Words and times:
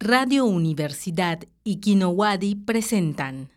Radio 0.00 0.44
Universidad 0.44 1.40
y 1.64 1.80
Kinowadi 1.80 2.54
presentan. 2.54 3.50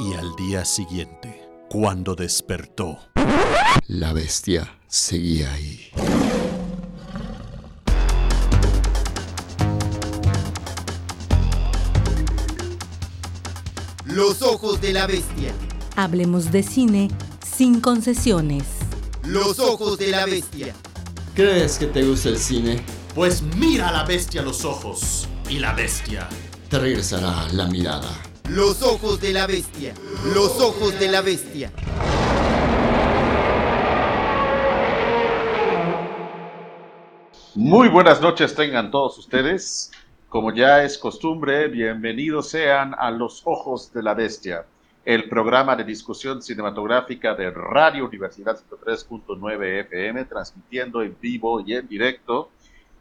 Y 0.00 0.14
al 0.14 0.34
día 0.34 0.64
siguiente, 0.64 1.40
cuando 1.68 2.16
despertó, 2.16 2.98
La 3.86 4.12
bestia 4.12 4.76
seguía 4.88 5.52
ahí. 5.52 5.92
Los 14.04 14.42
ojos 14.42 14.80
de 14.80 14.92
la 14.92 15.06
bestia. 15.06 15.52
Hablemos 15.94 16.50
de 16.50 16.64
cine 16.64 17.08
sin 17.60 17.82
concesiones. 17.82 18.64
Los 19.22 19.58
ojos 19.58 19.98
de 19.98 20.08
la 20.08 20.24
bestia. 20.24 20.74
¿Crees 21.34 21.78
que 21.78 21.88
te 21.88 22.02
gusta 22.02 22.30
el 22.30 22.38
cine? 22.38 22.82
pues 23.14 23.42
mira 23.42 23.90
a 23.90 23.92
la 23.92 24.04
bestia 24.04 24.40
a 24.40 24.44
los 24.44 24.64
ojos. 24.64 25.28
Y 25.46 25.58
la 25.58 25.74
bestia 25.74 26.26
Te 26.70 26.78
regresará 26.78 27.46
la 27.52 27.66
mirada. 27.66 28.08
Los 28.48 28.80
ojos 28.80 29.20
de 29.20 29.34
la 29.34 29.46
bestia. 29.46 29.92
Los 30.32 30.58
ojos 30.58 30.98
de 30.98 31.08
la 31.08 31.20
bestia. 31.20 31.70
Muy 37.54 37.88
buenas 37.90 38.22
noches 38.22 38.54
tengan 38.54 38.90
todos 38.90 39.18
ustedes. 39.18 39.90
Como 40.30 40.54
ya 40.54 40.82
es 40.82 40.96
costumbre, 40.96 41.68
bienvenidos 41.68 42.48
sean 42.48 42.94
a 42.98 43.10
Los 43.10 43.42
Ojos 43.44 43.92
de 43.92 44.02
la 44.02 44.14
Bestia, 44.14 44.64
el 45.04 45.28
programa 45.28 45.76
de 45.76 45.84
discusión 45.84 46.42
cinematográfica 46.42 47.34
de 47.34 47.50
Radio 47.50 48.06
Universidad 48.06 48.58
103.9 48.58 49.80
FM, 49.86 50.24
transmitiendo 50.26 51.02
en 51.02 51.16
vivo 51.20 51.60
y 51.60 51.74
en 51.74 51.88
directo 51.88 52.50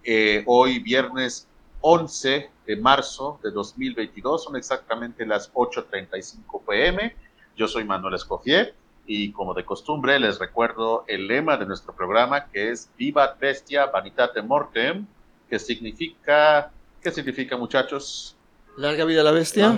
eh, 0.03 0.43
hoy 0.45 0.79
viernes 0.79 1.47
11 1.81 2.49
de 2.65 2.75
marzo 2.77 3.39
de 3.43 3.51
2022, 3.51 4.45
son 4.45 4.55
exactamente 4.55 5.25
las 5.25 5.51
8.35 5.53 6.61
pm. 6.65 7.15
Yo 7.57 7.67
soy 7.67 7.83
Manuel 7.83 8.15
Escofier 8.15 8.73
y 9.05 9.31
como 9.31 9.53
de 9.53 9.65
costumbre 9.65 10.19
les 10.19 10.39
recuerdo 10.39 11.03
el 11.07 11.27
lema 11.27 11.57
de 11.57 11.65
nuestro 11.65 11.93
programa 11.93 12.45
que 12.45 12.71
es 12.71 12.89
Viva 12.97 13.35
Bestia 13.39 13.87
Vanitate 13.87 14.41
Mortem, 14.41 15.05
que 15.49 15.59
significa, 15.59 16.71
¿qué 17.01 17.11
significa 17.11 17.57
muchachos? 17.57 18.37
Larga 18.77 19.03
vida 19.03 19.23
la 19.23 19.31
bestia. 19.31 19.77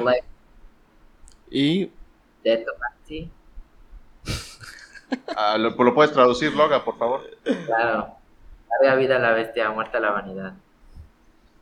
Y 1.49 1.89
death 2.43 2.61
of 2.67 2.79
Nancy. 2.79 3.29
Ah, 5.35 5.57
¿lo, 5.57 5.71
¿Lo 5.71 5.93
puedes 5.93 6.13
traducir, 6.13 6.53
Loga, 6.53 6.83
por 6.83 6.97
favor? 6.97 7.21
Claro. 7.65 8.15
Larga 8.69 8.95
vida 8.95 9.15
a 9.17 9.19
la 9.19 9.31
bestia, 9.31 9.69
muerta 9.71 9.99
la 9.99 10.11
vanidad. 10.11 10.53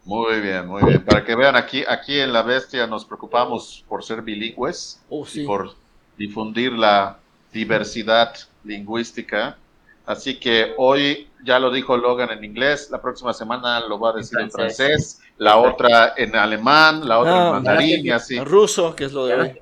Muy 0.06 0.40
bien, 0.40 0.68
muy 0.68 0.84
bien. 0.84 1.04
Para 1.04 1.24
que 1.24 1.36
vean, 1.36 1.56
aquí, 1.56 1.84
aquí 1.88 2.20
en 2.20 2.32
La 2.34 2.42
Bestia 2.42 2.88
nos 2.88 3.06
preocupamos 3.06 3.84
por 3.88 4.04
ser 4.04 4.22
bilingües 4.22 5.00
Oh, 5.10 5.24
y 5.24 5.28
sí. 5.28 5.44
por 5.46 5.74
difundir 6.18 6.72
la 6.74 7.18
diversidad 7.52 8.34
lingüística. 8.64 9.58
Así 10.06 10.40
que 10.40 10.74
hoy 10.78 11.28
ya 11.44 11.60
lo 11.60 11.70
dijo 11.72 11.96
Logan 11.98 12.32
en 12.32 12.44
inglés, 12.44 12.90
la 12.90 13.02
próxima 13.02 13.34
semana 13.34 13.80
lo 13.82 14.00
va 14.00 14.12
a 14.12 14.14
decir 14.14 14.40
en 14.40 14.50
francés. 14.50 14.78
francés, 14.88 15.22
la 15.38 15.58
otra 15.58 16.14
en 16.18 16.36
alemán, 16.36 17.08
la 17.08 17.20
otra 17.20 17.34
Ah, 17.44 17.48
en 17.48 17.52
mandarín 17.54 18.06
y 18.06 18.10
así. 18.10 18.40
ruso, 18.40 18.96
que 18.96 19.06
es 19.06 19.14
lo 19.14 19.26
de 19.28 19.36
hoy. 19.36 19.60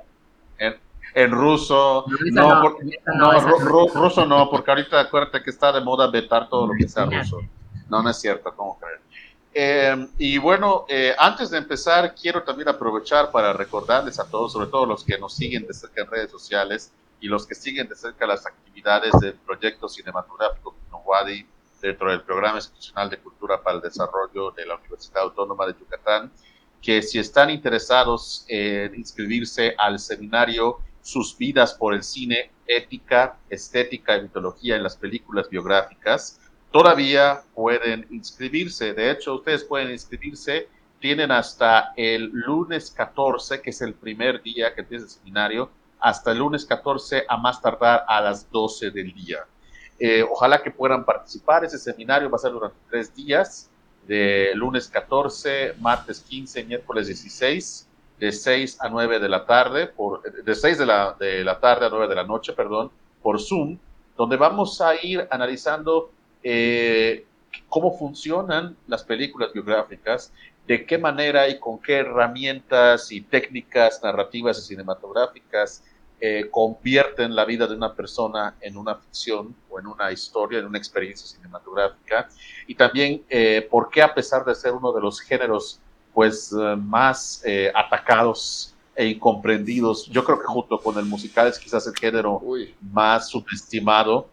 En, 1.23 1.32
ruso, 1.32 2.06
No, 2.32 2.56
no, 2.56 2.62
por- 2.62 2.78
no, 2.84 3.16
no, 3.16 3.40
ru- 3.42 3.92
ruso 3.94 4.26
no, 4.26 4.50
porque 4.50 4.70
ahorita 4.72 5.00
acuérdate 5.00 5.42
que 5.44 5.50
está 5.50 5.72
de 5.72 5.82
moda 5.82 6.10
vetar 6.12 6.48
todo 6.50 6.68
lo 6.68 6.73
que 6.78 6.88
sea 6.88 7.06
ruso. 7.06 7.40
No, 7.90 8.04
no 8.04 8.10
es 8.10 8.18
cierto, 8.20 8.54
¿cómo 8.56 8.78
creer? 8.80 9.00
Eh, 9.54 10.08
y 10.20 10.38
bueno, 10.38 10.86
eh, 10.88 11.16
antes 11.18 11.50
de 11.50 11.58
empezar, 11.58 12.14
quiero 12.14 12.44
también 12.44 12.68
aprovechar 12.70 13.32
para 13.32 13.54
recordarles 13.54 14.20
a 14.20 14.30
todos, 14.30 14.54
sobre 14.54 14.67
todo 14.67 14.86
los 14.86 15.04
que 15.04 15.17
nos 15.17 15.33
siguen 15.33 15.66
de 15.66 15.73
cerca 15.73 16.02
en 16.04 16.08
redes 16.11 16.30
sociales 16.30 16.92
y 17.20 17.27
los 17.27 17.48
que 17.48 17.56
siguen 17.56 17.88
de 17.88 17.95
cerca 17.95 18.27
las 18.27 18.45
actividades 18.45 19.11
del 19.20 19.33
proyecto 19.33 19.89
cinematográfico 19.89 20.76
Kinowadi 20.86 21.48
dentro 21.82 22.11
del 22.11 22.22
Programa 22.22 22.58
Institucional 22.58 23.10
de 23.10 23.17
Cultura 23.17 23.60
para 23.64 23.77
el 23.77 23.82
Desarrollo 23.82 24.52
de 24.52 24.66
la 24.67 24.76
Universidad 24.76 25.23
Autónoma 25.23 25.66
de 25.66 25.73
Yucatán, 25.80 26.32
que 26.80 27.02
si 27.02 27.17
están 27.17 27.50
interesados 27.50 28.45
en 28.48 28.94
inscribirse 28.94 29.73
al 29.80 29.98
seminario 29.98 30.77
Sus 31.08 31.38
vidas 31.38 31.73
por 31.73 31.94
el 31.94 32.04
cine, 32.04 32.52
ética, 32.68 33.38
estética 33.50 34.18
y 34.18 34.23
mitología 34.23 34.76
en 34.76 34.84
las 34.84 34.98
películas 34.98 35.50
biográficas, 35.50 36.42
todavía 36.70 37.44
pueden 37.56 38.06
inscribirse. 38.10 38.94
De 38.94 39.12
hecho, 39.12 39.36
ustedes 39.36 39.64
pueden 39.64 39.90
inscribirse, 39.90 40.68
tienen 41.00 41.32
hasta 41.32 41.94
el 41.95 42.26
lunes 42.34 42.92
14, 42.92 43.62
que 43.62 43.70
es 43.70 43.82
el 43.82 43.94
primer 43.94 44.44
día 44.44 44.76
que 44.76 44.82
empieza 44.82 45.06
el 45.06 45.10
seminario, 45.10 45.70
hasta 46.02 46.34
el 46.34 46.40
lunes 46.40 46.66
14 46.66 47.24
a 47.30 47.38
más 47.38 47.62
tardar 47.62 48.04
a 48.06 48.20
las 48.20 48.52
12 48.52 48.92
del 48.92 49.14
día. 49.14 49.45
Eh, 50.00 50.24
ojalá 50.30 50.62
que 50.62 50.72
puedan 50.72 51.06
participar. 51.06 51.64
Ese 51.64 51.80
seminario 51.80 52.30
va 52.30 52.36
a 52.36 52.39
ser 52.39 52.52
durante 52.52 52.80
tres 52.89 53.16
días, 53.16 53.70
de 54.06 54.52
lunes 54.56 54.89
14, 54.89 55.76
martes 55.80 56.20
15, 56.20 56.66
miércoles 56.66 57.08
16, 57.08 57.88
de 58.20 58.32
6 58.32 58.78
a 58.82 58.89
9 58.89 59.20
de 59.20 59.30
la 59.30 59.45
tarde, 59.45 59.88
por, 59.88 60.22
de 60.22 60.55
6 60.55 60.78
de 60.78 60.86
la, 60.86 61.16
de 61.20 61.44
la 61.44 61.60
tarde 61.60 61.86
a 61.86 61.89
9 61.89 62.08
de 62.08 62.16
la 62.16 62.23
noche, 62.23 62.54
perdón, 62.54 62.92
por 63.22 63.39
Zoom, 63.39 63.78
donde 64.16 64.38
vamos 64.38 64.82
a 64.82 64.95
ir 64.95 65.28
analizando 65.30 66.11
eh, 66.44 67.26
cómo 67.70 67.98
funcionan 67.98 68.76
las 68.88 69.04
películas 69.04 69.54
biográficas, 69.54 70.33
de 70.66 70.86
qué 70.86 70.98
manera 70.98 71.48
y 71.48 71.60
con 71.60 71.80
qué 71.80 71.98
herramientas 71.98 73.11
y 73.11 73.22
técnicas 73.22 74.02
narrativas 74.04 74.58
y 74.60 74.61
cinematográficas 74.61 75.83
eh, 76.20 76.48
convierten 76.50 77.36
la 77.36 77.45
vida 77.45 77.67
de 77.67 77.76
una 77.76 77.94
persona 77.94 78.56
en 78.60 78.76
una 78.76 78.95
ficción 78.95 79.56
o 79.70 79.80
en 79.80 79.86
una 79.86 80.11
historia, 80.11 80.60
en 80.60 80.66
una 80.66 80.80
experiencia 80.80 81.27
cinematográfica, 81.27 82.27
y 82.66 82.73
también 82.73 83.23
eh, 83.30 83.67
por 83.70 83.89
qué 83.92 84.02
a 84.02 84.14
pesar 84.14 84.44
de 84.44 84.56
ser 84.56 84.73
uno 84.73 84.92
de 84.92 85.02
los 85.02 85.22
géneros 85.22 85.80
pues 86.17 86.52
eh, 86.52 86.76
más 86.76 87.44
eh, 87.45 87.72
atacados 87.76 88.73
e 88.95 89.05
incomprendidos, 89.05 90.08
yo 90.08 90.23
creo 90.23 90.39
que 90.39 90.48
junto 90.48 90.80
con 90.80 90.98
el 90.98 91.05
musical 91.05 91.45
es 91.45 91.60
quizás 91.60 91.86
el 91.86 91.94
género 91.94 92.39
Uy. 92.42 92.73
más 92.82 93.30
subestimado 93.30 94.27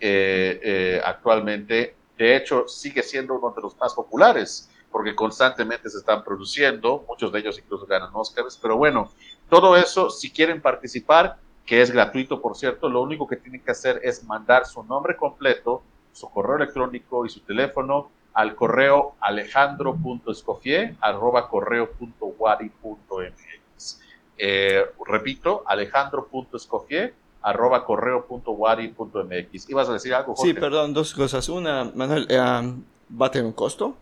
eh, 0.00 0.58
eh, 0.62 1.02
actualmente. 1.04 1.94
De 2.16 2.34
hecho, 2.34 2.66
sigue 2.66 3.02
siendo 3.02 3.34
uno 3.34 3.52
de 3.54 3.60
los 3.60 3.76
más 3.76 3.92
populares, 3.92 4.70
porque 4.90 5.14
constantemente 5.14 5.90
se 5.90 5.98
están 5.98 6.24
produciendo, 6.24 7.04
muchos 7.06 7.30
de 7.30 7.40
ellos 7.40 7.58
incluso 7.58 7.84
ganan 7.84 8.08
Oscars, 8.14 8.58
pero 8.62 8.78
bueno, 8.78 9.10
todo 9.50 9.76
eso, 9.76 10.08
si 10.08 10.30
quieren 10.30 10.62
participar, 10.62 11.36
que 11.66 11.82
es 11.82 11.90
gratuito, 11.90 12.40
por 12.40 12.56
cierto, 12.56 12.88
lo 12.88 13.02
único 13.02 13.26
que 13.26 13.36
tienen 13.36 13.60
que 13.60 13.72
hacer 13.72 14.00
es 14.02 14.24
mandar 14.24 14.64
su 14.64 14.82
nombre 14.84 15.14
completo, 15.18 15.82
su 16.14 16.30
correo 16.30 16.56
electrónico 16.56 17.26
y 17.26 17.28
su 17.28 17.40
teléfono 17.40 18.08
al 18.36 18.54
correo 18.54 19.16
alejandro.escofier 19.20 20.94
arroba 21.00 21.48
correo.wadi.mx. 21.48 24.00
Eh, 24.36 24.84
repito, 25.06 25.64
alejandro.escofier 25.66 27.14
arroba 27.40 27.86
correo.wadi.mx. 27.86 29.70
¿Ibas 29.70 29.88
a 29.88 29.94
decir 29.94 30.12
algo, 30.12 30.34
Jorge? 30.34 30.52
Sí, 30.52 30.60
perdón, 30.60 30.92
dos 30.92 31.14
cosas. 31.14 31.48
Una, 31.48 31.90
Manuel, 31.94 32.26
eh, 32.28 32.36
¿va 32.38 33.26
a 33.26 33.30
tener 33.30 33.46
un 33.46 33.54
costo? 33.54 33.96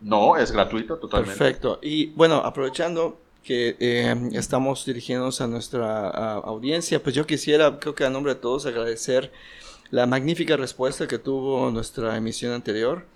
No, 0.00 0.36
es 0.36 0.50
gratuito 0.50 0.96
totalmente. 0.96 1.38
Perfecto. 1.38 1.78
Y 1.82 2.06
bueno, 2.06 2.38
aprovechando 2.38 3.20
que 3.44 3.76
eh, 3.78 4.16
estamos 4.32 4.84
dirigiéndonos 4.84 5.40
a 5.40 5.46
nuestra 5.46 6.08
a, 6.08 6.32
audiencia, 6.38 7.00
pues 7.00 7.14
yo 7.14 7.24
quisiera, 7.24 7.78
creo 7.78 7.94
que 7.94 8.04
a 8.04 8.10
nombre 8.10 8.34
de 8.34 8.40
todos, 8.40 8.66
agradecer 8.66 9.30
la 9.90 10.06
magnífica 10.06 10.56
respuesta 10.56 11.06
que 11.06 11.18
tuvo 11.18 11.70
nuestra 11.70 12.16
emisión 12.16 12.52
anterior. 12.52 13.06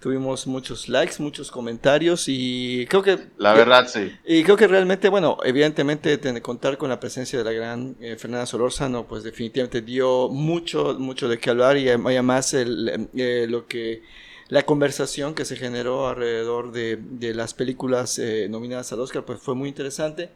Tuvimos 0.00 0.46
muchos 0.46 0.88
likes, 0.88 1.14
muchos 1.18 1.50
comentarios 1.50 2.26
y 2.28 2.86
creo 2.88 3.02
que... 3.02 3.18
La 3.36 3.52
verdad, 3.52 3.88
sí. 3.88 4.12
Y 4.24 4.44
creo 4.44 4.56
que 4.56 4.68
realmente, 4.68 5.08
bueno, 5.08 5.38
evidentemente 5.42 6.16
tener, 6.18 6.40
contar 6.40 6.78
con 6.78 6.88
la 6.88 7.00
presencia 7.00 7.36
de 7.36 7.44
la 7.44 7.50
gran 7.50 7.96
eh, 8.00 8.14
Fernanda 8.16 8.46
Solórzano, 8.46 9.08
pues 9.08 9.24
definitivamente 9.24 9.82
dio 9.82 10.28
mucho, 10.28 10.94
mucho 11.00 11.28
de 11.28 11.38
qué 11.38 11.50
hablar 11.50 11.76
y, 11.76 11.86
y 11.86 11.90
además 11.90 12.54
el, 12.54 13.08
eh, 13.16 13.46
lo 13.48 13.66
que 13.66 14.02
la 14.46 14.62
conversación 14.62 15.34
que 15.34 15.44
se 15.44 15.56
generó 15.56 16.06
alrededor 16.06 16.70
de, 16.70 16.98
de 17.00 17.34
las 17.34 17.52
películas 17.52 18.20
eh, 18.20 18.46
nominadas 18.48 18.92
al 18.92 19.00
Oscar, 19.00 19.24
pues 19.24 19.40
fue 19.40 19.56
muy 19.56 19.68
interesante. 19.68 20.30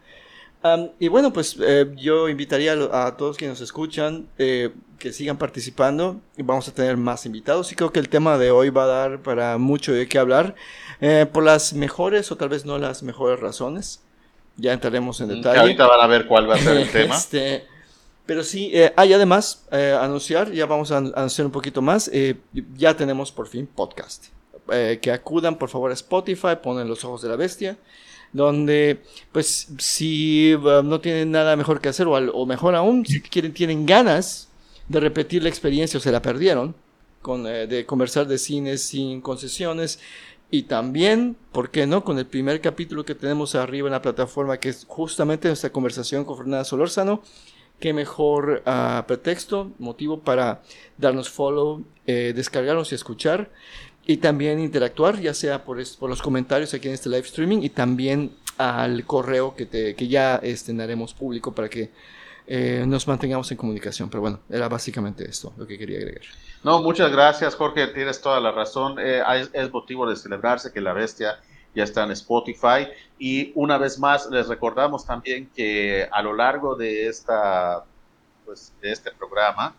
Um, 0.64 0.90
y 1.00 1.08
bueno, 1.08 1.32
pues 1.32 1.56
eh, 1.60 1.92
yo 1.96 2.28
invitaría 2.28 2.74
a, 2.92 3.16
todos 3.16 3.36
quienes 3.36 3.58
nos 3.58 3.68
escuchan 3.68 4.28
eh, 4.38 4.70
que 4.98 5.12
sigan 5.12 5.36
participando 5.36 6.20
y 6.36 6.42
vamos 6.42 6.68
a 6.68 6.72
tener 6.72 6.96
más 6.96 7.26
invitados 7.26 7.72
y 7.72 7.74
creo 7.74 7.90
que 7.92 7.98
el 7.98 8.08
tema 8.08 8.38
de 8.38 8.52
hoy 8.52 8.70
va 8.70 8.84
a 8.84 8.86
dar 8.86 9.22
para 9.22 9.58
mucho 9.58 9.92
de 9.92 10.06
qué 10.08 10.18
hablar 10.20 10.54
eh, 11.00 11.26
por 11.32 11.42
las 11.42 11.72
mejores 11.72 12.30
o 12.30 12.36
tal 12.36 12.48
vez 12.48 12.64
no 12.64 12.78
las 12.78 13.02
mejores 13.02 13.40
razones. 13.40 14.02
Ya 14.56 14.72
entraremos 14.72 15.20
en 15.20 15.30
Que 15.30 15.34
detalle. 15.36 15.58
ahorita 15.60 15.86
van 15.88 16.00
a 16.00 16.06
ver 16.06 16.26
cuál 16.28 16.48
va 16.48 16.54
a 16.54 16.58
ser 16.58 16.76
el 16.76 16.90
tema. 16.92 17.16
Este, 17.16 17.66
Pero 18.24 18.44
sí, 18.44 18.70
eh, 18.72 18.92
hay 18.96 19.12
además 19.14 19.66
eh, 19.72 19.98
anunciar, 20.00 20.52
ya 20.52 20.66
vamos 20.66 20.92
a 20.92 20.98
an- 20.98 21.12
anunciar 21.16 21.46
un 21.46 21.52
poquito 21.52 21.82
más, 21.82 22.08
eh, 22.12 22.36
ya 22.76 22.96
tenemos 22.96 23.32
por 23.32 23.48
fin 23.48 23.66
podcast. 23.66 24.26
Que 25.02 25.10
acudan 25.10 25.56
por 25.58 25.68
favor 25.68 25.90
a 25.90 25.94
Spotify, 25.94 26.54
ponen 26.62 26.86
los 26.86 27.04
ojos 27.04 27.20
de 27.20 27.28
la 27.28 27.34
bestia, 27.36 27.76
donde 28.32 29.02
pues 29.30 29.68
si 29.78 30.54
uh, 30.54 30.82
no 30.82 31.00
tienen 31.00 31.30
nada 31.30 31.56
mejor 31.56 31.80
que 31.80 31.88
hacer 31.88 32.06
o, 32.08 32.46
mejor 32.46 32.74
aún, 32.74 33.04
si 33.06 33.20
quieren, 33.20 33.52
tienen 33.52 33.86
ganas 33.86 34.48
de 34.88 35.00
repetir 35.00 35.42
la 35.42 35.48
experiencia 35.48 35.98
o 35.98 36.00
se 36.00 36.12
la 36.12 36.22
perdieron, 36.22 36.74
con, 37.20 37.46
eh, 37.46 37.66
de 37.66 37.86
conversar 37.86 38.26
de 38.26 38.38
cine 38.38 38.78
sin 38.78 39.20
concesiones. 39.20 40.00
Y 40.50 40.64
también, 40.64 41.36
¿por 41.50 41.70
qué 41.70 41.86
no? 41.86 42.04
Con 42.04 42.18
el 42.18 42.26
primer 42.26 42.60
capítulo 42.60 43.06
que 43.06 43.14
tenemos 43.14 43.54
arriba 43.54 43.88
en 43.88 43.92
la 43.92 44.02
plataforma, 44.02 44.58
que 44.58 44.68
es 44.68 44.84
justamente 44.86 45.48
nuestra 45.48 45.70
conversación 45.70 46.26
con 46.26 46.36
Fernanda 46.36 46.64
Solórzano. 46.64 47.22
Qué 47.80 47.94
mejor 47.94 48.62
ah, 48.66 49.04
pretexto, 49.08 49.72
motivo 49.78 50.20
para 50.20 50.62
darnos 50.98 51.30
follow, 51.30 51.82
eh, 52.06 52.32
descargarnos 52.36 52.92
y 52.92 52.96
escuchar. 52.96 53.50
Y 54.04 54.16
también 54.16 54.58
interactuar, 54.58 55.20
ya 55.20 55.32
sea 55.32 55.64
por, 55.64 55.78
por 55.98 56.10
los 56.10 56.20
comentarios 56.20 56.74
aquí 56.74 56.88
en 56.88 56.94
este 56.94 57.08
live 57.08 57.20
streaming 57.20 57.62
y 57.62 57.70
también 57.70 58.32
al 58.58 59.04
correo 59.04 59.54
que, 59.54 59.66
te, 59.66 59.94
que 59.94 60.08
ya 60.08 60.36
este, 60.36 60.80
haremos 60.82 61.14
público 61.14 61.52
para 61.52 61.68
que 61.68 61.90
eh, 62.46 62.84
nos 62.86 63.06
mantengamos 63.06 63.50
en 63.50 63.56
comunicación. 63.56 64.10
Pero 64.10 64.20
bueno, 64.20 64.40
era 64.50 64.68
básicamente 64.68 65.28
esto 65.28 65.52
lo 65.56 65.66
que 65.66 65.78
quería 65.78 65.98
agregar. 65.98 66.22
No, 66.64 66.82
muchas 66.82 67.10
gracias, 67.12 67.54
Jorge. 67.54 67.88
Tienes 67.88 68.20
toda 68.20 68.40
la 68.40 68.50
razón. 68.50 68.98
Eh, 68.98 69.22
es, 69.36 69.50
es 69.52 69.72
motivo 69.72 70.08
de 70.08 70.16
celebrarse 70.16 70.72
que 70.72 70.80
la 70.80 70.92
bestia 70.92 71.40
ya 71.74 71.84
está 71.84 72.04
en 72.04 72.10
Spotify. 72.12 72.88
Y 73.18 73.52
una 73.54 73.78
vez 73.78 73.98
más, 73.98 74.28
les 74.30 74.48
recordamos 74.48 75.06
también 75.06 75.48
que 75.54 76.08
a 76.10 76.22
lo 76.22 76.34
largo 76.34 76.74
de 76.74 77.08
esta, 77.08 77.84
pues, 78.44 78.72
de 78.80 78.92
este 78.92 79.10
programa, 79.12 79.74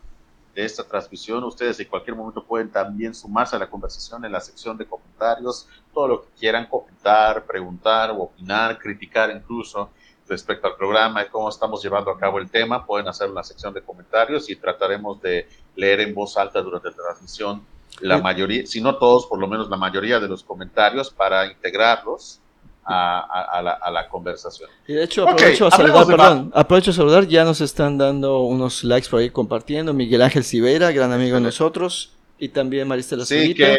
de 0.54 0.64
esta 0.64 0.84
transmisión, 0.84 1.42
ustedes 1.44 1.80
en 1.80 1.88
cualquier 1.88 2.16
momento 2.16 2.44
pueden 2.44 2.70
también 2.70 3.14
sumarse 3.14 3.56
a 3.56 3.58
la 3.58 3.68
conversación 3.68 4.24
en 4.24 4.32
la 4.32 4.40
sección 4.40 4.76
de 4.76 4.86
comentarios, 4.86 5.68
todo 5.92 6.08
lo 6.08 6.22
que 6.22 6.28
quieran 6.38 6.66
comentar, 6.66 7.44
preguntar 7.44 8.10
o 8.10 8.22
opinar, 8.22 8.78
criticar 8.78 9.30
incluso 9.30 9.90
respecto 10.28 10.66
al 10.66 10.76
programa 10.76 11.22
y 11.22 11.28
cómo 11.28 11.48
estamos 11.48 11.82
llevando 11.82 12.10
a 12.10 12.18
cabo 12.18 12.38
el 12.38 12.50
tema, 12.50 12.86
pueden 12.86 13.08
hacer 13.08 13.28
en 13.28 13.34
la 13.34 13.44
sección 13.44 13.74
de 13.74 13.82
comentarios 13.82 14.48
y 14.48 14.56
trataremos 14.56 15.20
de 15.20 15.48
leer 15.76 16.00
en 16.00 16.14
voz 16.14 16.36
alta 16.36 16.62
durante 16.62 16.90
la 16.90 16.96
transmisión 16.96 17.66
la 18.00 18.18
mayoría, 18.18 18.66
si 18.66 18.80
no 18.80 18.96
todos, 18.96 19.26
por 19.26 19.38
lo 19.38 19.46
menos 19.46 19.68
la 19.68 19.76
mayoría 19.76 20.18
de 20.18 20.28
los 20.28 20.42
comentarios 20.42 21.10
para 21.10 21.46
integrarlos 21.46 22.40
a, 22.84 23.18
a- 23.20 23.58
a 23.58 23.62
la, 23.62 23.70
a 23.72 23.90
la 23.90 24.08
conversación. 24.08 24.68
Y 24.86 24.92
de 24.94 25.04
hecho, 25.04 25.28
aprovecho 25.28 25.66
a 25.66 25.70
saludar, 25.70 26.06
de 26.06 26.16
perdón, 26.16 26.52
aprovecho 26.54 26.90
a 26.90 26.94
saludar, 26.94 27.26
ya 27.26 27.44
nos 27.44 27.60
están 27.60 27.96
dando 27.98 28.40
unos 28.42 28.84
likes 28.84 29.08
por 29.08 29.20
ahí 29.20 29.30
compartiendo. 29.30 29.92
Miguel 29.94 30.22
Ángel 30.22 30.44
Civeira, 30.44 30.92
gran 30.92 31.12
amigo 31.12 31.36
de 31.36 31.42
nosotros, 31.42 32.12
y 32.38 32.48
también 32.50 32.86
Maristela 32.88 33.24
Sí, 33.24 33.40
Zurita. 33.40 33.64
que, 33.66 33.78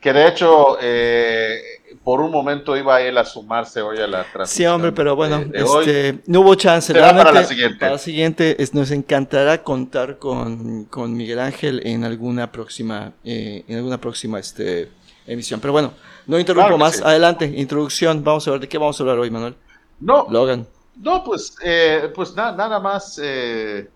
que 0.00 0.12
de 0.12 0.28
hecho, 0.28 0.78
eh, 0.80 1.60
por 2.04 2.20
un 2.20 2.30
momento 2.32 2.76
iba 2.76 3.00
él 3.00 3.16
a 3.18 3.24
sumarse 3.24 3.80
hoy 3.82 3.98
a 3.98 4.06
la 4.06 4.24
transmisión. 4.24 4.46
Sí, 4.48 4.66
hombre, 4.66 4.92
pero 4.92 5.14
bueno, 5.14 5.38
de- 5.40 5.44
de 5.46 5.62
hoy. 5.62 5.84
este, 5.86 6.18
no 6.26 6.40
hubo 6.40 6.54
chance. 6.56 6.92
Será 6.92 7.16
para 7.16 7.32
la 7.32 7.44
siguiente. 7.44 7.78
Para 7.78 7.92
la 7.92 7.98
siguiente, 7.98 8.56
es- 8.62 8.74
nos 8.74 8.90
encantará 8.90 9.62
contar 9.62 10.18
con, 10.18 10.84
con 10.86 11.14
Miguel 11.16 11.38
Ángel 11.38 11.80
en 11.84 12.02
alguna 12.04 12.50
próxima, 12.50 13.12
eh, 13.24 13.64
en 13.68 13.76
alguna 13.76 13.98
próxima 14.00 14.38
este, 14.40 14.88
emisión. 15.26 15.60
Pero 15.60 15.72
bueno, 15.72 15.92
no 16.26 16.38
interrumpo 16.38 16.66
Claro 16.66 16.78
más. 16.78 16.96
sí. 16.96 17.02
Adelante, 17.04 17.44
introducción. 17.46 18.22
Vamos 18.24 18.46
a 18.48 18.52
ver 18.52 18.60
de 18.60 18.68
qué 18.68 18.78
vamos 18.78 18.98
a 18.98 19.02
hablar 19.02 19.18
hoy, 19.18 19.30
Manuel. 19.30 19.54
No, 20.00 20.26
Logan. 20.30 20.66
no, 20.96 21.22
pues, 21.24 21.54
eh, 21.62 22.10
pues 22.14 22.34
na- 22.34 22.52
nada 22.52 22.78
más. 22.80 23.18
eh, 23.22 23.88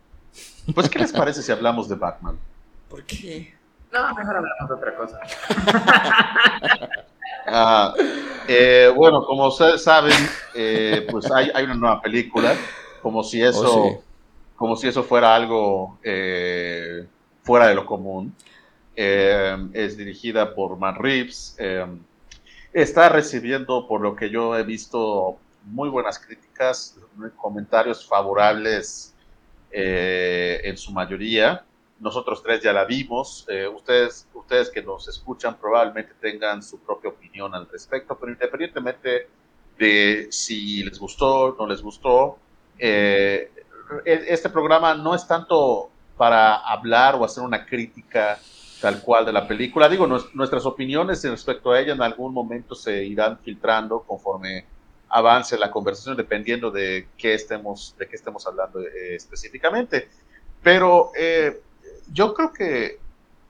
pues, 0.74 0.88
¿qué 0.88 0.98
les 0.98 1.12
parece 1.12 1.42
si 1.42 1.50
hablamos 1.52 1.88
de 1.88 1.94
Batman? 1.96 2.38
¿Por 2.88 3.02
qué? 3.04 3.54
No, 3.92 4.14
mejor 4.14 4.36
hablamos 4.36 4.68
de 4.68 4.74
otra 4.74 4.94
cosa. 4.96 5.20
Ah, 7.48 7.94
eh, 8.48 8.92
bueno, 8.96 9.24
como 9.24 9.46
ustedes 9.46 9.82
saben, 9.84 10.12
eh, 10.54 11.06
pues 11.08 11.30
hay, 11.30 11.48
hay 11.54 11.64
una 11.64 11.74
nueva 11.74 12.00
película, 12.02 12.56
como 13.02 13.22
si 13.22 13.40
eso, 13.40 13.82
Oh, 13.84 13.88
sí. 13.90 13.96
como 14.56 14.74
si 14.76 14.88
eso 14.88 15.04
fuera 15.04 15.32
algo 15.32 15.96
eh, 16.02 17.06
fuera 17.44 17.68
de 17.68 17.76
lo 17.76 17.86
común. 17.86 18.34
Eh, 18.96 19.56
es 19.74 19.96
dirigida 19.96 20.54
por 20.56 20.76
Matt 20.76 20.96
Reeves. 20.98 21.54
eh, 21.60 21.86
está 22.82 23.08
recibiendo, 23.08 23.88
por 23.88 24.02
lo 24.02 24.14
que 24.14 24.28
yo 24.28 24.56
he 24.56 24.62
visto, 24.62 25.38
muy 25.64 25.88
buenas 25.88 26.18
críticas, 26.18 26.94
comentarios 27.36 28.06
favorables 28.06 29.14
eh, 29.70 30.60
en 30.62 30.76
su 30.76 30.92
mayoría. 30.92 31.64
Nosotros 31.98 32.42
tres 32.42 32.62
ya 32.62 32.74
la 32.74 32.84
vimos. 32.84 33.46
eh, 33.48 33.66
ustedes, 33.66 34.26
ustedes 34.34 34.70
que 34.70 34.82
nos 34.82 35.08
escuchan 35.08 35.56
probablemente 35.56 36.12
tengan 36.20 36.62
su 36.62 36.78
propia 36.78 37.08
opinión 37.08 37.54
al 37.54 37.66
respecto, 37.66 38.14
pero 38.18 38.32
independientemente 38.32 39.26
de 39.78 40.28
si 40.30 40.82
les 40.84 40.98
gustó, 40.98 41.56
no 41.58 41.66
les 41.66 41.80
gustó, 41.80 42.36
eh, 42.78 43.50
e- 44.04 44.24
este 44.28 44.50
programa 44.50 44.94
no 44.94 45.14
es 45.14 45.26
tanto 45.26 45.88
para 46.18 46.56
hablar 46.56 47.14
o 47.14 47.24
hacer 47.24 47.42
una 47.42 47.64
crítica 47.64 48.38
tal 48.80 49.00
cual 49.02 49.24
de 49.24 49.32
la 49.32 49.46
película. 49.46 49.88
Digo, 49.88 50.06
nues- 50.06 50.30
nuestras 50.34 50.66
opiniones 50.66 51.24
respecto 51.24 51.70
a 51.72 51.80
ella 51.80 51.94
en 51.94 52.02
algún 52.02 52.32
momento 52.32 52.74
se 52.74 53.04
irán 53.04 53.38
filtrando 53.38 54.00
conforme 54.02 54.64
avance 55.08 55.56
la 55.56 55.70
conversación, 55.70 56.16
dependiendo 56.16 56.70
de 56.70 57.08
qué 57.16 57.34
estemos, 57.34 57.94
de 57.98 58.08
qué 58.08 58.16
estemos 58.16 58.46
hablando 58.46 58.80
eh, 58.80 59.14
específicamente. 59.14 60.08
Pero 60.62 61.10
eh, 61.18 61.60
yo 62.12 62.34
creo 62.34 62.52
que 62.52 62.98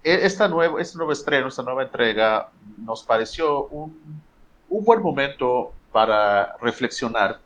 e- 0.05 0.27
esta 0.27 0.49
nueva, 0.49 0.81
este 0.81 0.97
nuevo 0.99 1.13
estreno, 1.13 1.49
esta 1.49 1.63
nueva 1.63 1.83
entrega, 1.83 2.51
nos 2.79 3.03
pareció 3.03 3.65
un, 3.69 4.23
un 4.69 4.85
buen 4.85 5.03
momento 5.03 5.73
para 5.93 6.57
reflexionar 6.61 7.41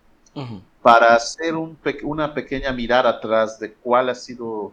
para 0.82 1.14
hacer 1.14 1.54
un 1.54 1.76
una 2.04 2.32
pequeña 2.34 2.72
mirada 2.72 3.10
atrás 3.10 3.58
de 3.58 3.72
cuál 3.74 4.08
ha 4.10 4.14
sido 4.14 4.72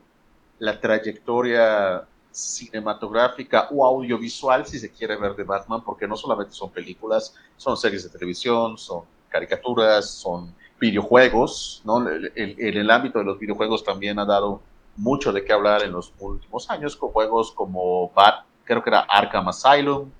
la 0.59 0.80
trayectoria 0.80 2.06
cinematográfica 2.38 3.68
o 3.72 3.86
audiovisual, 3.86 4.66
si 4.66 4.80
se 4.80 4.92
quiere 4.92 5.16
ver, 5.18 5.36
de 5.36 5.44
Batman, 5.44 5.84
porque 5.84 6.07
no 6.07 6.16
solamente 6.16 6.54
son 6.54 6.72
películas, 6.72 7.34
son 7.57 7.78
series 7.78 8.04
de 8.04 8.10
televisión, 8.10 8.78
son 8.78 9.04
caricaturas, 9.30 10.10
son 10.12 10.54
videojuegos, 10.80 11.81
¿no? 11.86 12.07
El- 12.07 12.31
el- 12.36 12.56
En 12.60 12.78
el 12.78 12.92
ámbito 12.92 13.19
de 13.19 13.25
los 13.25 13.39
videojuegos 13.39 13.84
también 13.84 14.19
ha 14.19 14.25
dado 14.25 14.62
mucho 14.95 15.31
de 15.34 15.44
qué 15.45 15.54
hablar 15.54 15.84
en 15.84 15.92
los 15.92 16.13
últimos 16.19 16.69
años, 16.69 16.95
con 16.95 17.10
juegos 17.12 17.51
como 17.51 18.09
Bat, 18.14 18.45
creo 18.64 18.83
que 18.83 18.90
era 18.90 19.00
Arkham 19.02 19.47
Asylum, 19.50 20.11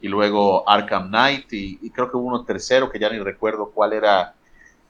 y 0.00 0.08
luego 0.08 0.68
Arkham 0.68 1.08
Knight, 1.08 1.52
y, 1.52 1.78
y 1.82 1.90
creo 1.90 2.10
que 2.10 2.16
hubo 2.16 2.26
uno 2.28 2.44
tercero 2.44 2.90
que 2.90 2.98
ya 2.98 3.10
ni 3.10 3.18
recuerdo 3.18 3.70
cuál 3.72 3.92
era 3.94 4.34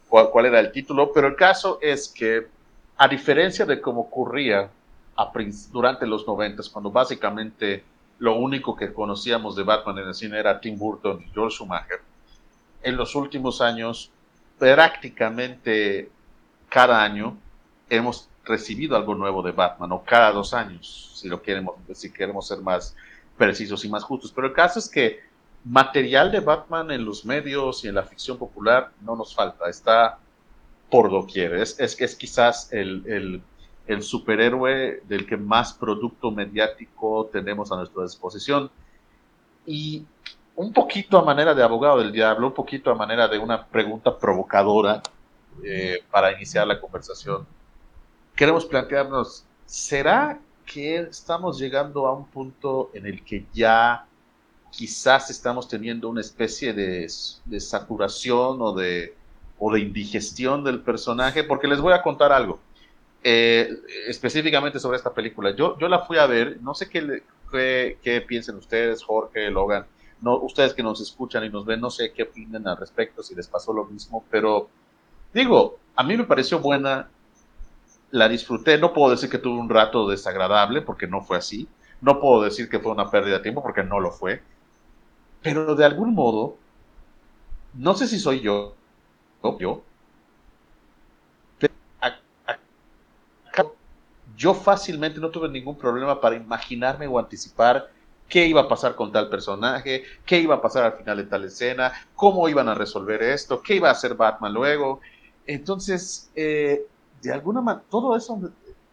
cuál, 0.09 0.31
cuál 0.31 0.47
era 0.47 0.61
el 0.61 0.73
título, 0.73 1.13
pero 1.13 1.29
el 1.29 1.37
caso 1.37 1.79
es 1.81 2.09
que, 2.09 2.47
a 2.97 3.09
diferencia 3.09 3.67
de 3.67 3.81
cómo 3.81 4.03
ocurría 4.03 4.71
a 5.17 5.33
durante 5.73 6.07
los 6.07 6.27
noventas, 6.27 6.69
cuando 6.69 6.91
básicamente 6.91 7.85
lo 8.19 8.37
único 8.37 8.77
que 8.77 8.93
conocíamos 8.93 9.57
de 9.57 9.63
Batman 9.63 9.99
en 9.99 10.09
el 10.09 10.15
cine 10.15 10.39
era 10.39 10.61
Tim 10.61 10.79
Burton 10.79 11.23
y 11.23 11.31
George 11.33 11.57
Schumacher, 11.57 12.01
en 12.83 12.97
los 12.97 13.15
últimos 13.15 13.61
años, 13.61 14.11
prácticamente 14.59 16.11
cada 16.69 17.03
año 17.03 17.37
hemos 17.89 18.29
recibido 18.45 18.97
algo 18.97 19.15
nuevo 19.15 19.43
de 19.43 19.53
Batman, 19.53 19.93
o 19.93 20.03
cada 20.05 20.33
dos 20.33 20.55
años, 20.55 21.13
si 21.15 21.29
lo 21.29 21.43
queremos, 21.43 21.75
si 21.95 22.13
queremos 22.13 22.47
ser 22.47 22.61
más 22.61 22.95
precisos 23.37 23.85
y 23.85 23.89
más 23.89 24.05
justos. 24.05 24.33
Pero 24.33 24.49
el 24.49 24.53
caso 24.53 24.79
es 24.79 24.89
que 24.89 25.21
material 25.65 26.31
de 26.31 26.41
Batman 26.41 26.91
en 26.91 27.05
los 27.05 27.25
medios 27.25 27.85
y 27.85 27.89
en 27.89 27.97
la 27.97 28.05
ficción 28.05 28.39
popular 28.39 28.93
no 29.01 29.17
nos 29.17 29.35
falta, 29.35 29.69
está 29.69 30.19
por 30.91 31.11
doquier. 31.11 31.55
Es, 31.55 31.79
es, 31.81 32.01
es 32.01 32.15
quizás 32.15 32.73
el, 32.73 33.43
el 33.87 34.03
superhéroe 34.03 35.03
del 35.07 35.27
que 35.27 35.37
más 35.37 35.73
producto 35.73 36.31
mediático 36.31 37.29
tenemos 37.33 37.71
a 37.71 37.77
nuestra 37.77 38.03
disposición. 38.03 38.71
Y 39.65 40.05
un 40.57 40.73
poquito 40.73 41.19
a 41.19 41.25
manera 41.25 41.55
de 41.55 41.63
abogado 41.63 41.99
del 41.99 42.13
diablo, 42.13 42.49
un 42.49 42.55
poquito 42.55 42.91
a 42.91 42.95
manera 42.95 43.29
de 43.29 43.39
una 43.39 43.65
pregunta 43.65 44.17
provocadora 44.17 45.03
eh, 45.63 46.03
para 46.11 46.33
iniciar 46.33 46.67
la 46.67 46.81
conversación, 46.81 47.47
queremos 48.35 48.65
plantearnos, 48.65 49.45
¿será 49.67 50.41
que 50.65 50.99
estamos 50.99 51.59
llegando 51.59 52.07
a 52.07 52.13
un 52.13 52.27
punto 52.27 52.91
en 52.93 53.07
el 53.07 53.23
que 53.23 53.47
ya 53.53 54.07
quizás 54.71 55.31
estamos 55.31 55.69
teniendo 55.69 56.09
una 56.09 56.21
especie 56.21 56.73
de, 56.73 57.11
de 57.45 57.61
saturación 57.61 58.61
o 58.61 58.73
de, 58.73 59.15
o 59.59 59.73
de 59.73 59.81
indigestión 59.81 60.65
del 60.65 60.81
personaje? 60.81 61.45
Porque 61.45 61.69
les 61.69 61.81
voy 61.81 61.93
a 61.93 62.03
contar 62.03 62.33
algo. 62.33 62.59
Eh, 63.29 63.83
específicamente 64.07 64.79
sobre 64.79 64.99
esta 64.99 65.13
película. 65.13 65.51
Yo, 65.51 65.77
yo 65.81 65.89
la 65.89 66.05
fui 66.05 66.17
a 66.17 66.27
ver, 66.27 66.63
no 66.63 66.75
sé 66.75 66.89
qué, 66.89 67.25
qué, 67.51 68.21
piensen 68.21 68.55
ustedes, 68.55 69.03
Jorge, 69.03 69.51
Logan, 69.51 69.85
no, 70.21 70.37
ustedes 70.37 70.73
que 70.75 70.85
nos 70.85 71.01
escuchan 71.01 71.43
y 71.43 71.49
nos 71.49 71.67
ven, 71.67 71.81
no 71.81 71.91
sé 71.91 72.13
qué 72.13 72.23
opinan 72.23 72.69
al 72.69 72.77
respecto, 72.77 73.25
si 73.25 73.35
les 73.35 73.49
pasó 73.49 73.73
lo 73.73 73.85
mismo, 73.87 74.25
pero 74.31 74.69
digo, 75.35 75.77
a 75.97 76.05
mí 76.05 76.17
me 76.17 76.23
pareció 76.23 76.61
buena 76.61 77.09
la 78.13 78.29
disfruté, 78.29 78.79
no 78.79 78.93
puedo 78.93 79.11
decir 79.11 79.29
que 79.29 79.39
tuve 79.39 79.59
un 79.59 79.71
rato 79.71 80.09
desagradable, 80.09 80.83
porque 80.83 81.09
no 81.09 81.21
fue 81.21 81.39
así, 81.39 81.67
no 82.01 82.21
puedo 82.21 82.43
decir 82.43 82.69
que 82.69 82.79
fue 82.79 82.93
una 82.93 83.11
pérdida 83.11 83.39
de 83.39 83.43
tiempo, 83.43 83.61
porque 83.61 83.83
no 83.83 83.99
lo 83.99 84.13
fue, 84.13 84.41
pero 85.43 85.75
de 85.75 85.85
algún 85.85 86.15
modo, 86.15 86.59
no 87.75 87.97
sé 87.97 88.07
si 88.07 88.21
soy 88.21 88.41
yo, 88.41 88.77
yo, 89.59 89.83
pero 91.59 91.75
yo 94.37 94.55
fácilmente 94.55 95.21
no 95.21 95.31
tuve 95.31 95.49
ningún 95.49 95.77
problema 95.77 96.21
para 96.21 96.37
imaginarme 96.37 97.07
o 97.07 97.19
anticipar 97.19 97.91
qué 98.29 98.47
iba 98.47 98.63
a 98.63 98.69
pasar 98.69 98.95
con 98.95 99.13
tal 99.13 99.29
personaje, 99.29 100.05
qué 100.25 100.41
iba 100.41 100.57
a 100.57 100.61
pasar 100.61 100.85
al 100.85 100.93
final 100.95 101.17
de 101.17 101.25
tal 101.25 101.45
escena, 101.45 101.93
cómo 102.15 102.49
iban 102.49 102.69
a 102.69 102.75
resolver 102.75 103.23
esto, 103.23 103.63
qué 103.63 103.77
iba 103.77 103.89
a 103.89 103.93
hacer 103.93 104.15
Batman 104.15 104.53
luego. 104.53 105.01
Entonces, 105.47 106.31
eh, 106.35 106.87
de 107.23 107.33
alguna 107.33 107.61
manera, 107.61 107.85
todo 107.89 108.17
eso, 108.17 108.39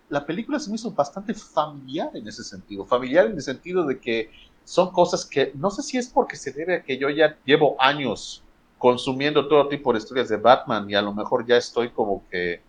la 0.09 0.25
película 0.25 0.59
se 0.59 0.69
me 0.69 0.75
hizo 0.75 0.91
bastante 0.91 1.33
familiar 1.33 2.11
en 2.13 2.27
ese 2.27 2.43
sentido, 2.43 2.85
familiar 2.85 3.25
en 3.25 3.33
el 3.33 3.41
sentido 3.41 3.85
de 3.85 3.99
que 3.99 4.29
son 4.63 4.91
cosas 4.91 5.25
que 5.25 5.51
no 5.55 5.69
sé 5.71 5.81
si 5.81 5.97
es 5.97 6.07
porque 6.07 6.35
se 6.35 6.51
debe 6.51 6.75
a 6.75 6.83
que 6.83 6.97
yo 6.97 7.09
ya 7.09 7.37
llevo 7.43 7.75
años 7.79 8.43
consumiendo 8.77 9.47
todo 9.47 9.67
tipo 9.67 9.91
de 9.91 9.99
historias 9.99 10.29
de 10.29 10.37
Batman 10.37 10.89
y 10.89 10.95
a 10.95 11.01
lo 11.01 11.13
mejor 11.13 11.45
ya 11.45 11.57
estoy 11.57 11.89
como 11.89 12.23
que 12.29 12.61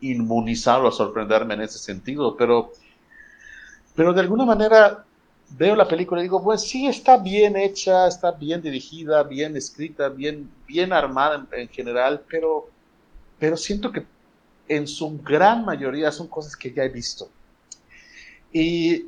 inmunizado 0.00 0.88
a 0.88 0.92
sorprenderme 0.92 1.54
en 1.54 1.62
ese 1.62 1.78
sentido, 1.78 2.36
pero, 2.36 2.72
pero 3.94 4.12
de 4.12 4.20
alguna 4.20 4.44
manera 4.44 5.04
veo 5.50 5.74
la 5.74 5.88
película 5.88 6.20
y 6.20 6.24
digo, 6.24 6.42
pues 6.42 6.62
sí, 6.62 6.86
está 6.86 7.16
bien 7.16 7.56
hecha, 7.56 8.06
está 8.06 8.32
bien 8.32 8.62
dirigida, 8.62 9.22
bien 9.22 9.56
escrita, 9.56 10.08
bien, 10.08 10.50
bien 10.66 10.92
armada 10.92 11.46
en, 11.52 11.68
general, 11.68 12.22
pero, 12.28 12.68
pero 13.38 13.56
siento 13.56 13.90
que 13.90 14.04
en 14.68 14.86
su 14.86 15.18
gran 15.18 15.64
mayoría 15.64 16.12
son 16.12 16.28
cosas 16.28 16.56
que 16.56 16.72
ya 16.72 16.84
he 16.84 16.88
visto. 16.88 17.28
Y, 18.52 19.06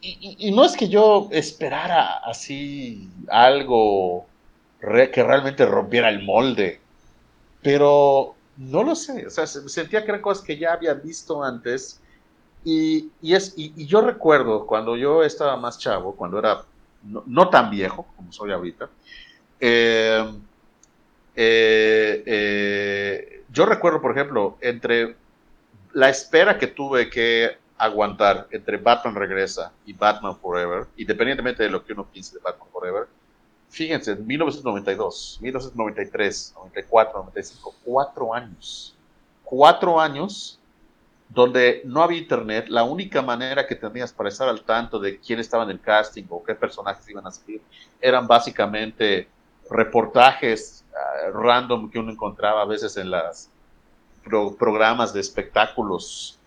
y, 0.00 0.52
no 0.52 0.64
es 0.64 0.76
que 0.76 0.88
yo 0.88 1.28
esperara 1.30 2.18
así 2.24 3.08
algo 3.28 4.26
que 4.80 5.22
realmente 5.22 5.64
rompiera 5.64 6.10
el 6.10 6.22
molde, 6.22 6.80
pero 7.62 8.34
no 8.56 8.82
lo 8.82 8.94
sé, 8.94 9.26
o 9.26 9.30
sea, 9.30 9.46
sentía 9.46 10.04
que 10.04 10.10
eran 10.10 10.20
cosas 10.20 10.44
que 10.44 10.56
ya 10.56 10.72
había 10.72 10.94
visto 10.94 11.42
antes 11.42 12.00
y, 12.64 13.10
es, 13.22 13.54
y, 13.56 13.86
yo 13.86 14.00
recuerdo 14.00 14.66
cuando 14.66 14.96
yo 14.96 15.22
estaba 15.22 15.56
más 15.56 15.78
chavo, 15.78 16.14
cuando 16.16 16.38
era 16.38 16.62
no, 17.02 17.50
tan 17.50 17.70
viejo 17.70 18.06
como 18.16 18.32
soy 18.32 18.52
ahorita, 18.52 18.88
eh, 19.60 20.32
eh, 21.36 22.22
eh, 22.26 23.42
yo 23.50 23.66
recuerdo, 23.66 24.00
por 24.00 24.12
ejemplo, 24.12 24.56
entre 24.60 25.16
la 25.92 26.08
espera 26.08 26.58
que 26.58 26.68
tuve 26.68 27.10
que 27.10 27.58
aguantar 27.76 28.46
entre 28.50 28.78
Batman 28.78 29.14
Regresa 29.14 29.72
y 29.84 29.92
Batman 29.92 30.36
Forever, 30.38 30.86
independientemente 30.96 31.62
de 31.64 31.70
lo 31.70 31.84
que 31.84 31.92
uno 31.92 32.04
piense 32.04 32.36
de 32.36 32.42
Batman 32.42 32.68
Forever, 32.72 33.06
fíjense, 33.74 34.12
en 34.12 34.26
1992, 34.26 35.38
1993, 35.42 36.54
94, 36.56 37.18
95, 37.18 37.74
cuatro 37.84 38.32
años. 38.32 38.94
Cuatro 39.42 40.00
años 40.00 40.60
donde 41.28 41.82
no 41.84 42.02
había 42.02 42.18
internet, 42.18 42.66
la 42.68 42.84
única 42.84 43.20
manera 43.20 43.66
que 43.66 43.74
tenías 43.74 44.12
para 44.12 44.28
estar 44.28 44.48
al 44.48 44.62
tanto 44.62 45.00
de 45.00 45.18
quién 45.18 45.40
estaba 45.40 45.64
en 45.64 45.70
el 45.70 45.80
casting 45.80 46.24
o 46.28 46.42
qué 46.44 46.54
personajes 46.54 47.08
iban 47.08 47.26
a 47.26 47.30
salir 47.32 47.60
eran 48.00 48.28
básicamente 48.28 49.26
reportajes 49.68 50.84
ah, 50.94 51.30
random 51.32 51.90
que 51.90 51.98
uno 51.98 52.12
encontraba 52.12 52.62
a 52.62 52.66
veces 52.66 52.96
en 52.96 53.10
los 53.10 54.54
programas 54.56 55.12
de 55.12 55.20
espectáculos 55.20 56.38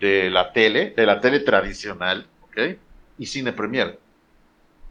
de 0.00 0.28
la 0.30 0.52
tele, 0.52 0.92
de 0.96 1.06
la 1.06 1.20
tele 1.20 1.40
tradicional, 1.40 2.26
¿ok? 2.42 2.78
Y 3.18 3.26
cine 3.26 3.52
premier. 3.52 3.98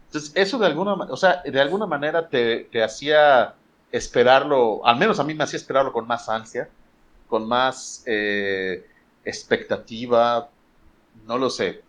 Entonces, 0.08 0.32
eso 0.36 0.58
de 0.58 0.66
alguna, 0.66 0.94
o 0.94 1.18
sea, 1.18 1.42
de 1.44 1.60
alguna 1.60 1.86
manera 1.86 2.30
te, 2.30 2.70
hacía 2.84 3.56
esperarlo, 3.92 4.86
al 4.86 4.98
menos 4.98 5.20
a 5.20 5.24
mí 5.24 5.34
me 5.34 5.44
hacía 5.44 5.58
esperarlo 5.58 5.94
con 5.94 6.08
más 6.08 6.30
ansia, 6.30 6.70
con 7.28 7.48
más... 7.48 8.04
Eh, 8.06 8.86
expectativa, 9.26 10.50
no 11.26 11.38
lo 11.38 11.50
sé. 11.50 11.82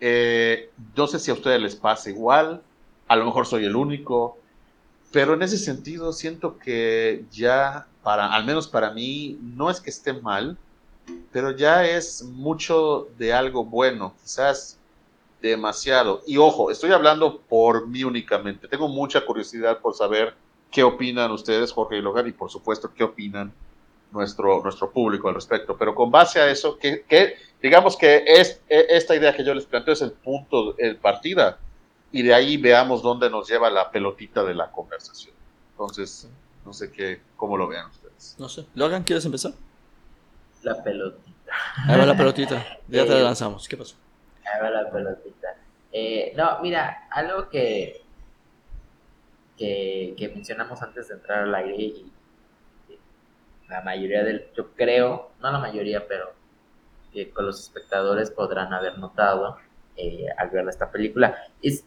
Eh, 0.00 0.70
no 0.96 1.06
sé 1.06 1.18
si 1.18 1.30
a 1.30 1.34
ustedes 1.34 1.62
les 1.62 1.76
pasa 1.76 2.10
igual, 2.10 2.62
a 3.08 3.16
lo 3.16 3.24
mejor 3.24 3.46
soy 3.46 3.64
el 3.64 3.76
único, 3.76 4.36
pero 5.12 5.34
en 5.34 5.42
ese 5.42 5.56
sentido 5.56 6.12
siento 6.12 6.58
que 6.58 7.24
ya, 7.30 7.86
para, 8.02 8.34
al 8.34 8.44
menos 8.44 8.66
para 8.68 8.90
mí, 8.90 9.38
no 9.40 9.70
es 9.70 9.80
que 9.80 9.90
esté 9.90 10.12
mal, 10.12 10.58
pero 11.32 11.52
ya 11.52 11.86
es 11.86 12.24
mucho 12.24 13.08
de 13.18 13.32
algo 13.32 13.64
bueno, 13.64 14.14
quizás 14.22 14.78
demasiado. 15.50 16.22
Y 16.26 16.38
ojo, 16.38 16.70
estoy 16.70 16.92
hablando 16.92 17.40
por 17.40 17.86
mí 17.86 18.02
únicamente. 18.02 18.66
Tengo 18.66 18.88
mucha 18.88 19.24
curiosidad 19.24 19.78
por 19.78 19.94
saber 19.94 20.34
qué 20.70 20.82
opinan 20.82 21.30
ustedes, 21.30 21.70
Jorge 21.70 21.98
y 21.98 22.02
Logan, 22.02 22.26
y 22.26 22.32
por 22.32 22.50
supuesto 22.50 22.92
qué 22.94 23.04
opinan 23.04 23.52
nuestro, 24.10 24.62
nuestro 24.62 24.90
público 24.90 25.28
al 25.28 25.34
respecto. 25.34 25.76
Pero 25.76 25.94
con 25.94 26.10
base 26.10 26.40
a 26.40 26.50
eso, 26.50 26.78
que, 26.78 27.36
digamos 27.62 27.96
que 27.96 28.24
es, 28.26 28.62
e, 28.68 28.86
esta 28.90 29.14
idea 29.14 29.36
que 29.36 29.44
yo 29.44 29.54
les 29.54 29.66
planteo 29.66 29.92
es 29.92 30.02
el 30.02 30.12
punto, 30.12 30.72
de 30.72 30.94
partida, 30.94 31.58
y 32.10 32.22
de 32.22 32.32
ahí 32.32 32.56
veamos 32.56 33.02
dónde 33.02 33.28
nos 33.28 33.48
lleva 33.48 33.68
la 33.70 33.90
pelotita 33.90 34.44
de 34.44 34.54
la 34.54 34.70
conversación. 34.70 35.34
Entonces, 35.72 36.28
no 36.64 36.72
sé 36.72 36.90
qué, 36.90 37.20
cómo 37.36 37.56
lo 37.58 37.68
vean 37.68 37.90
ustedes. 37.90 38.36
No 38.38 38.48
sé. 38.48 38.64
Logan, 38.74 39.02
¿quieres 39.02 39.24
empezar? 39.26 39.52
La 40.62 40.82
pelotita. 40.82 41.52
Ahí 41.86 41.98
va 41.98 42.06
la 42.06 42.16
pelotita. 42.16 42.78
Ya 42.88 43.04
te 43.04 43.20
lanzamos. 43.20 43.68
¿Qué 43.68 43.76
pasó? 43.76 43.96
Va 44.62 44.70
la 44.70 44.90
pelotita. 44.90 45.56
Eh, 45.92 46.32
no, 46.36 46.60
mira, 46.60 47.06
algo 47.10 47.48
que, 47.48 48.02
que, 49.56 50.32
mencionamos 50.34 50.82
antes 50.82 51.08
de 51.08 51.14
entrar 51.14 51.44
al 51.44 51.54
aire 51.54 51.76
y 51.76 52.12
la 53.68 53.80
mayoría 53.80 54.24
del, 54.24 54.50
yo 54.56 54.72
creo, 54.74 55.30
no 55.40 55.50
la 55.52 55.58
mayoría, 55.58 56.06
pero 56.06 56.32
que 57.12 57.30
con 57.30 57.46
los 57.46 57.60
espectadores 57.60 58.30
podrán 58.30 58.74
haber 58.74 58.98
notado 58.98 59.56
eh, 59.96 60.26
al 60.36 60.50
ver 60.50 60.68
esta 60.68 60.90
película, 60.90 61.36
es, 61.62 61.86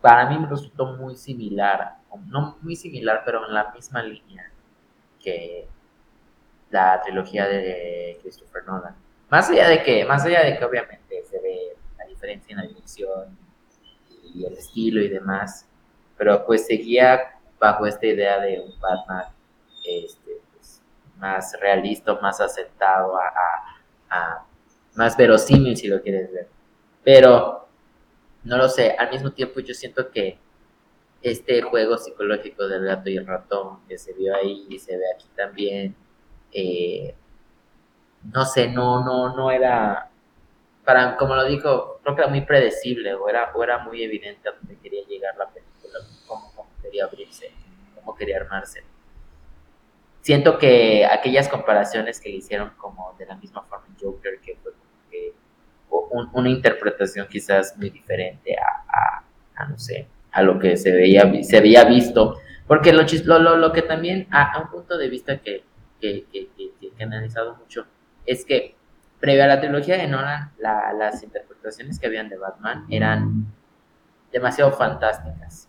para 0.00 0.28
mí 0.28 0.38
me 0.38 0.46
resultó 0.46 0.86
muy 0.86 1.16
similar, 1.16 1.96
no 2.26 2.58
muy 2.60 2.76
similar, 2.76 3.22
pero 3.24 3.46
en 3.46 3.54
la 3.54 3.72
misma 3.72 4.02
línea 4.02 4.50
que 5.18 5.66
la 6.70 7.00
trilogía 7.02 7.46
de 7.46 8.18
Christopher 8.22 8.64
Nolan. 8.64 8.94
Más 9.30 9.48
allá 9.50 9.68
de 9.68 9.82
que, 9.82 10.04
más 10.04 10.24
allá 10.24 10.44
de 10.44 10.58
que 10.58 10.64
obviamente 10.64 10.99
diferencia 12.20 12.52
en 12.52 12.58
la 12.58 12.66
dirección 12.66 13.38
y 14.34 14.44
el 14.44 14.52
estilo 14.52 15.00
y 15.00 15.08
demás, 15.08 15.66
pero 16.16 16.44
pues 16.44 16.66
seguía 16.66 17.38
bajo 17.58 17.86
esta 17.86 18.06
idea 18.06 18.38
de 18.40 18.60
un 18.60 18.78
Batman 18.78 19.24
este, 19.84 20.40
más 21.18 21.56
realista, 21.60 22.18
más 22.20 22.40
asentado, 22.40 23.16
a, 23.16 24.44
más 24.94 25.16
verosímil 25.16 25.76
si 25.76 25.88
lo 25.88 26.02
quieres 26.02 26.32
ver. 26.32 26.48
Pero, 27.02 27.68
no 28.44 28.56
lo 28.56 28.68
sé, 28.68 28.96
al 28.98 29.10
mismo 29.10 29.30
tiempo 29.30 29.60
yo 29.60 29.72
siento 29.72 30.10
que 30.10 30.38
este 31.22 31.62
juego 31.62 31.96
psicológico 31.96 32.66
del 32.66 32.84
gato 32.84 33.08
y 33.08 33.16
el 33.16 33.26
ratón 33.26 33.80
que 33.88 33.98
se 33.98 34.12
vio 34.14 34.34
ahí 34.34 34.66
y 34.68 34.78
se 34.78 34.96
ve 34.96 35.04
aquí 35.14 35.26
también, 35.36 35.94
eh, 36.52 37.14
no 38.24 38.44
sé, 38.44 38.68
no, 38.68 39.04
no, 39.04 39.34
no 39.34 39.50
era, 39.50 40.09
para, 40.84 41.16
como 41.16 41.34
lo 41.34 41.44
dijo, 41.44 42.00
creo 42.02 42.16
que 42.16 42.22
era 42.22 42.30
muy 42.30 42.40
predecible 42.42 43.14
o 43.14 43.28
era, 43.28 43.52
o 43.54 43.62
era 43.62 43.78
muy 43.78 44.02
evidente 44.02 44.48
a 44.48 44.52
dónde 44.52 44.76
quería 44.76 45.04
llegar 45.06 45.36
la 45.36 45.48
película, 45.48 45.98
cómo, 46.26 46.52
cómo 46.54 46.70
quería 46.82 47.04
abrirse, 47.04 47.50
cómo 47.94 48.14
quería 48.14 48.38
armarse. 48.38 48.82
Siento 50.22 50.58
que 50.58 51.06
aquellas 51.06 51.48
comparaciones 51.48 52.20
que 52.20 52.28
le 52.28 52.36
hicieron 52.36 52.70
como 52.76 53.14
de 53.18 53.26
la 53.26 53.36
misma 53.36 53.62
forma 53.62 53.86
en 53.88 53.96
Joker, 53.98 54.38
que 54.40 54.56
fue 54.62 54.72
como 54.72 55.10
que 55.10 55.34
una 56.32 56.50
interpretación 56.50 57.26
quizás 57.28 57.76
muy 57.76 57.90
diferente 57.90 58.56
a, 58.56 59.24
a, 59.56 59.66
no 59.66 59.78
sé, 59.78 60.06
a 60.32 60.42
lo 60.42 60.58
que 60.58 60.76
se 60.76 60.92
veía, 60.92 61.30
se 61.42 61.56
había 61.56 61.84
visto, 61.84 62.38
porque 62.66 62.92
lo, 62.92 63.04
lo, 63.38 63.56
lo 63.56 63.72
que 63.72 63.82
también, 63.82 64.28
a, 64.30 64.60
un 64.62 64.70
punto 64.70 64.96
de 64.98 65.08
vista 65.08 65.38
que, 65.38 65.64
que, 66.00 66.26
que, 66.30 66.48
que, 66.56 66.92
he 66.98 67.02
analizado 67.02 67.56
mucho, 67.56 67.86
es 68.26 68.44
que 68.44 68.76
previo 69.20 69.44
a 69.44 69.46
la 69.46 69.60
trilogía 69.60 69.96
de 69.96 70.08
Nolan, 70.08 70.52
las 70.58 71.22
interpretaciones 71.22 71.98
que 71.98 72.06
habían 72.06 72.28
de 72.28 72.38
Batman 72.38 72.86
eran 72.88 73.46
demasiado 74.32 74.72
fantásticas, 74.72 75.68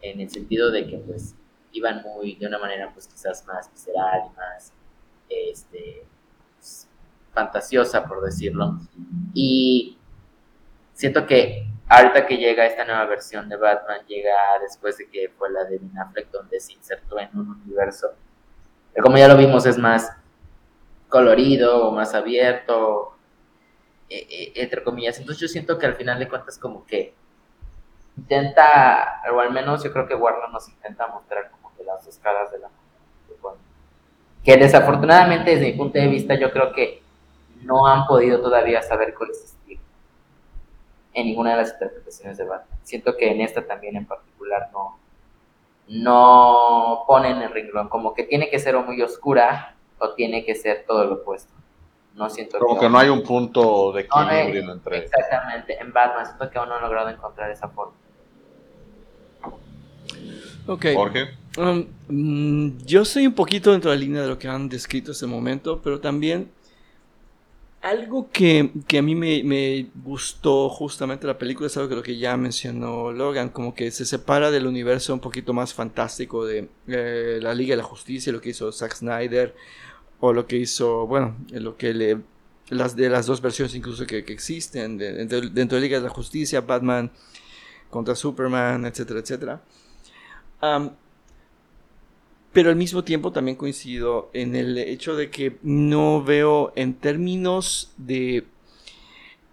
en 0.00 0.20
el 0.20 0.30
sentido 0.30 0.70
de 0.70 0.86
que 0.86 0.98
pues 0.98 1.34
iban 1.72 2.02
muy, 2.02 2.34
de 2.36 2.46
una 2.46 2.58
manera 2.58 2.90
pues 2.92 3.06
quizás 3.06 3.46
más 3.46 3.70
visceral 3.70 4.22
y 4.26 4.36
más 4.36 4.72
este, 5.28 6.04
pues, 6.56 6.88
fantasiosa, 7.32 8.04
por 8.06 8.22
decirlo. 8.22 8.80
Y 9.34 9.98
siento 10.94 11.26
que 11.26 11.66
ahorita 11.88 12.26
que 12.26 12.36
llega 12.36 12.66
esta 12.66 12.84
nueva 12.84 13.04
versión 13.06 13.48
de 13.48 13.56
Batman, 13.56 14.00
llega 14.06 14.58
después 14.60 14.98
de 14.98 15.08
que 15.08 15.28
fue 15.36 15.50
la 15.50 15.64
de 15.64 15.78
Ben 15.78 15.92
donde 16.32 16.60
se 16.60 16.72
insertó 16.72 17.18
en 17.18 17.30
un 17.34 17.62
universo, 17.62 18.14
como 19.00 19.16
ya 19.16 19.28
lo 19.28 19.36
vimos, 19.36 19.64
es 19.66 19.78
más 19.78 20.10
colorido 21.08 21.88
o 21.88 21.92
más 21.92 22.14
abierto, 22.14 23.14
eh, 24.08 24.26
eh, 24.30 24.52
entre 24.56 24.82
comillas. 24.82 25.18
Entonces 25.18 25.40
yo 25.40 25.48
siento 25.48 25.78
que 25.78 25.86
al 25.86 25.96
final 25.96 26.18
de 26.18 26.28
cuentas 26.28 26.58
como 26.58 26.86
que 26.86 27.14
intenta, 28.16 29.22
o 29.32 29.40
al 29.40 29.52
menos 29.52 29.84
yo 29.84 29.92
creo 29.92 30.06
que 30.06 30.14
Warner 30.14 30.50
nos 30.50 30.68
intenta 30.68 31.06
mostrar 31.06 31.50
como 31.50 31.74
que 31.76 31.84
las 31.84 32.04
dos 32.04 32.18
caras 32.18 32.50
de 32.50 32.58
la 32.58 32.68
que 34.44 34.56
desafortunadamente 34.56 35.50
desde 35.50 35.66
mi 35.66 35.72
punto 35.74 35.98
de 35.98 36.08
vista 36.08 36.34
yo 36.34 36.50
creo 36.50 36.72
que 36.72 37.02
no 37.62 37.86
han 37.86 38.06
podido 38.06 38.40
todavía 38.40 38.82
saber 38.82 39.12
coexistir 39.12 39.78
en 41.12 41.26
ninguna 41.26 41.50
de 41.50 41.56
las 41.58 41.72
interpretaciones 41.72 42.38
de 42.38 42.44
Batman. 42.44 42.78
Siento 42.82 43.16
que 43.16 43.30
en 43.30 43.42
esta 43.42 43.66
también 43.66 43.96
en 43.96 44.06
particular 44.06 44.70
no, 44.72 44.98
no 45.88 47.04
ponen 47.06 47.42
el 47.42 47.50
renglón, 47.50 47.88
como 47.88 48.14
que 48.14 48.24
tiene 48.24 48.48
que 48.48 48.58
ser 48.58 48.76
muy 48.78 49.02
oscura 49.02 49.74
o 49.98 50.14
tiene 50.14 50.44
que 50.44 50.54
ser 50.54 50.84
todo 50.86 51.04
lo 51.04 51.14
opuesto. 51.16 51.52
No 52.14 52.28
siento 52.28 52.58
como 52.58 52.80
que, 52.80 52.88
no 52.88 52.98
hay 52.98 53.08
un 53.08 53.22
punto 53.22 53.92
de 53.92 54.02
equilibrio 54.02 54.72
entre 54.72 54.98
exactamente 54.98 55.80
en 55.80 55.92
Batman 55.92 56.26
siento 56.26 56.50
que 56.50 56.58
aún 56.58 56.68
no 56.68 56.74
han 56.74 56.82
logrado 56.82 57.08
encontrar 57.10 57.50
esa 57.50 57.68
forma. 57.68 57.94
Ok. 60.66 60.86
Jorge. 60.94 61.28
Um, 61.56 61.86
mm, 62.08 62.78
yo 62.84 63.04
soy 63.04 63.26
un 63.26 63.34
poquito 63.34 63.72
dentro 63.72 63.90
de 63.90 63.96
la 63.96 64.00
línea 64.00 64.22
de 64.22 64.28
lo 64.28 64.38
que 64.38 64.48
han 64.48 64.68
descrito 64.68 65.12
este 65.12 65.26
momento, 65.26 65.80
pero 65.80 66.00
también 66.00 66.50
algo 67.80 68.28
que, 68.30 68.70
a 68.98 69.02
mí 69.02 69.14
me, 69.14 69.86
gustó 70.02 70.68
justamente 70.68 71.26
la 71.26 71.38
película 71.38 71.68
es 71.68 71.76
algo 71.76 71.88
que 71.88 71.94
lo 71.94 72.02
que 72.02 72.18
ya 72.18 72.36
mencionó 72.36 73.12
Logan, 73.12 73.50
como 73.50 73.74
que 73.74 73.90
se 73.90 74.04
separa 74.04 74.50
del 74.50 74.66
universo 74.66 75.14
un 75.14 75.20
poquito 75.20 75.52
más 75.52 75.74
fantástico 75.74 76.44
de 76.44 76.68
eh, 76.88 77.38
la 77.40 77.54
Liga 77.54 77.72
de 77.72 77.78
la 77.78 77.84
Justicia, 77.84 78.32
lo 78.32 78.40
que 78.40 78.50
hizo 78.50 78.72
Zack 78.72 78.96
Snyder, 78.96 79.54
o 80.20 80.32
lo 80.32 80.46
que 80.46 80.56
hizo, 80.56 81.06
bueno, 81.06 81.36
lo 81.50 81.76
que 81.76 81.94
le, 81.94 82.18
las 82.70 82.96
de 82.96 83.08
las 83.08 83.26
dos 83.26 83.40
versiones 83.40 83.74
incluso 83.74 84.06
que, 84.06 84.18
existen 84.18 84.98
dentro, 84.98 85.40
de 85.40 85.66
la 85.66 85.80
Liga 85.80 85.98
de 85.98 86.04
la 86.04 86.10
Justicia, 86.10 86.60
Batman 86.60 87.10
contra 87.90 88.14
Superman, 88.14 88.84
etcétera, 88.84 89.20
etcétera. 89.20 89.62
Pero 92.52 92.70
al 92.70 92.76
mismo 92.76 93.04
tiempo 93.04 93.30
también 93.30 93.56
coincido 93.56 94.30
en 94.32 94.56
el 94.56 94.78
hecho 94.78 95.14
de 95.14 95.30
que 95.30 95.58
no 95.62 96.22
veo 96.22 96.72
en 96.76 96.94
términos 96.94 97.92
de 97.96 98.46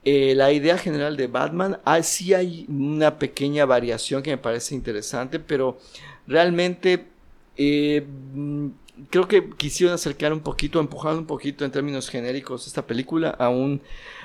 eh, 0.03 0.33
la 0.35 0.51
idea 0.51 0.77
general 0.77 1.17
de 1.17 1.27
Batman, 1.27 1.79
ah, 1.83 2.01
sí 2.03 2.33
hay 2.33 2.65
una 2.69 3.19
pequeña 3.19 3.65
variación 3.65 4.23
que 4.23 4.31
me 4.31 4.37
parece 4.37 4.75
interesante, 4.75 5.39
pero 5.39 5.77
realmente 6.27 7.05
eh, 7.57 8.05
creo 9.09 9.27
que 9.27 9.49
quisieron 9.49 9.93
acercar 9.93 10.33
un 10.33 10.41
poquito, 10.41 10.79
empujar 10.79 11.15
un 11.15 11.25
poquito 11.25 11.65
en 11.65 11.71
términos 11.71 12.09
genéricos 12.09 12.67
esta 12.67 12.85
película 12.85 13.29
a 13.29 13.49
un, 13.49 13.81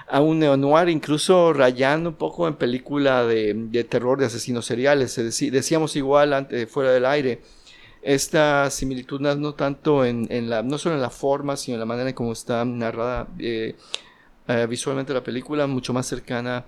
a 0.08 0.20
un 0.20 0.38
neo-noir, 0.38 0.88
incluso 0.88 1.52
rayando 1.52 2.10
un 2.10 2.16
poco 2.16 2.48
en 2.48 2.54
película 2.54 3.24
de, 3.24 3.86
terror 3.88 4.18
de 4.18 4.26
asesinos 4.26 4.66
seriales. 4.66 5.14
decíamos 5.16 5.96
igual 5.96 6.32
antes, 6.32 6.70
fuera 6.70 6.92
del 6.92 7.06
aire 7.06 7.40
esta 8.02 8.70
similitud 8.70 9.20
no, 9.20 9.54
tanto 9.54 10.04
en, 10.04 10.28
la, 10.48 10.62
no 10.62 10.78
solo 10.78 10.94
en 10.94 11.02
la 11.02 11.10
forma, 11.10 11.56
sino 11.56 11.74
en 11.74 11.80
la 11.80 11.86
manera 11.86 12.08
en 12.08 12.14
cómo 12.14 12.32
está 12.32 12.64
narrada 12.64 13.28
eh, 13.38 13.76
eh, 14.48 14.66
visualmente 14.68 15.12
la 15.12 15.22
película, 15.22 15.66
mucho 15.66 15.92
más 15.92 16.06
cercana 16.06 16.64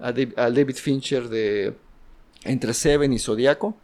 a, 0.00 0.12
David 0.12 0.74
Fincher 0.74 1.28
de 1.28 1.74
Entre 2.44 2.74
Seven 2.74 3.12
y 3.12 3.18
Zodiaco 3.18 3.76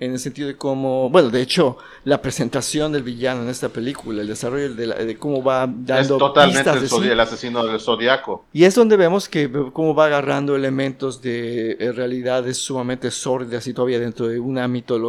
en 0.00 0.12
el 0.12 0.18
sentido 0.18 0.48
de 0.48 0.56
cómo, 0.56 1.10
bueno, 1.10 1.28
de 1.28 1.42
hecho, 1.42 1.76
la 2.04 2.22
presentación 2.22 2.90
del 2.90 3.02
villano 3.02 3.42
en 3.42 3.50
esta 3.50 3.68
película, 3.68 4.22
el 4.22 4.28
desarrollo 4.28 4.74
de, 4.74 5.18
cómo 5.18 5.44
va 5.44 5.66
dando 5.66 6.00
es 6.00 6.08
totalmente 6.18 6.70
el, 6.70 7.20
asesino 7.20 7.64
del 7.64 7.78
zodiaco. 7.78 8.46
Y 8.52 8.64
es 8.64 8.74
donde 8.74 8.96
vemos 8.96 9.28
que 9.28 9.50
cómo 9.74 9.94
va 9.94 10.06
agarrando 10.06 10.56
elementos 10.56 11.20
de 11.20 11.92
realidades 11.94 12.56
sumamente 12.56 13.10
sórdidas 13.10 13.66
y 13.66 13.74
todavía 13.74 14.00
dentro 14.00 14.26
de 14.26 14.40
una, 14.40 14.66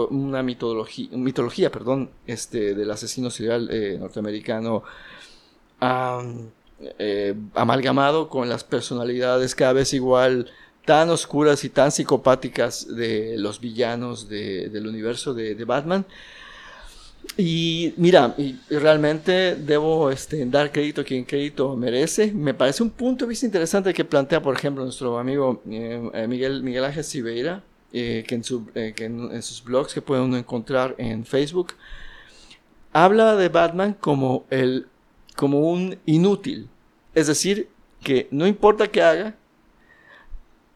una 0.10 0.43
mitología, 0.43 1.08
mitología 1.13 1.71
perdón, 1.71 2.10
este, 2.27 2.75
del 2.75 2.91
asesino 2.91 3.30
serial 3.30 3.69
eh, 3.71 3.97
norteamericano. 3.97 4.84
Eh, 6.97 7.36
amalgamado 7.54 8.27
con 8.27 8.49
las 8.49 8.63
personalidades 8.63 9.54
cada 9.54 9.73
vez 9.73 9.93
igual 9.93 10.49
tan 10.85 11.09
oscuras 11.09 11.63
y 11.63 11.69
tan 11.69 11.91
psicopáticas 11.91 12.87
de 12.95 13.35
los 13.37 13.59
villanos 13.59 14.27
del 14.27 14.87
universo 14.87 15.33
de, 15.33 15.63
Batman. 15.65 16.05
Y 17.37 17.93
mira, 17.97 18.35
realmente 18.69 19.55
debo 19.55 20.09
este, 20.09 20.43
dar 20.47 20.71
crédito 20.71 21.01
a 21.01 21.03
quien 21.03 21.23
crédito 21.23 21.75
merece. 21.75 22.31
Me 22.31 22.53
parece 22.53 22.81
un 22.81 22.89
punto 22.89 23.25
de 23.25 23.29
vista 23.29 23.45
interesante 23.45 23.93
que 23.93 24.03
plantea, 24.03 24.41
por 24.41 24.55
ejemplo, 24.55 24.83
nuestro 24.83 25.19
amigo 25.19 25.61
eh, 25.69 26.25
Miguel, 26.27 26.63
Miguel 26.63 26.83
Ángel 26.83 27.03
Siveira, 27.03 27.63
eh, 27.93 28.23
que, 28.27 28.35
en, 28.35 28.43
eh, 28.73 28.93
en, 28.97 29.41
sus 29.43 29.63
blogs 29.63 29.93
que 29.93 30.01
puede 30.01 30.21
uno 30.21 30.35
encontrar 30.35 30.95
en 30.97 31.25
Facebook, 31.25 31.73
habla 32.91 33.35
de 33.35 33.49
Batman 33.49 33.95
como, 33.99 34.45
el, 34.49 34.87
como 35.35 35.59
un 35.59 35.97
inútil. 36.05 36.69
Es 37.13 37.27
decir, 37.27 37.69
que 38.01 38.27
no 38.31 38.47
importa 38.47 38.87
qué 38.87 39.03
haga, 39.03 39.35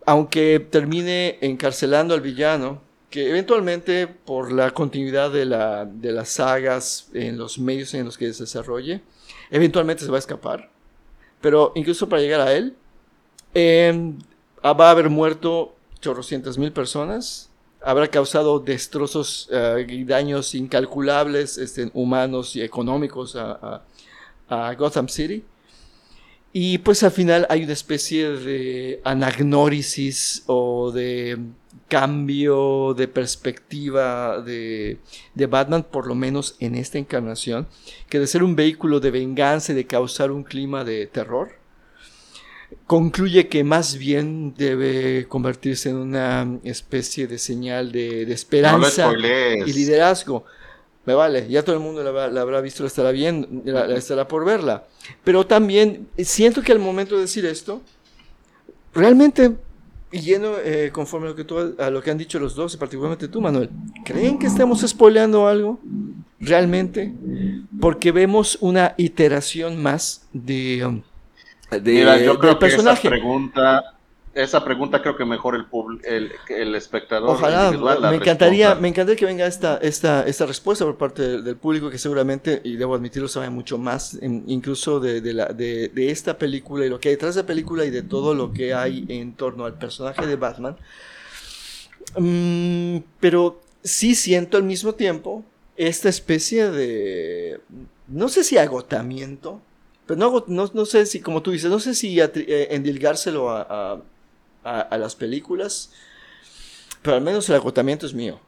aunque 0.05 0.59
termine 0.59 1.37
encarcelando 1.41 2.13
al 2.13 2.21
villano, 2.21 2.81
que 3.09 3.29
eventualmente 3.29 4.07
por 4.07 4.51
la 4.51 4.71
continuidad 4.71 5.31
de, 5.31 5.45
la, 5.45 5.85
de 5.85 6.11
las 6.11 6.29
sagas 6.29 7.09
en 7.13 7.37
los 7.37 7.57
medios 7.57 7.93
en 7.93 8.05
los 8.05 8.17
que 8.17 8.31
se 8.33 8.43
desarrolle, 8.43 9.01
eventualmente 9.49 10.03
se 10.03 10.11
va 10.11 10.17
a 10.17 10.19
escapar. 10.19 10.69
Pero 11.41 11.71
incluso 11.75 12.09
para 12.09 12.21
llegar 12.21 12.41
a 12.41 12.53
él, 12.53 12.75
em, 13.53 14.17
va 14.63 14.87
a 14.87 14.91
haber 14.91 15.09
muerto 15.09 15.75
chorrocientas 16.01 16.57
mil 16.57 16.71
personas, 16.71 17.49
habrá 17.81 18.07
causado 18.07 18.59
destrozos 18.59 19.47
eh, 19.51 19.85
y 19.87 20.03
daños 20.03 20.53
incalculables 20.55 21.57
este, 21.57 21.89
humanos 21.93 22.55
y 22.55 22.61
económicos 22.61 23.35
a 23.35 24.73
Gotham 24.75 25.07
City. 25.07 25.43
Y 26.57 26.77
pues 26.77 27.03
al 27.03 27.11
final 27.11 27.45
hay 27.49 27.65
una 27.65 27.73
especie 27.73 28.29
de 28.29 29.01
anagnórisis 29.03 30.43
o 30.45 30.89
de 30.89 31.37
cambio 31.89 32.93
de 32.93 33.09
perspectiva 33.09 34.41
de, 34.41 34.97
Batman, 35.49 35.83
por 35.83 36.07
lo 36.07 36.15
menos 36.15 36.55
en 36.61 36.75
esta 36.75 36.97
encarnación, 36.97 37.67
que 38.07 38.19
de 38.19 38.27
ser 38.27 38.41
un 38.41 38.55
vehículo 38.55 39.01
de 39.01 39.11
venganza 39.11 39.73
y 39.73 39.75
de 39.75 39.85
causar 39.85 40.31
un 40.31 40.45
clima 40.45 40.85
de 40.85 41.07
terror, 41.07 41.57
concluye 42.87 43.49
que 43.49 43.65
más 43.65 43.97
bien 43.97 44.53
debe 44.55 45.27
convertirse 45.27 45.89
en 45.89 45.97
una 45.97 46.57
especie 46.63 47.27
de 47.27 47.37
señal 47.37 47.91
de, 47.91 48.31
esperanza 48.31 49.11
y 49.11 49.73
liderazgo 49.73 50.45
me 51.05 51.13
vale, 51.13 51.47
ya 51.47 51.63
todo 51.63 51.75
el 51.75 51.81
mundo 51.81 52.03
la, 52.03 52.41
habrá 52.41 52.61
visto, 52.61 52.83
la 52.83 52.87
estará 52.87 53.11
viendo, 53.11 53.47
la, 53.63 53.95
estará 53.95 54.27
por 54.27 54.43
verla. 54.43 54.85
Pero 55.23 55.45
también 55.45 56.07
siento 56.17 56.61
que 56.61 56.71
al 56.71 56.79
momento 56.79 57.15
de 57.15 57.21
decir 57.21 57.45
esto, 57.45 57.81
realmente, 58.93 59.51
y 60.11 60.19
lleno 60.19 60.57
eh, 60.63 60.89
conforme 60.91 61.27
a 61.27 61.29
lo, 61.31 61.35
que 61.35 61.43
tú, 61.43 61.75
a 61.77 61.89
lo 61.89 62.01
que 62.01 62.09
han 62.09 62.17
dicho 62.17 62.39
los 62.39 62.55
dos, 62.55 62.73
y 62.73 62.77
particularmente 62.77 63.27
tú, 63.27 63.39
Manuel, 63.39 63.69
¿creen 64.03 64.39
que 64.39 64.47
estamos 64.47 64.81
spoileando 64.81 65.47
algo? 65.47 65.79
¿Realmente? 66.39 67.13
Porque 67.79 68.11
vemos 68.11 68.57
una 68.61 68.95
iteración 68.97 69.81
más 69.81 70.27
de, 70.33 70.85
um, 70.85 71.01
de 71.69 71.91
Mira, 71.93 72.17
yo 72.19 72.39
creo 72.39 72.57
que 72.57 72.65
Esa 72.67 72.95
pregunta 72.95 73.94
esa 74.36 74.63
pregunta 74.65 75.02
creo 75.02 75.15
que 75.15 75.24
mejor 75.24 75.56
el, 75.56 75.65
el, 76.04 76.32
el 76.50 76.76
espectador. 76.76 77.30
Ojalá, 77.30 77.71
me 78.10 78.17
encantaría, 78.17 78.76
me 78.76 78.89
encantaría 78.89 79.17
que 79.17 79.26
venga 79.26 79.48
esta, 79.48 79.78
esta, 79.78 80.28
esta 80.28 80.45
respuesta 80.45 80.84
por 80.84 80.98
parte 80.98 81.41
del, 81.41 81.56
público 81.56 81.89
que 81.89 81.98
seguramente, 81.98 82.60
y 82.65 82.76
debo 82.76 82.95
admitirlo, 82.95 83.30
sabe 83.30 83.50
mucho 83.50 83.78
más, 83.78 84.19
incluso 84.21 85.00
de, 85.00 85.21
de, 85.21 85.34
la, 85.34 85.45
de, 85.45 85.88
de, 85.88 86.12
esta 86.12 86.38
película 86.38 86.86
y 86.86 86.89
lo 86.89 87.00
que 87.00 87.10
hay 87.10 87.15
detrás 87.15 87.36
de 87.36 87.43
la 87.43 87.48
película 87.48 87.86
y 87.86 87.91
de 87.91 88.04
todo 88.04 88.36
lo 88.36 88.52
que 88.52 88.74
hay 88.74 89.06
en 89.08 89.34
torno 89.34 89.65
al 89.65 89.80
personaje 89.80 90.28
de 90.28 90.36
Batman. 90.36 90.76
Mm, 92.17 92.98
pero 93.21 93.62
sí 93.84 94.15
siento 94.15 94.58
al 94.58 94.63
mismo 94.63 94.95
tiempo 94.95 95.45
esta 95.78 96.10
especie 96.10 96.69
de, 96.71 97.62
no 98.10 98.28
sé 98.28 98.43
si 98.43 98.58
agotamiento, 98.58 99.62
pero 100.06 100.19
no, 100.19 100.43
no, 100.48 100.69
no 100.74 100.86
sé 100.86 101.06
si, 101.06 101.21
como 101.21 101.41
tú 101.41 101.52
dices, 101.52 101.71
no 101.71 101.80
sé 101.80 101.95
si 101.95 102.19
eh, 102.19 102.67
endilgárselo 102.71 103.50
a 103.50 103.62
a, 103.62 104.02
las 104.97 105.15
películas, 105.15 105.91
pero 107.01 107.15
al 107.15 107.21
menos 107.21 107.47
el 107.49 107.56
agotamiento 107.56 108.06
es 108.06 108.13
mío. 108.13 108.39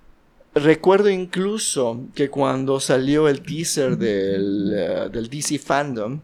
Recuerdo 0.55 1.09
incluso 1.09 2.01
que 2.15 2.29
cuando 2.29 2.79
salió 2.79 3.27
el 3.27 3.41
teaser 3.43 3.97
del, 3.97 4.73
eh, 4.75 5.09
del, 5.11 5.29
DC 5.29 5.59
Fandom, 5.59 6.19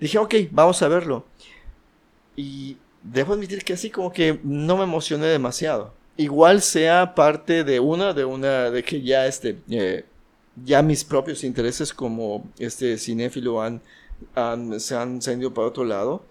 dije, 0.00 0.16
ok, 0.18 0.34
vamos 0.50 0.80
a 0.80 0.88
verlo. 0.88 1.26
Y 2.36 2.76
debo 3.02 3.34
admitir 3.34 3.62
que 3.64 3.74
así 3.74 3.90
como 3.90 4.12
que 4.12 4.40
no 4.42 4.76
me 4.76 4.84
emocioné 4.84 5.26
demasiado. 5.26 5.92
Igual 6.16 6.62
sea 6.62 7.14
parte 7.14 7.64
de 7.64 7.80
una, 7.80 8.12
de 8.12 8.24
una, 8.24 8.70
de 8.70 8.82
que 8.82 9.02
ya 9.02 9.26
este, 9.26 9.58
eh, 9.68 10.04
ya 10.64 10.80
mis 10.82 11.04
propios 11.04 11.44
intereses 11.44 11.92
como 11.92 12.48
este 12.58 12.96
cinéfilo 12.98 13.60
han 13.60 13.82
han- 14.34 14.80
se, 14.80 14.96
han, 14.96 15.20
se 15.20 15.36
para 15.50 15.68
otro 15.68 15.84
lado, 15.84 16.22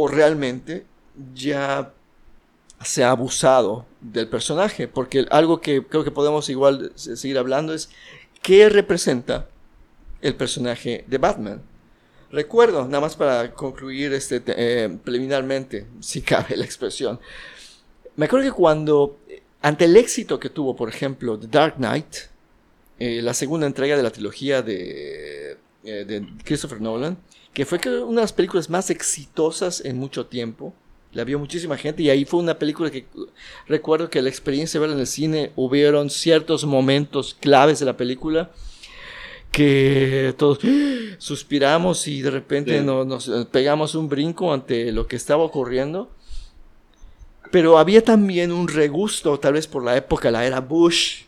o 0.00 0.06
realmente 0.06 0.84
ya 1.34 1.92
se 2.84 3.02
ha 3.02 3.10
abusado 3.10 3.84
del 4.00 4.28
personaje, 4.28 4.86
porque 4.86 5.26
algo 5.30 5.60
que 5.60 5.84
creo 5.84 6.04
que 6.04 6.12
podemos 6.12 6.48
igual 6.48 6.92
se- 6.94 7.16
seguir 7.16 7.36
hablando 7.38 7.74
es 7.74 7.90
qué 8.40 8.68
representa 8.68 9.48
el 10.22 10.36
personaje 10.36 11.04
de 11.08 11.18
Batman. 11.18 11.60
Recuerdo, 12.30 12.84
nada 12.84 13.00
más 13.00 13.16
para 13.16 13.52
concluir 13.52 14.12
este, 14.12 14.38
te- 14.38 14.54
eh, 14.84 14.88
preliminarmente, 15.02 15.86
si 16.00 16.22
cabe 16.22 16.56
la 16.56 16.64
expresión, 16.64 17.18
me 18.14 18.26
acuerdo 18.26 18.46
que 18.46 18.52
cuando, 18.56 19.18
ante 19.60 19.86
el 19.86 19.96
éxito 19.96 20.38
que 20.38 20.50
tuvo, 20.50 20.76
por 20.76 20.88
ejemplo, 20.88 21.36
The 21.38 21.48
Dark 21.48 21.74
Knight, 21.76 22.14
eh, 23.00 23.20
la 23.22 23.34
segunda 23.34 23.66
entrega 23.66 23.96
de 23.96 24.02
la 24.04 24.10
trilogía 24.10 24.62
de, 24.62 25.56
eh, 25.84 26.04
de 26.04 26.28
Christopher 26.44 26.80
Nolan, 26.80 27.16
que 27.52 27.64
fue 27.66 27.78
una 28.02 28.20
de 28.20 28.24
las 28.24 28.32
películas 28.32 28.70
más 28.70 28.90
exitosas 28.90 29.84
en 29.84 29.98
mucho 29.98 30.26
tiempo. 30.26 30.74
La 31.12 31.24
vio 31.24 31.38
muchísima 31.38 31.76
gente 31.76 32.02
y 32.02 32.10
ahí 32.10 32.24
fue 32.24 32.38
una 32.40 32.58
película 32.58 32.90
que 32.90 33.06
recuerdo 33.66 34.10
que 34.10 34.20
la 34.22 34.28
experiencia 34.28 34.78
de 34.78 34.82
verla 34.82 34.94
en 34.94 35.00
el 35.00 35.06
cine 35.06 35.52
hubieron 35.56 36.10
ciertos 36.10 36.64
momentos 36.66 37.34
claves 37.40 37.80
de 37.80 37.86
la 37.86 37.96
película 37.96 38.50
que 39.50 40.34
todos 40.36 40.58
suspiramos 41.18 42.06
y 42.06 42.20
de 42.20 42.30
repente 42.30 42.78
Sí. 42.78 42.84
nos 42.84 43.30
pegamos 43.50 43.94
un 43.94 44.08
brinco 44.08 44.52
ante 44.52 44.92
lo 44.92 45.06
que 45.06 45.16
estaba 45.16 45.42
ocurriendo. 45.42 46.10
Pero 47.50 47.78
había 47.78 48.04
también 48.04 48.52
un 48.52 48.68
regusto, 48.68 49.38
tal 49.40 49.54
vez 49.54 49.66
por 49.66 49.82
la 49.82 49.96
época, 49.96 50.30
la 50.30 50.44
era 50.44 50.60
Bush, 50.60 51.22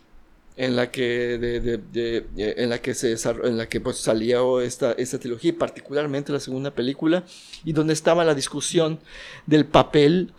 en 0.67 0.77
la 0.77 0.91
que, 0.91 1.39
de- 1.39 1.61
de- 1.61 1.79
de- 1.79 2.27
eh, 2.37 2.55
en 2.59 2.69
la 2.69 2.79
que, 2.83 2.93
se, 2.93 3.17
en 3.45 3.57
la 3.57 3.67
que 3.67 3.81
pues, 3.81 3.97
salió 3.97 4.61
esta, 4.61 4.93
esta 4.93 5.19
trilogía, 5.19 5.51
y 5.51 5.53
particularmente 5.55 6.33
la 6.33 6.41
segunda 6.41 6.71
película, 6.71 7.25
y 7.65 7.73
donde 7.73 7.95
estaba 7.95 8.25
la 8.27 8.35
discusión 8.35 8.99
del 9.47 9.65
papel 9.65 10.33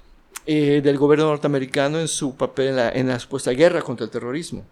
eh, 0.45 0.81
del 0.83 0.97
gobierno 0.97 1.25
norteamericano 1.25 1.99
en 1.99 2.07
su 2.07 2.35
papel 2.35 2.67
en 2.69 2.75
la, 2.75 2.89
en 2.91 3.07
la 3.07 3.19
supuesta 3.19 3.51
guerra 3.51 3.81
contra 3.81 4.05
el 4.05 4.11
terrorismo. 4.11 4.63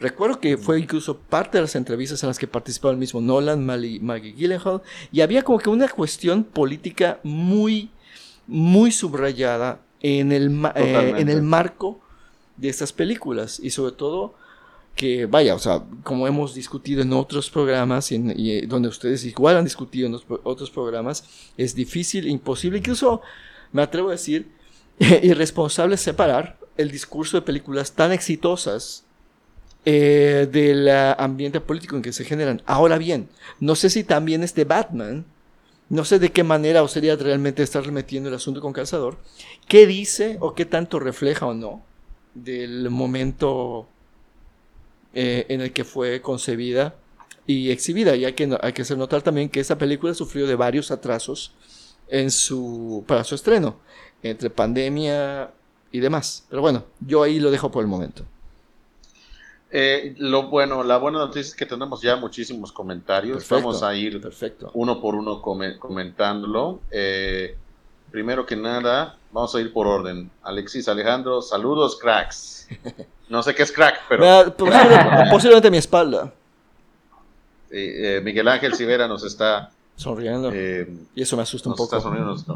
Recuerdo 0.00 0.40
que 0.40 0.56
fue 0.56 0.78
incluso 0.78 1.18
parte 1.18 1.58
de 1.58 1.62
las 1.62 1.74
entrevistas 1.74 2.22
en 2.22 2.28
las 2.28 2.38
que 2.38 2.46
participaba 2.46 2.92
el 2.92 2.98
mismo 2.98 3.20
Nolan, 3.20 3.66
Mali- 3.66 4.00
Maggie 4.00 4.32
Gyllenhaal, 4.32 4.80
y 5.12 5.20
había 5.20 5.42
como 5.42 5.58
que 5.58 5.68
una 5.70 5.88
cuestión 5.88 6.44
política 6.44 7.18
muy, 7.24 7.90
muy 8.46 8.90
subrayada 8.90 9.80
en 10.00 10.32
el, 10.32 10.48
eh, 10.76 11.14
en 11.18 11.28
el 11.28 11.42
marco 11.42 12.00
de 12.56 12.68
estas 12.70 12.92
películas, 12.92 13.60
y 13.60 13.70
sobre 13.70 13.92
todo 13.92 14.34
que, 14.98 15.26
vaya, 15.26 15.54
o 15.54 15.58
sea, 15.60 15.84
como 16.02 16.26
hemos 16.26 16.54
discutido 16.54 17.00
en 17.02 17.12
otros 17.12 17.48
programas, 17.50 18.10
en- 18.12 18.34
eh, 18.36 18.64
donde 18.66 18.88
ustedes 18.88 19.24
igual 19.24 19.56
han 19.56 19.64
discutido 19.64 20.08
en 20.08 20.14
otros 20.42 20.70
programas, 20.70 21.24
es 21.56 21.74
difícil, 21.74 22.26
imposible, 22.28 22.78
incluso 22.78 23.22
me 23.72 23.82
atrevo 23.82 24.08
a 24.08 24.12
decir, 24.12 24.48
irresponsable 25.22 25.96
separar 25.96 26.58
el 26.76 26.90
discurso 26.90 27.36
de 27.38 27.42
películas 27.42 27.92
tan 27.92 28.10
exitosas 28.12 29.04
eh, 29.84 30.48
del 30.50 30.88
ah, 30.88 31.12
ambiente 31.18 31.60
político 31.60 31.94
en 31.96 32.02
que 32.02 32.12
se 32.12 32.24
generan. 32.24 32.60
Ahora 32.66 32.98
bien, 32.98 33.28
no 33.60 33.74
sé 33.76 33.90
si 33.90 34.02
también 34.04 34.42
este 34.42 34.64
Batman, 34.64 35.24
no 35.88 36.04
sé 36.04 36.18
de 36.18 36.32
qué 36.32 36.42
manera 36.42 36.82
o 36.82 36.88
sería 36.88 37.14
realmente 37.16 37.62
estar 37.62 37.90
metiendo 37.92 38.28
el 38.28 38.34
asunto 38.34 38.60
con 38.60 38.72
Cazador, 38.72 39.16
qué 39.68 39.86
dice 39.86 40.36
o 40.40 40.54
qué 40.54 40.64
tanto 40.66 40.98
refleja 40.98 41.46
o 41.46 41.54
no 41.54 41.82
del 42.34 42.90
momento 42.90 43.88
eh, 45.14 45.46
en 45.48 45.60
el 45.60 45.72
que 45.72 45.84
fue 45.84 46.20
concebida 46.22 46.94
y 47.46 47.70
exhibida. 47.70 48.14
Y 48.16 48.24
hay 48.24 48.32
que, 48.34 48.56
hay 48.60 48.72
que 48.72 48.82
hacer 48.82 48.98
notar 48.98 49.22
también 49.22 49.48
que 49.48 49.60
esta 49.60 49.78
película 49.78 50.14
sufrió 50.14 50.46
de 50.46 50.54
varios 50.54 50.90
atrasos 50.90 51.52
en 52.08 52.30
su, 52.30 53.04
para 53.06 53.24
su 53.24 53.34
estreno, 53.34 53.76
entre 54.22 54.50
pandemia 54.50 55.50
y 55.92 56.00
demás. 56.00 56.44
Pero 56.50 56.62
bueno, 56.62 56.84
yo 57.00 57.22
ahí 57.22 57.38
lo 57.40 57.50
dejo 57.50 57.70
por 57.70 57.82
el 57.82 57.88
momento. 57.88 58.24
Eh, 59.70 60.14
lo 60.18 60.48
bueno, 60.48 60.82
la 60.82 60.96
buena 60.96 61.18
noticia 61.18 61.50
es 61.50 61.54
que 61.54 61.66
tenemos 61.66 62.00
ya 62.00 62.16
muchísimos 62.16 62.72
comentarios. 62.72 63.36
Perfecto, 63.38 63.54
Vamos 63.56 63.82
a 63.82 63.94
ir 63.94 64.20
Perfecto. 64.20 64.70
uno 64.74 65.00
por 65.00 65.14
uno 65.14 65.42
come- 65.42 65.78
comentándolo. 65.78 66.80
Eh, 66.90 67.54
primero 68.10 68.46
que 68.46 68.56
nada, 68.56 69.18
vamos 69.30 69.54
a 69.54 69.60
ir 69.60 69.70
por 69.72 69.86
orden. 69.86 70.30
Alexis 70.42 70.88
Alejandro, 70.88 71.42
saludos, 71.42 71.98
cracks. 71.98 72.66
No 73.28 73.42
sé 73.42 73.54
qué 73.54 73.62
es 73.62 73.72
crack, 73.72 74.00
pero 74.08 74.22
Vea, 74.22 74.44
posible- 74.56 75.30
posiblemente 75.30 75.70
mi 75.70 75.76
espalda, 75.78 76.32
eh, 77.70 78.16
eh, 78.16 78.20
Miguel 78.22 78.48
Ángel 78.48 78.72
Rivera 78.72 79.06
nos 79.06 79.24
está, 79.24 79.70
sonriendo. 79.96 80.50
eh, 80.52 80.88
y 81.14 81.22
eso 81.22 81.36
me 81.36 81.42
asusta 81.42 81.68
un 81.68 81.72
nos 81.76 81.80
está 81.84 81.96
poco. 81.98 82.08
sonriendo. 82.08 82.34
está- 82.34 82.54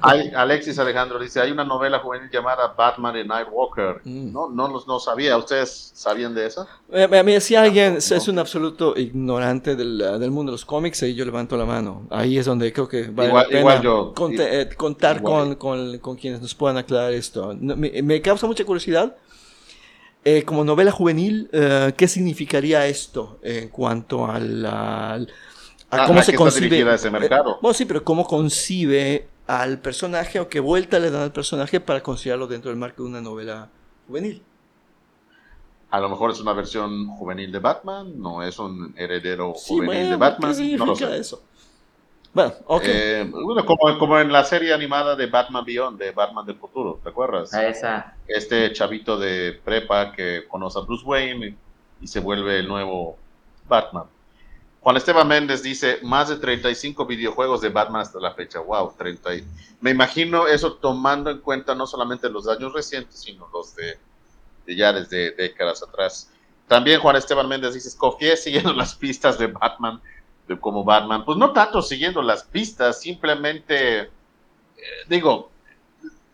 Hay- 0.00 0.30
Alexis 0.34 0.78
Alejandro 0.78 1.18
dice, 1.18 1.38
hay 1.40 1.50
una 1.50 1.64
novela 1.64 1.98
juvenil 1.98 2.30
llamada 2.30 2.68
Batman 2.76 3.16
y 3.18 3.24
Nightwalker. 3.24 4.00
Mm. 4.04 4.32
No, 4.32 4.48
no, 4.48 4.68
los- 4.68 4.86
no 4.86 4.98
sabía. 4.98 5.36
¿Ustedes 5.36 5.90
sabían 5.94 6.34
de 6.34 6.46
esa? 6.46 6.66
A 6.92 7.22
mí, 7.22 7.40
si 7.40 7.56
alguien 7.56 7.96
es- 7.96 8.10
no. 8.10 8.16
es 8.16 8.28
un 8.28 8.38
absoluto 8.38 8.94
ignorante 8.96 9.76
del, 9.76 9.98
del 9.98 10.30
mundo 10.30 10.50
de 10.50 10.54
los 10.54 10.64
cómics, 10.64 11.02
ahí 11.02 11.14
yo 11.14 11.24
levanto 11.26 11.56
la 11.58 11.66
mano. 11.66 12.06
Ahí 12.10 12.38
es 12.38 12.46
donde 12.46 12.72
creo 12.72 12.88
que 12.88 13.08
vale 13.08 13.28
Igual- 13.28 13.42
la 13.44 13.48
pena 13.48 13.60
igual 13.60 13.82
yo. 13.82 14.14
conte- 14.14 14.60
eh, 14.62 14.68
contar 14.74 15.16
Igual. 15.18 15.32
con, 15.34 15.54
con- 15.56 15.98
con 15.98 16.16
quienes 16.16 16.40
nos 16.40 16.54
puedan 16.54 16.78
aclarar 16.78 17.12
esto. 17.12 17.54
No, 17.58 17.76
me, 17.76 18.02
me 18.02 18.20
causa 18.22 18.46
mucha 18.46 18.64
curiosidad. 18.64 19.14
Eh, 20.24 20.44
como 20.44 20.64
novela 20.64 20.92
juvenil, 20.92 21.48
eh, 21.52 21.94
¿qué 21.96 22.08
significaría 22.08 22.86
esto 22.86 23.40
en 23.42 23.68
cuanto 23.70 24.26
al, 24.26 24.64
al- 24.66 25.28
a 25.90 26.02
Ah, 26.02 26.04
cómo 26.04 26.22
¿a 26.22 26.22
se 26.22 26.34
concibe? 26.34 26.78
dirigida 26.78 26.94
ese 26.94 27.10
eh, 27.20 27.30
mercado? 27.30 27.60
bueno, 27.60 27.74
sí, 27.74 27.84
pero 27.86 28.04
cómo 28.04 28.26
concibe 28.26 29.36
al 29.46 29.80
personaje 29.80 30.40
o 30.40 30.48
qué 30.48 30.60
vuelta 30.60 30.98
le 30.98 31.10
dan 31.10 31.22
al 31.22 31.32
personaje 31.32 31.80
para 31.80 32.02
considerarlo 32.02 32.46
dentro 32.46 32.70
del 32.70 32.78
marco 32.80 33.02
de 33.02 33.08
una 33.10 33.20
novela 33.20 33.72
juvenil. 34.06 34.46
A 35.90 36.00
lo 36.00 36.08
mejor 36.08 36.30
es 36.30 36.40
una 36.40 36.54
versión 36.54 37.06
juvenil 37.06 37.52
de 37.52 37.58
Batman, 37.58 38.18
no 38.18 38.42
es 38.42 38.58
un 38.58 38.94
heredero 38.96 39.52
Sí, 39.52 39.80
juvenil 39.82 40.08
bueno, 40.08 40.08
de 40.08 40.16
Batman. 40.16 40.72
¿qué 40.74 40.78
no 40.78 40.86
lo 40.86 40.96
sé. 40.96 41.12
eso? 41.16 41.49
Bueno, 42.32 42.52
ok. 42.66 42.82
Eh, 42.86 43.28
bueno, 43.28 43.66
como, 43.66 43.98
como 43.98 44.18
en 44.20 44.30
la 44.32 44.44
serie 44.44 44.72
animada 44.72 45.16
de 45.16 45.26
Batman 45.26 45.64
Beyond, 45.64 45.98
de 45.98 46.12
Batman 46.12 46.46
del 46.46 46.56
futuro, 46.56 47.00
¿te 47.02 47.08
acuerdas? 47.08 47.52
A 47.52 47.66
esa. 47.66 48.14
Este 48.28 48.72
chavito 48.72 49.18
de 49.18 49.60
prepa 49.64 50.12
que 50.12 50.44
conoce 50.46 50.78
a 50.78 50.82
Bruce 50.82 51.04
Wayne 51.04 51.46
y, 51.48 52.04
y 52.04 52.06
se 52.06 52.20
vuelve 52.20 52.60
el 52.60 52.68
nuevo 52.68 53.18
Batman. 53.68 54.04
Juan 54.82 54.96
Esteban 54.96 55.26
Méndez 55.28 55.62
dice, 55.62 55.98
más 56.02 56.28
de 56.28 56.36
35 56.36 57.04
videojuegos 57.04 57.60
de 57.60 57.68
Batman 57.68 58.00
hasta 58.02 58.18
la 58.20 58.32
fecha. 58.32 58.60
Wow, 58.60 58.94
30. 58.96 59.34
y- 59.34 59.44
Me 59.80 59.90
imagino 59.90 60.46
eso 60.46 60.74
tomando 60.74 61.30
en 61.30 61.38
cuenta 61.40 61.74
no 61.74 61.86
solamente 61.86 62.30
los 62.30 62.48
años 62.48 62.72
recientes, 62.72 63.18
sino 63.20 63.48
los 63.52 63.74
de, 63.74 63.98
de 64.66 64.76
ya 64.76 64.92
desde 64.92 65.32
décadas 65.32 65.82
atrás. 65.82 66.30
También 66.68 67.00
Juan 67.00 67.16
Esteban 67.16 67.48
Méndez 67.48 67.74
dice, 67.74 67.90
confié 67.98 68.36
siguiendo 68.36 68.72
las 68.72 68.94
pistas 68.94 69.36
de 69.38 69.48
Batman, 69.48 70.00
como 70.58 70.82
Batman. 70.84 71.24
Pues 71.24 71.36
no 71.38 71.52
tanto 71.52 71.82
siguiendo 71.82 72.22
las 72.22 72.42
pistas, 72.44 73.00
simplemente, 73.00 74.00
eh, 74.00 74.08
digo, 75.08 75.50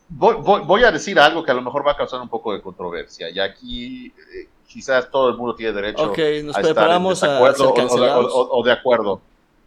voy, 0.09 0.37
voy- 0.37 0.63
voy 0.63 0.85
a 0.85 0.91
decir 0.93 1.19
algo 1.19 1.43
que 1.45 1.51
a 1.51 1.55
lo 1.55 1.63
mejor 1.63 1.87
va 1.87 1.93
a 1.93 1.97
causar 1.97 2.21
un 2.21 2.29
poco 2.29 2.53
de 2.55 2.63
controversia. 2.63 3.29
Y 3.31 3.39
aquí 3.41 4.07
eh, 4.07 4.49
quizás 4.67 5.11
todo 5.11 5.29
el 5.29 5.37
mundo 5.37 5.55
tiene 5.55 5.73
derecho 5.73 6.11
Ok, 6.11 6.19
nos 6.45 6.57
a 6.57 6.61
preparamos 6.63 7.15
estar 7.23 7.41
en 7.43 7.47
a 7.47 7.53
ser 7.55 7.67
o- 7.67 7.69
o, 7.71 7.73
de- 7.73 7.81
cancelados. 7.81 8.33
o- 8.33 8.49
o 8.59 8.65
de 8.65 8.73
acuerdo. 8.73 9.21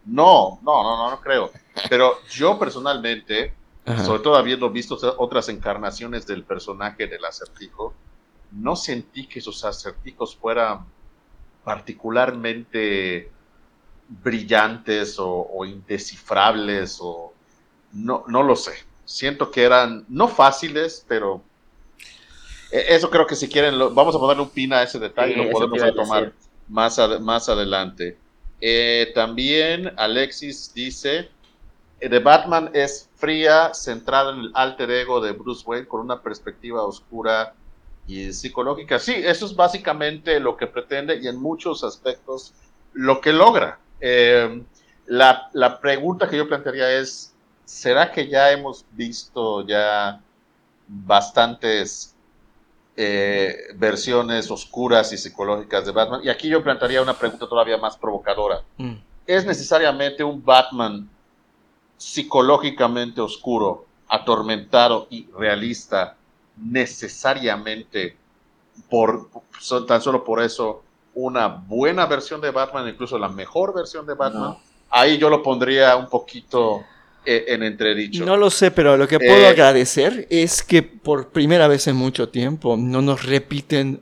No, 0.06 0.58
no, 0.62 0.82
no, 0.82 0.96
no, 0.96 1.10
no 1.10 1.20
creo. 1.20 1.50
Pero 1.90 2.14
yo 2.30 2.58
personalmente, 2.58 3.52
Ajá. 3.84 4.02
sobre 4.04 4.22
todo 4.22 4.36
habiendo 4.36 4.70
visto 4.70 4.96
otras 5.18 5.48
encarnaciones 5.50 6.26
del 6.26 6.42
personaje 6.42 7.06
del 7.06 7.24
acertijo, 7.24 7.92
no 8.52 8.74
sentí 8.76 9.26
que 9.28 9.40
sus 9.40 9.64
acertijos 9.64 10.34
fueran 10.36 10.86
particularmente 11.64 13.30
brillantes 14.10 15.18
o, 15.18 15.28
o 15.30 15.64
indescifrables 15.66 16.98
o 17.00 17.34
no, 17.92 18.24
no 18.28 18.42
lo 18.42 18.56
sé. 18.56 18.72
Siento 19.04 19.50
que 19.50 19.64
eran 19.64 20.04
no 20.08 20.28
fáciles, 20.28 21.04
pero 21.08 21.44
eh, 22.70 22.86
eso 22.88 23.10
creo 23.10 23.26
que 23.26 23.36
si 23.36 23.48
quieren, 23.48 23.78
lo- 23.78 23.92
vamos 23.94 24.14
a 24.14 24.18
ponerle 24.18 24.42
un 24.42 24.50
pin 24.50 24.72
a 24.72 24.82
ese 24.82 24.98
detalle, 24.98 25.34
Sí, 25.34 25.36
lo 25.36 25.48
podemos 25.50 25.82
retomar 25.82 26.34
más, 26.66 26.98
ad- 26.98 27.20
más 27.20 27.48
adelante. 27.48 28.22
Eh, 28.60 29.12
también 29.14 29.92
Alexis 29.96 30.72
dice, 30.74 31.30
eh, 32.00 32.08
The 32.10 32.20
Batman 32.20 32.70
es 32.74 33.10
fría, 33.16 33.72
centrada 33.74 34.32
en 34.34 34.40
el 34.40 34.52
alter 34.54 34.90
ego 34.90 35.20
de 35.20 35.32
Bruce 35.32 35.64
Wayne 35.66 35.88
con 35.88 36.00
una 36.02 36.22
perspectiva 36.22 36.84
oscura 36.84 37.56
y 38.06 38.32
psicológica. 38.32 38.98
Sí, 38.98 39.14
eso 39.16 39.46
es 39.46 39.56
básicamente 39.56 40.40
lo 40.40 40.56
que 40.56 40.66
pretende 40.66 41.18
y 41.22 41.28
en 41.28 41.40
muchos 41.40 41.84
aspectos 41.84 42.54
lo 42.92 43.20
que 43.20 43.32
logra. 43.32 43.80
Eh, 44.00 44.62
la, 45.06 45.50
la 45.52 45.80
pregunta 45.80 46.28
que 46.28 46.36
yo 46.36 46.48
plantearía 46.48 46.98
es, 46.98 47.34
¿será 47.64 48.10
que 48.10 48.28
ya 48.28 48.50
hemos 48.52 48.84
visto 48.92 49.66
ya 49.66 50.20
bastantes 50.86 52.14
eh, 52.96 53.56
versiones 53.76 54.50
oscuras 54.50 55.12
y 55.12 55.18
psicológicas 55.18 55.86
de 55.86 55.92
Batman? 55.92 56.20
Y 56.22 56.28
aquí 56.28 56.48
yo 56.48 56.62
plantearía 56.62 57.02
una 57.02 57.14
pregunta 57.14 57.48
todavía 57.48 57.76
más 57.76 57.96
provocadora. 57.96 58.62
Mm. 58.76 58.94
es 59.26 59.46
necesariamente 59.46 60.24
un 60.24 60.44
Batman 60.44 61.08
psicológicamente 61.96 63.20
oscuro, 63.20 63.86
atormentado 64.08 65.06
y 65.10 65.28
realista, 65.36 66.16
necesariamente 66.56 68.16
por 68.88 69.28
tan 69.86 70.00
solo 70.00 70.24
por 70.24 70.42
eso 70.42 70.82
una 71.14 71.48
buena 71.48 72.06
versión 72.06 72.40
de 72.40 72.50
Batman, 72.50 72.88
incluso 72.88 73.18
la 73.18 73.28
mejor 73.28 73.74
versión 73.74 74.06
de 74.06 74.14
Batman, 74.14 74.56
ahí 74.90 75.18
yo 75.18 75.28
lo 75.28 75.42
pondría 75.42 75.96
un 75.96 76.08
poquito 76.08 76.82
eh, 77.26 77.44
en 77.48 77.62
entredicho. 77.62 78.24
No 78.24 78.36
lo 78.36 78.48
sé, 78.50 78.70
pero 78.70 78.96
lo 78.96 79.06
que 79.06 79.18
puedo 79.18 79.42
Eh, 79.42 79.46
agradecer 79.48 80.26
es 80.30 80.62
que 80.62 80.82
por 80.82 81.28
primera 81.28 81.68
vez 81.68 81.86
en 81.86 81.96
mucho 81.96 82.28
tiempo 82.30 82.76
no 82.78 83.02
nos 83.02 83.24
repiten 83.26 84.00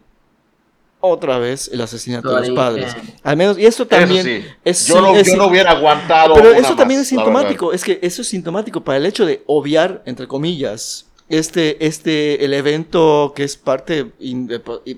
otra 1.01 1.38
vez 1.38 1.68
el 1.73 1.81
asesinato 1.81 2.35
de 2.35 2.49
los 2.49 2.57
padres. 2.57 2.94
Al 3.23 3.37
menos, 3.37 3.59
y 3.59 3.66
eso 3.66 3.87
también 3.87 4.27
Eso 4.27 4.29
sí. 4.29 4.55
es, 4.64 4.87
yo, 4.87 5.01
no, 5.01 5.16
es- 5.16 5.27
yo 5.29 5.37
no 5.37 5.47
hubiera 5.47 5.71
aguantado. 5.73 6.35
Pero 6.35 6.51
una 6.51 6.59
eso 6.59 6.77
también 6.77 7.01
más, 7.01 7.05
es 7.07 7.09
sintomático, 7.09 7.73
es 7.73 7.85
que 7.85 7.99
eso 8.03 8.23
es 8.23 8.29
sintomático 8.29 8.83
para 8.83 8.99
el 8.99 9.07
hecho 9.07 9.25
de 9.25 9.42
obviar, 9.47 10.03
entre 10.07 10.27
comillas, 10.29 11.08
este, 11.29 11.87
este, 11.87 12.45
el 12.45 12.55
evento 12.55 13.33
que 13.37 13.45
es 13.45 13.57
parte 13.57 14.12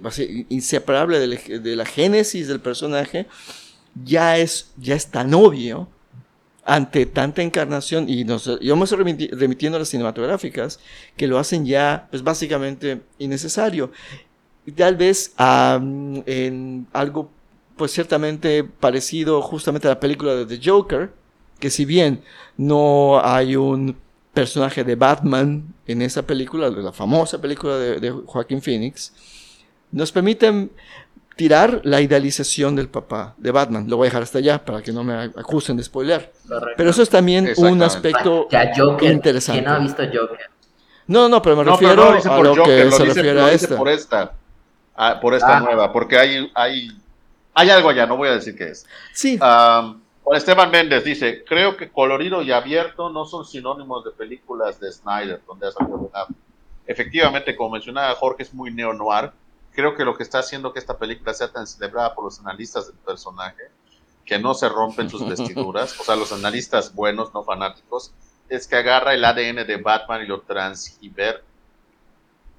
así, 0.04 0.46
inseparable 0.48 1.18
de 1.18 1.26
la, 1.26 1.58
de 1.60 1.76
la 1.76 1.84
génesis 1.84 2.48
del 2.48 2.60
personaje, 2.60 3.26
ya 4.04 4.38
es, 4.38 4.72
ya 4.76 4.94
es 4.94 5.10
tan 5.10 5.34
obvio 5.34 5.88
ante 6.64 7.06
tanta 7.06 7.42
encarnación, 7.42 8.08
y 8.08 8.24
nos, 8.24 8.44
yo 8.60 8.76
remitiendo 8.76 9.76
a 9.76 9.80
las 9.80 9.88
cinematográficas, 9.88 10.78
que 11.16 11.26
lo 11.26 11.38
hacen 11.38 11.66
ya, 11.66 12.06
pues 12.10 12.22
básicamente 12.22 13.00
innecesario. 13.18 13.90
Tal 14.76 14.94
vez 14.96 15.32
am, 15.36 16.22
en 16.26 16.86
algo, 16.92 17.30
pues 17.76 17.90
ciertamente 17.90 18.62
parecido 18.62 19.42
justamente 19.42 19.88
a 19.88 19.92
la 19.92 20.00
película 20.00 20.34
de 20.34 20.46
The 20.46 20.60
Joker, 20.64 21.10
que 21.58 21.70
si 21.70 21.84
bien 21.84 22.22
no 22.56 23.20
hay 23.24 23.56
un 23.56 23.96
personaje 24.32 24.84
de 24.84 24.94
Batman 24.96 25.74
en 25.86 26.02
esa 26.02 26.22
película, 26.22 26.68
la 26.70 26.92
famosa 26.92 27.40
película 27.40 27.76
de, 27.76 28.00
de 28.00 28.10
Joaquín 28.10 28.62
Phoenix, 28.62 29.12
nos 29.92 30.12
permiten 30.12 30.70
tirar 31.36 31.80
la 31.84 32.00
idealización 32.00 32.76
del 32.76 32.88
papá 32.88 33.34
de 33.38 33.50
Batman. 33.50 33.86
Lo 33.88 33.96
voy 33.96 34.06
a 34.06 34.08
dejar 34.10 34.22
hasta 34.22 34.38
allá 34.38 34.64
para 34.64 34.82
que 34.82 34.92
no 34.92 35.02
me 35.02 35.14
acusen 35.14 35.76
de 35.76 35.82
spoiler. 35.82 36.32
Correcto. 36.46 36.74
Pero 36.76 36.90
eso 36.90 37.02
es 37.02 37.08
también 37.10 37.52
un 37.56 37.82
aspecto 37.82 38.46
Ya 38.50 38.70
Joker. 38.76 39.10
interesante. 39.10 39.62
¿Quién 39.62 39.70
no 39.72 39.76
ha 39.76 39.80
visto 39.80 40.02
Joker? 40.04 40.50
No, 41.06 41.28
no, 41.28 41.40
pero 41.42 41.56
me 41.56 41.64
No, 41.64 41.72
refiero 41.72 41.94
pero 41.94 42.04
no 42.04 42.10
lo 42.10 42.16
dice 42.16 42.28
a 42.28 42.36
por 42.36 42.44
lo 42.44 42.56
Joker, 42.56 42.64
que 42.78 42.84
lo 42.84 42.90
se 42.92 43.02
dice, 43.02 43.14
refiere 43.14 43.34
lo 43.40 43.44
a 43.46 43.50
dice 43.50 43.64
esta. 43.64 43.76
por 43.76 43.88
esta. 43.88 44.32
ah, 44.96 45.18
por 45.20 45.34
esta 45.34 45.56
Ah. 45.56 45.60
nueva, 45.60 45.92
porque 45.92 46.18
hay, 46.18 46.50
hay, 46.54 46.88
hay 47.54 47.70
algo 47.70 47.88
allá, 47.88 48.06
no 48.06 48.16
voy 48.16 48.28
a 48.28 48.32
decir 48.32 48.54
qué 48.54 48.68
es. 48.68 48.86
Sí, 49.14 49.38
Am, 49.40 50.00
Juan 50.22 50.36
Esteban 50.36 50.70
Méndez 50.70 51.04
dice, 51.04 51.44
creo 51.44 51.76
que 51.76 51.90
colorido 51.90 52.42
y 52.42 52.52
abierto 52.52 53.10
no 53.10 53.24
son 53.24 53.44
sinónimos 53.44 54.04
de 54.04 54.10
películas 54.12 54.78
de 54.78 54.92
Snyder, 54.92 55.40
donde 55.46 55.68
ha 55.68 55.72
salido 55.72 55.98
Ben 55.98 56.10
Affleck. 56.12 56.38
Efectivamente, 56.86 57.56
como 57.56 57.70
mencionaba 57.70 58.14
Jorge, 58.14 58.42
es 58.42 58.52
muy 58.52 58.72
neo-noir. 58.72 59.32
Creo 59.72 59.94
que 59.94 60.04
lo 60.04 60.16
que 60.16 60.22
está 60.22 60.40
haciendo 60.40 60.72
que 60.72 60.78
esta 60.78 60.98
película 60.98 61.32
sea 61.32 61.52
tan 61.52 61.66
celebrada 61.66 62.14
por 62.14 62.24
los 62.24 62.40
analistas 62.40 62.88
del 62.88 62.96
personaje, 62.96 63.70
que 64.24 64.38
no 64.38 64.54
se 64.54 64.68
rompen 64.68 65.08
sus 65.08 65.26
vestiduras, 65.28 65.98
o 65.98 66.04
sea, 66.04 66.16
los 66.16 66.32
analistas 66.32 66.94
buenos, 66.94 67.32
no 67.32 67.42
fanáticos, 67.42 68.12
es 68.48 68.66
que 68.66 68.76
agarra 68.76 69.14
el 69.14 69.24
ADN 69.24 69.66
de 69.66 69.76
Batman 69.76 70.22
y 70.22 70.26
lo 70.26 70.40
transgiver, 70.42 71.44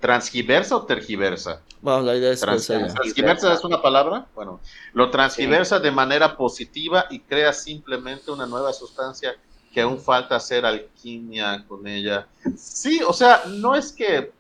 transgiversa 0.02 0.76
o 0.76 0.84
tergiversa. 0.86 1.62
bueno, 1.82 2.02
la 2.02 2.16
idea 2.16 2.32
es 2.32 2.42
Trans- 2.42 2.64
esa 2.70 2.80
ya. 2.88 2.94
¿Transgiversa 2.94 3.54
es 3.54 3.64
una 3.64 3.82
palabra? 3.82 4.26
Bueno, 4.36 4.60
lo 4.94 5.10
transgiversa 5.10 5.80
de 5.80 5.92
manera 5.92 6.36
positiva 6.36 7.06
y 7.10 7.20
crea 7.20 7.54
simplemente 7.54 8.32
una 8.32 8.46
nueva 8.46 8.74
sustancia 8.74 9.36
que 9.74 9.82
aún 9.82 10.00
falta 10.00 10.36
hacer 10.36 10.66
alquimia 10.66 11.64
con 11.68 11.88
ella. 11.88 12.28
Sí, 12.58 13.00
o 13.08 13.14
sea, 13.14 13.44
no 13.48 13.76
es 13.76 13.94
que 13.94 14.32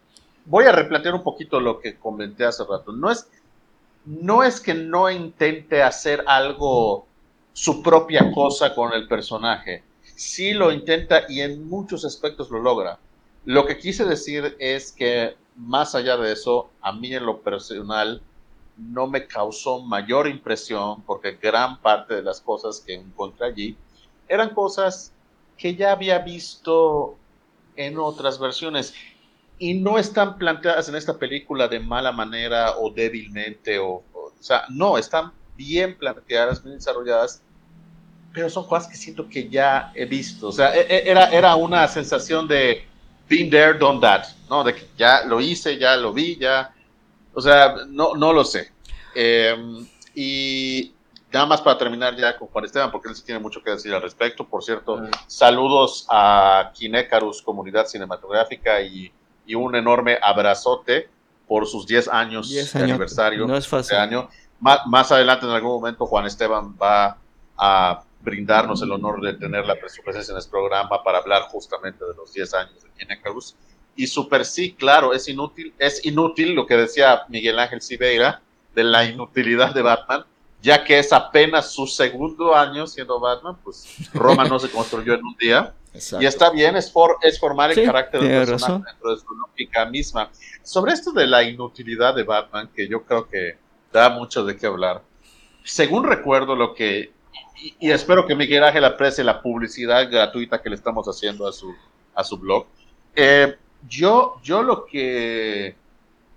voy 0.45 0.65
a 0.65 0.71
replantear 0.73 1.13
un 1.15 1.23
poquito 1.23 1.59
lo 1.59 1.79
que 1.79 1.97
comenté 1.97 2.43
hace 2.43 2.65
rato. 2.65 2.91
No 2.91 3.09
es 3.09 3.27
no 4.03 4.43
es 4.43 4.59
que 4.59 4.73
no 4.73 5.09
intente 5.11 5.83
hacer 5.83 6.23
algo 6.25 7.05
su 7.53 7.83
propia 7.83 8.31
cosa 8.33 8.73
con 8.73 8.93
el 8.93 9.07
personaje. 9.07 9.83
Sí 10.15 10.53
lo 10.53 10.71
intenta 10.71 11.23
y 11.29 11.41
en 11.41 11.69
muchos 11.69 12.03
aspectos 12.03 12.49
lo 12.49 12.59
logra. 12.59 12.97
Lo 13.45 13.65
que 13.65 13.77
quise 13.77 14.05
decir 14.05 14.55
es 14.59 14.91
que 14.91 15.35
más 15.55 15.95
allá 15.95 16.17
de 16.17 16.31
eso, 16.31 16.69
a 16.81 16.91
mí 16.93 17.13
en 17.13 17.25
lo 17.25 17.41
personal 17.41 18.21
no 18.77 19.07
me 19.07 19.27
causó 19.27 19.81
mayor 19.81 20.27
impresión 20.27 21.03
porque 21.03 21.33
gran 21.33 21.81
parte 21.81 22.15
de 22.15 22.23
las 22.23 22.41
cosas 22.41 22.81
que 22.85 22.93
encontré 22.93 23.47
allí 23.47 23.77
eran 24.27 24.53
cosas 24.53 25.13
que 25.57 25.75
ya 25.75 25.91
había 25.91 26.19
visto 26.19 27.17
en 27.75 27.97
otras 27.99 28.39
versiones. 28.39 28.93
Y 29.59 29.75
no 29.75 29.99
están 29.99 30.37
planteadas 30.37 30.89
en 30.89 30.95
esta 30.95 31.17
película 31.19 31.67
de 31.67 31.79
mala 31.79 32.11
manera 32.11 32.77
o 32.77 32.91
débilmente 32.91 33.77
o, 33.77 34.03
o, 34.13 34.33
o 34.39 34.43
sea, 34.43 34.63
no, 34.69 34.97
están 34.97 35.33
bien 35.55 35.97
planteadas, 35.97 36.63
bien 36.63 36.77
desarrolladas, 36.77 37.43
pero 38.33 38.49
son 38.49 38.65
cosas 38.67 38.87
que 38.89 38.97
siento 38.97 39.27
que 39.29 39.49
ya 39.49 39.91
he 39.95 40.05
visto, 40.05 40.47
o 40.47 40.51
sea, 40.51 40.75
e- 40.75 40.87
e- 40.89 41.09
era, 41.09 41.29
era 41.31 41.55
una 41.55 41.87
sensación 41.87 42.47
de 42.47 42.90
been 43.31 43.49
there, 43.49 43.77
done 43.79 43.99
that, 44.01 44.25
¿no? 44.49 44.63
De 44.63 44.75
que 44.75 44.87
ya 44.97 45.23
lo 45.25 45.39
hice, 45.39 45.77
ya 45.77 45.95
lo 45.95 46.11
vi, 46.13 46.35
ya, 46.37 46.73
o 47.33 47.41
sea, 47.41 47.75
no, 47.87 48.13
no 48.15 48.33
lo 48.33 48.43
sé. 48.43 48.71
Eh, 49.15 49.55
y 50.13 50.93
nada 51.31 51.45
más 51.45 51.61
para 51.61 51.77
terminar 51.77 52.15
ya 52.17 52.37
con 52.37 52.49
Juan 52.49 52.65
Esteban, 52.65 52.91
porque 52.91 53.07
él 53.09 53.15
sí 53.15 53.23
tiene 53.23 53.39
mucho 53.39 53.63
que 53.63 53.71
decir 53.71 53.93
al 53.93 54.01
respecto. 54.01 54.45
Por 54.45 54.63
cierto, 54.63 54.97
Mm. 54.97 55.09
saludos 55.27 56.05
a 56.09 56.71
Kinecarus, 56.73 57.41
comunidad 57.41 57.85
cinematográfica, 57.87 58.81
y, 58.81 59.11
y 59.45 59.55
un 59.55 59.75
enorme 59.75 60.17
abrazote 60.21 61.09
por 61.47 61.65
sus 61.67 61.85
10 61.87 62.07
años 62.09 62.49
10 62.49 62.73
de 62.73 62.83
aniversario 62.83 63.47
No 63.47 63.55
es 63.55 63.67
fácil. 63.67 63.95
este 63.95 63.95
año. 63.97 64.29
Má- 64.59 64.83
más 64.87 65.11
adelante, 65.11 65.45
en 65.45 65.51
algún 65.53 65.71
momento, 65.71 66.05
Juan 66.05 66.25
Esteban 66.25 66.75
va 66.81 67.17
a 67.57 68.03
brindarnos 68.23 68.81
el 68.81 68.91
honor 68.91 69.21
de 69.21 69.33
tener 69.33 69.65
la, 69.65 69.75
su 69.87 70.01
presencia 70.03 70.31
en 70.31 70.37
este 70.37 70.51
programa 70.51 71.03
para 71.03 71.19
hablar 71.19 71.43
justamente 71.49 72.03
de 72.05 72.13
los 72.15 72.33
10 72.33 72.53
años 72.53 72.83
de 72.83 72.89
Kinecarus. 72.97 73.55
Y 73.95 74.07
super 74.07 74.45
sí, 74.45 74.73
claro, 74.73 75.13
es 75.13 75.27
inútil, 75.27 75.73
es 75.77 76.05
inútil 76.05 76.53
lo 76.53 76.65
que 76.65 76.77
decía 76.77 77.23
Miguel 77.29 77.59
Ángel 77.59 77.81
Siveira 77.81 78.41
de 78.73 78.83
la 78.83 79.03
inutilidad 79.05 79.73
de 79.73 79.81
Batman, 79.81 80.25
ya 80.61 80.83
que 80.83 80.99
es 80.99 81.11
apenas 81.11 81.71
su 81.73 81.87
segundo 81.87 82.55
año 82.55 82.87
siendo 82.87 83.19
Batman, 83.19 83.57
pues 83.63 84.09
Roma 84.13 84.45
no 84.45 84.59
se 84.59 84.69
construyó 84.69 85.13
en 85.15 85.25
un 85.25 85.35
día. 85.37 85.73
Exacto. 85.93 86.23
Y 86.23 86.27
está 86.27 86.49
bien, 86.51 86.77
es, 86.77 86.89
for, 86.89 87.17
es 87.21 87.37
formar 87.37 87.71
el 87.71 87.75
Sí, 87.75 87.83
carácter 87.83 88.21
del 88.21 88.29
personaje 88.31 88.63
razón. 88.63 88.83
dentro 88.83 89.13
de 89.13 89.19
su 89.19 89.25
lógica 89.35 89.85
misma. 89.87 90.29
Sobre 90.63 90.93
esto 90.93 91.11
de 91.11 91.27
la 91.27 91.43
inutilidad 91.43 92.15
de 92.15 92.23
Batman, 92.23 92.69
que 92.73 92.87
yo 92.87 93.03
creo 93.03 93.27
que 93.27 93.57
da 93.91 94.09
mucho 94.09 94.45
de 94.45 94.55
qué 94.55 94.67
hablar. 94.67 95.01
Según 95.65 96.05
recuerdo 96.05 96.55
lo 96.55 96.73
que, 96.73 97.11
y, 97.79 97.91
espero 97.91 98.25
que 98.25 98.35
Miguel 98.35 98.63
Ángel 98.63 98.83
aprecie 98.85 99.23
la 99.23 99.41
publicidad 99.41 100.09
gratuita 100.09 100.61
que 100.61 100.69
le 100.69 100.75
estamos 100.75 101.07
haciendo 101.07 101.47
a 101.47 101.51
su, 101.51 101.73
a 102.15 102.23
su 102.23 102.37
blog, 102.37 102.65
eh, 103.15 103.55
yo, 103.87 104.39
yo 104.43 104.63
lo 104.63 104.85
que 104.85 105.75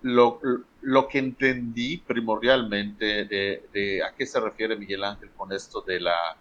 lo, 0.02 0.40
lo 0.82 1.08
que 1.08 1.18
entendí 1.18 1.96
primordialmente 1.98 3.24
de, 3.24 4.02
a 4.02 4.14
qué 4.14 4.26
se 4.26 4.40
refiere 4.40 4.76
Miguel 4.76 5.04
Ángel 5.04 5.30
con 5.36 5.52
esto 5.52 5.80
de 5.80 6.00
la 6.00 6.36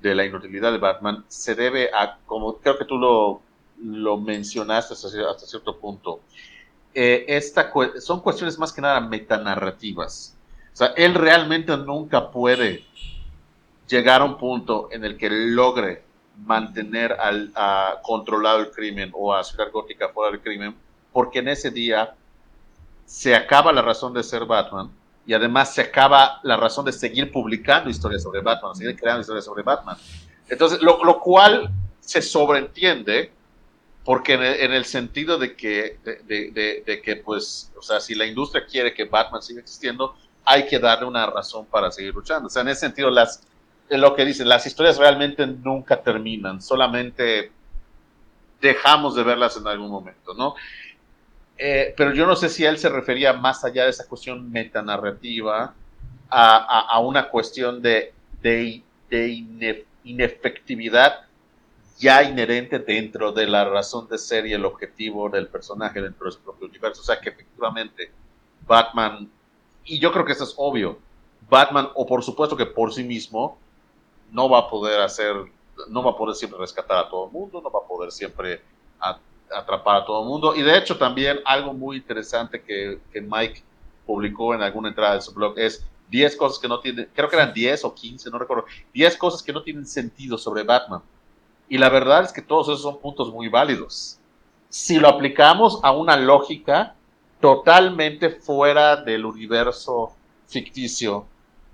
de 0.00 0.14
la 0.14 0.24
inutilidad 0.26 0.72
de 0.72 0.78
Batman 0.78 1.24
se 1.28 1.54
debe 1.54 1.90
a, 1.92 2.18
como 2.26 2.58
creo 2.58 2.76
que 2.76 2.84
tú 2.84 2.98
lo, 2.98 3.40
lo 3.82 4.18
mencionaste 4.18 4.94
hasta, 4.94 5.08
cier- 5.08 5.28
hasta 5.28 5.46
cierto 5.46 5.78
punto, 5.78 6.20
eh, 6.94 7.24
esta, 7.28 7.72
son 8.00 8.20
cuestiones 8.20 8.58
más 8.58 8.72
que 8.72 8.82
nada 8.82 9.00
metanarrativas. 9.00 10.36
O 10.72 10.76
sea, 10.76 10.88
él 10.96 11.14
realmente 11.14 11.74
nunca 11.76 12.30
puede 12.30 12.84
llegar 13.88 14.20
a 14.20 14.24
un 14.24 14.36
punto 14.38 14.88
en 14.90 15.04
el 15.04 15.16
que 15.16 15.28
logre 15.30 16.02
mantener 16.44 17.12
al, 17.12 17.50
a, 17.54 18.00
controlado 18.02 18.60
el 18.60 18.70
crimen 18.70 19.10
o 19.14 19.34
a 19.34 19.42
Ciudad 19.44 19.70
Gótica 19.72 20.08
fuera 20.10 20.30
del 20.32 20.40
crimen, 20.40 20.74
porque 21.12 21.38
en 21.38 21.48
ese 21.48 21.70
día 21.70 22.14
se 23.04 23.34
acaba 23.34 23.72
la 23.72 23.82
razón 23.82 24.12
de 24.12 24.22
ser 24.22 24.44
Batman 24.44 24.90
y 25.26 25.32
además 25.34 25.74
se 25.74 25.80
acaba 25.80 26.40
la 26.42 26.56
razón 26.56 26.84
de 26.84 26.92
seguir 26.92 27.32
publicando 27.32 27.88
historias 27.90 28.22
sobre 28.22 28.40
Batman, 28.40 28.74
seguir 28.74 28.96
creando 28.96 29.20
historias 29.22 29.44
sobre 29.44 29.62
Batman. 29.62 29.96
Entonces, 30.48 30.80
lo, 30.82 31.02
lo 31.04 31.18
cual 31.20 31.70
se 32.00 32.22
sobreentiende 32.22 33.32
porque 34.04 34.34
en 34.34 34.42
el, 34.42 34.54
en 34.60 34.72
el 34.72 34.84
sentido 34.84 35.36
de 35.38 35.56
que, 35.56 35.98
de, 36.04 36.16
de- 36.24 36.50
de- 36.52 36.82
de 36.86 37.02
que, 37.02 37.16
pues, 37.16 37.72
o 37.76 37.82
sea, 37.82 37.98
si 37.98 38.14
la 38.14 38.24
industria 38.24 38.64
quiere 38.64 38.94
que 38.94 39.04
Batman 39.04 39.42
siga 39.42 39.60
existiendo, 39.60 40.14
hay 40.44 40.64
que 40.66 40.78
darle 40.78 41.06
una 41.06 41.26
razón 41.26 41.66
para 41.66 41.90
seguir 41.90 42.14
luchando. 42.14 42.46
O 42.46 42.50
sea, 42.50 42.62
en 42.62 42.68
ese 42.68 42.82
sentido, 42.82 43.10
las, 43.10 43.42
lo 43.90 44.14
que 44.14 44.24
dicen, 44.24 44.48
las 44.48 44.66
historias 44.66 44.98
realmente 44.98 45.46
nunca 45.46 46.02
terminan, 46.02 46.60
solamente 46.60 47.52
dejamos 48.60 49.14
de 49.14 49.22
verlas 49.22 49.56
en 49.56 49.66
algún 49.66 49.90
momento, 49.90 50.34
¿no? 50.34 50.54
Eh, 51.58 51.94
pero 51.96 52.12
yo 52.12 52.26
no 52.26 52.36
sé 52.36 52.48
si 52.48 52.64
él 52.64 52.78
se 52.78 52.88
refería 52.88 53.32
más 53.32 53.64
allá 53.64 53.84
de 53.84 53.90
esa 53.90 54.06
cuestión 54.06 54.50
metanarrativa 54.50 55.74
a, 56.28 56.80
a, 56.80 56.98
una 57.00 57.28
cuestión 57.28 57.80
de, 57.80 58.12
de 58.42 58.82
de 59.08 59.28
ine- 59.28 59.84
inefectividad 60.04 61.26
ya 61.98 62.22
inherente 62.24 62.78
dentro 62.78 63.32
de 63.32 63.46
la 63.46 63.64
razón 63.64 64.08
de 64.08 64.18
ser 64.18 64.46
y 64.46 64.52
el 64.52 64.64
objetivo 64.64 65.30
del 65.30 65.46
personaje 65.46 66.02
dentro 66.02 66.26
de 66.26 66.32
su 66.32 66.40
propio 66.40 66.66
universo. 66.68 67.00
O 67.00 67.04
sea 67.04 67.20
que 67.20 67.30
efectivamente 67.30 68.10
Batman, 68.66 69.30
y 69.84 69.98
yo 69.98 70.12
creo 70.12 70.24
que 70.24 70.32
eso 70.32 70.44
es 70.44 70.54
obvio, 70.56 70.98
Batman, 71.48 71.88
o 71.94 72.04
por 72.04 72.22
supuesto 72.22 72.56
que 72.56 72.66
por 72.66 72.92
sí 72.92 73.04
mismo, 73.04 73.58
no 74.30 74.48
va 74.48 74.60
a 74.60 74.70
poder 74.70 75.00
hacer, 75.00 75.34
no 75.88 76.02
va 76.02 76.12
a 76.12 76.16
poder 76.16 76.34
siempre 76.34 76.58
rescatar 76.58 76.98
a 76.98 77.08
todo 77.08 77.26
el 77.26 77.32
mundo, 77.32 77.60
no 77.60 77.70
va 77.70 77.80
a 77.80 77.88
poder 77.88 78.12
siempre 78.12 78.62
atrapar 79.50 80.02
a 80.02 80.04
todo 80.04 80.22
el 80.22 80.28
mundo. 80.28 80.54
Y 80.54 80.62
de 80.62 80.76
hecho 80.76 80.96
también 80.96 81.40
algo 81.44 81.72
muy 81.72 81.96
interesante 81.96 82.62
que, 82.62 83.00
que 83.12 83.20
Mike 83.20 83.62
publicó 84.06 84.54
en 84.54 84.62
alguna 84.62 84.88
entrada 84.88 85.14
de 85.14 85.20
su 85.20 85.32
blog 85.32 85.58
es 85.58 85.84
10 86.10 86.36
cosas 86.36 86.58
que 86.58 86.68
no 86.68 86.80
tienen, 86.80 87.08
creo 87.14 87.28
que 87.28 87.36
eran 87.36 87.52
10 87.52 87.84
o 87.84 87.94
15, 87.94 88.30
no 88.30 88.38
recuerdo, 88.38 88.64
10 88.94 89.16
cosas 89.16 89.42
que 89.42 89.52
no 89.52 89.62
tienen 89.62 89.86
sentido 89.86 90.38
sobre 90.38 90.62
Batman. 90.62 91.02
Y 91.68 91.78
la 91.78 91.88
verdad 91.88 92.22
es 92.22 92.32
que 92.32 92.42
todos 92.42 92.68
esos 92.68 92.82
son 92.82 93.00
puntos 93.00 93.32
muy 93.32 93.48
válidos. 93.48 94.18
Si 94.68 94.98
lo 94.98 95.08
aplicamos 95.08 95.80
a 95.82 95.90
una 95.90 96.16
lógica 96.16 96.94
totalmente 97.40 98.30
fuera 98.30 98.96
del 98.96 99.26
universo 99.26 100.12
ficticio 100.46 101.26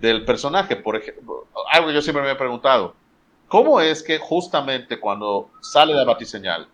del 0.02 0.24
personaje, 0.24 0.74
por 0.74 0.96
ejemplo, 0.96 1.46
algo 1.70 1.86
que 1.86 1.94
yo 1.94 2.02
siempre 2.02 2.24
me 2.24 2.32
he 2.32 2.34
preguntado, 2.34 2.94
¿cómo 3.46 3.80
es 3.80 4.02
que 4.02 4.18
justamente 4.18 4.98
cuando 4.98 5.48
sale 5.60 5.94
la 5.94 6.04
batiseñal 6.04 6.66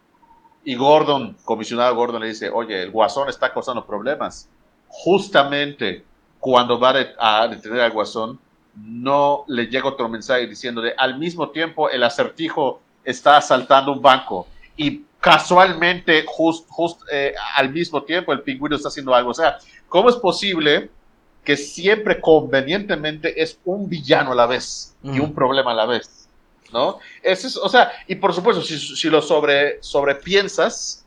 y 0.65 0.75
Gordon, 0.75 1.37
comisionado 1.45 1.95
Gordon 1.95 2.23
le 2.23 2.29
dice, 2.29 2.49
oye, 2.49 2.83
el 2.83 2.91
guasón 2.91 3.29
está 3.29 3.53
causando 3.53 3.85
problemas, 3.85 4.49
justamente 4.89 6.07
cuando 6.41 6.81
va 6.81 6.95
a 7.19 7.49
detener 7.49 7.83
al 7.83 7.93
guasón, 7.93 8.41
no 8.75 9.45
le 9.47 9.67
llega 9.67 9.89
otro 9.89 10.09
mensaje 10.09 10.47
diciéndole, 10.47 10.95
al 10.97 11.19
mismo 11.19 11.51
tiempo 11.51 11.91
el 11.91 12.03
acertijo 12.05 12.81
está 13.05 13.37
asaltando 13.37 13.93
un 13.93 14.01
banco 14.01 14.47
y 14.75 15.05
casualmente, 15.21 16.25
just, 16.27 16.67
just, 16.71 17.03
eh, 17.13 17.35
al 17.57 17.71
mismo 17.71 18.03
tiempo, 18.05 18.33
el 18.33 18.41
pingüino 18.41 18.77
está 18.77 18.89
haciendo 18.89 19.15
algo. 19.15 19.33
O 19.33 19.35
sea, 19.35 19.59
¿cómo 19.89 20.09
es 20.09 20.17
posible 20.17 20.91
que 21.45 21.57
siempre 21.57 22.21
convenientemente 22.21 23.41
es 23.41 23.59
un 23.65 23.89
villano 23.89 24.33
a 24.33 24.35
la 24.35 24.47
vez 24.47 24.95
y 25.03 25.11
Ujú. 25.11 25.25
un 25.25 25.35
problema 25.35 25.73
a 25.73 25.75
la 25.75 25.87
vez? 25.87 26.29
¿No? 26.73 26.99
Ese 27.23 27.47
es, 27.47 27.57
o 27.57 27.69
sea, 27.69 27.91
y 28.07 28.15
por 28.17 28.35
supuesto, 28.35 28.63
si, 28.63 28.79
si 28.79 29.09
lo 29.09 29.23
sobre, 29.23 29.83
sobrepiensas, 29.83 31.07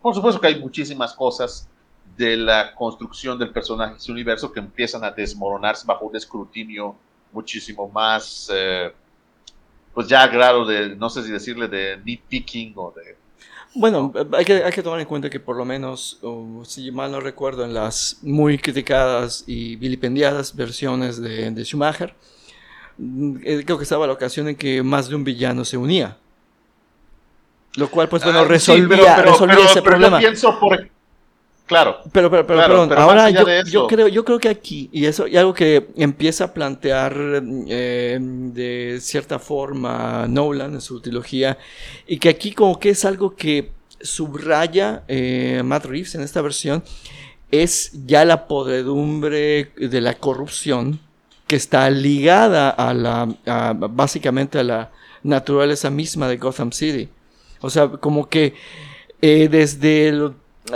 por 0.00 0.14
supuesto 0.14 0.40
que 0.40 0.46
hay 0.46 0.58
muchísimas 0.58 1.12
cosas 1.14 1.68
de 2.16 2.36
la 2.36 2.74
construcción 2.74 3.38
del 3.38 3.50
personaje 3.50 4.00
su 4.00 4.12
universo 4.12 4.50
que 4.50 4.60
empiezan 4.60 5.04
a 5.04 5.10
desmoronarse 5.10 5.86
bajo 5.86 6.06
un 6.06 6.16
escrutinio 6.16 6.96
muchísimo 7.32 7.88
más, 7.88 8.50
eh, 8.52 8.92
pues 9.94 10.08
ya 10.08 10.22
a 10.22 10.28
grado 10.28 10.64
de, 10.64 10.96
no 10.96 11.10
sé 11.10 11.22
si 11.22 11.30
decirle 11.30 11.68
de 11.68 11.98
nitpicking 12.04 12.72
o 12.76 12.92
de... 12.96 13.16
Bueno, 13.74 14.12
hay 14.32 14.44
que, 14.44 14.64
hay 14.64 14.72
que 14.72 14.82
tomar 14.82 14.98
en 15.00 15.06
cuenta 15.06 15.30
que 15.30 15.38
por 15.40 15.56
lo 15.56 15.64
menos, 15.64 16.18
si 16.64 16.90
mal 16.90 17.12
no 17.12 17.20
recuerdo, 17.20 17.64
en 17.64 17.74
las 17.74 18.18
muy 18.22 18.58
criticadas 18.58 19.44
y 19.46 19.76
vilipendiadas 19.76 20.56
versiones 20.56 21.20
de, 21.20 21.50
de 21.50 21.64
Schumacher, 21.64 22.14
mm, 22.96 23.36
eh, 23.44 23.62
creo 23.64 23.76
que 23.78 23.84
estaba 23.84 24.06
la 24.06 24.14
ocasión 24.14 24.48
en 24.48 24.56
que 24.56 24.82
más 24.82 25.08
de 25.08 25.14
un 25.14 25.22
villano 25.24 25.64
se 25.64 25.76
unía. 25.76 26.16
Lo 27.76 27.88
cual, 27.90 28.08
pues 28.08 28.24
bueno, 28.24 28.40
Ah, 28.40 28.42
sí, 28.44 28.48
resolvía, 28.48 28.88
pero- 28.88 29.02
pero- 29.16 29.30
resolvía 29.32 29.56
pero- 29.56 29.66
ese 29.68 29.82
pero 29.82 29.84
yo 29.84 29.90
problema. 29.90 30.18
pienso 30.18 30.58
por... 30.58 30.88
Claro, 31.68 31.98
Pero, 32.12 32.30
pero, 32.30 32.46
pero, 32.46 32.58
Claro, 32.58 32.72
perdón, 32.72 32.88
pero 32.88 33.00
ahora 33.02 33.28
yo, 33.30 33.86
creo, 33.86 34.08
yo 34.08 34.24
creo 34.24 34.38
que 34.40 34.48
aquí, 34.48 34.88
y 34.90 35.04
eso, 35.04 35.26
y 35.28 35.36
algo 35.36 35.52
que 35.54 35.88
empieza 35.96 36.44
a 36.44 36.54
plantear 36.54 37.14
eh, 37.68 38.18
de 38.20 38.98
cierta 39.00 39.38
forma 39.38 40.26
Nolan 40.28 40.74
en 40.74 40.80
su 40.80 41.00
trilogía, 41.00 41.58
y 42.06 42.18
que 42.18 42.30
aquí 42.30 42.52
como 42.52 42.80
que 42.80 42.88
es 42.90 43.04
algo 43.04 43.36
que 43.36 43.70
subraya 44.00 45.02
eh, 45.08 45.60
Matt 45.64 45.84
Reeves 45.84 46.14
en 46.14 46.22
esta 46.22 46.40
versión, 46.40 46.82
es 47.50 47.92
ya 48.06 48.24
la 48.24 48.46
podredumbre 48.46 49.72
de 49.76 50.00
la 50.00 50.14
corrupción 50.14 51.00
que 51.46 51.56
está 51.56 51.88
ligada 51.90 52.70
a 52.70 52.92
la, 52.94 53.28
a- 53.46 53.72
básicamente 53.74 54.58
a 54.58 54.62
la 54.64 54.90
naturaleza 55.22 55.90
misma 55.90 56.28
de 56.28 56.36
Gotham 56.36 56.72
City. 56.72 57.08
O 57.60 57.70
sea, 57.70 57.88
como 57.88 58.28
que 58.28 58.54
eh, 59.20 59.48
desde 59.50 60.08
el, 60.08 60.32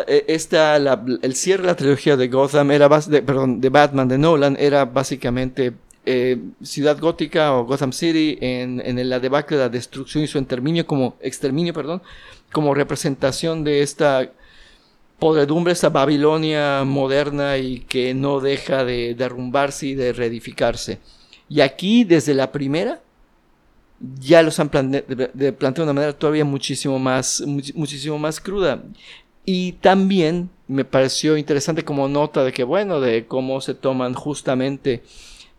esta, 0.07 0.79
la- 0.79 1.05
el 1.23 1.35
cierre 1.35 1.63
de 1.63 1.69
la 1.69 1.77
trilogía 1.77 2.17
de 2.17 2.29
Gotham 2.29 2.71
era 2.71 2.89
de, 2.89 3.23
perdón, 3.23 3.61
de 3.61 3.69
Batman 3.69 4.09
de 4.09 4.19
Nolan 4.19 4.57
era 4.59 4.85
básicamente 4.85 5.73
eh, 6.05 6.39
Ciudad 6.63 6.99
Gótica 6.99 7.53
o 7.55 7.65
Gotham 7.65 7.93
City 7.93 8.37
en, 8.41 8.81
en 8.85 9.09
la 9.09 9.21
debacle 9.21 9.57
de 9.57 9.63
la 9.65 9.69
destrucción 9.69 10.25
y 10.25 10.27
su 10.27 10.39
exterminio 10.39 10.87
como 10.87 11.17
exterminio, 11.21 11.73
perdón, 11.73 12.03
como 12.53 12.75
representación 12.75 13.65
de 13.65 13.83
esta 13.83 14.31
podredumbre, 15.19 15.73
esta 15.73 15.89
Babilonia 15.91 16.83
moderna 16.85 17.57
y 17.59 17.81
que 17.81 18.13
no 18.15 18.41
deja 18.41 18.85
de 18.85 19.15
derrumbarse 19.15 19.87
y 19.87 19.95
de 19.95 20.13
reedificarse. 20.13 20.99
Y 21.49 21.61
aquí, 21.61 22.03
desde 22.03 22.35
la 22.35 22.51
primera, 22.51 23.01
ya 24.19 24.43
los 24.43 24.59
han 24.59 24.69
plante- 24.69 25.05
de- 25.33 25.53
planteado 25.53 25.87
de 25.87 25.93
una 25.93 26.01
manera 26.01 26.19
todavía 26.19 26.45
muchísimo 26.45 26.99
más, 26.99 27.41
much- 27.47 27.73
muchísimo 27.75 28.19
más 28.19 28.41
cruda. 28.41 28.83
Y 29.45 29.73
también 29.73 30.51
me 30.69 30.85
pareció 30.85 31.37
interesante 31.37 31.85
como 31.85 32.09
nota 32.09 32.45
de 32.45 32.53
que, 32.53 32.65
bueno, 32.65 33.01
de 33.01 33.27
cómo 33.27 33.61
se 33.61 33.75
toman 33.75 34.15
justamente 34.15 35.03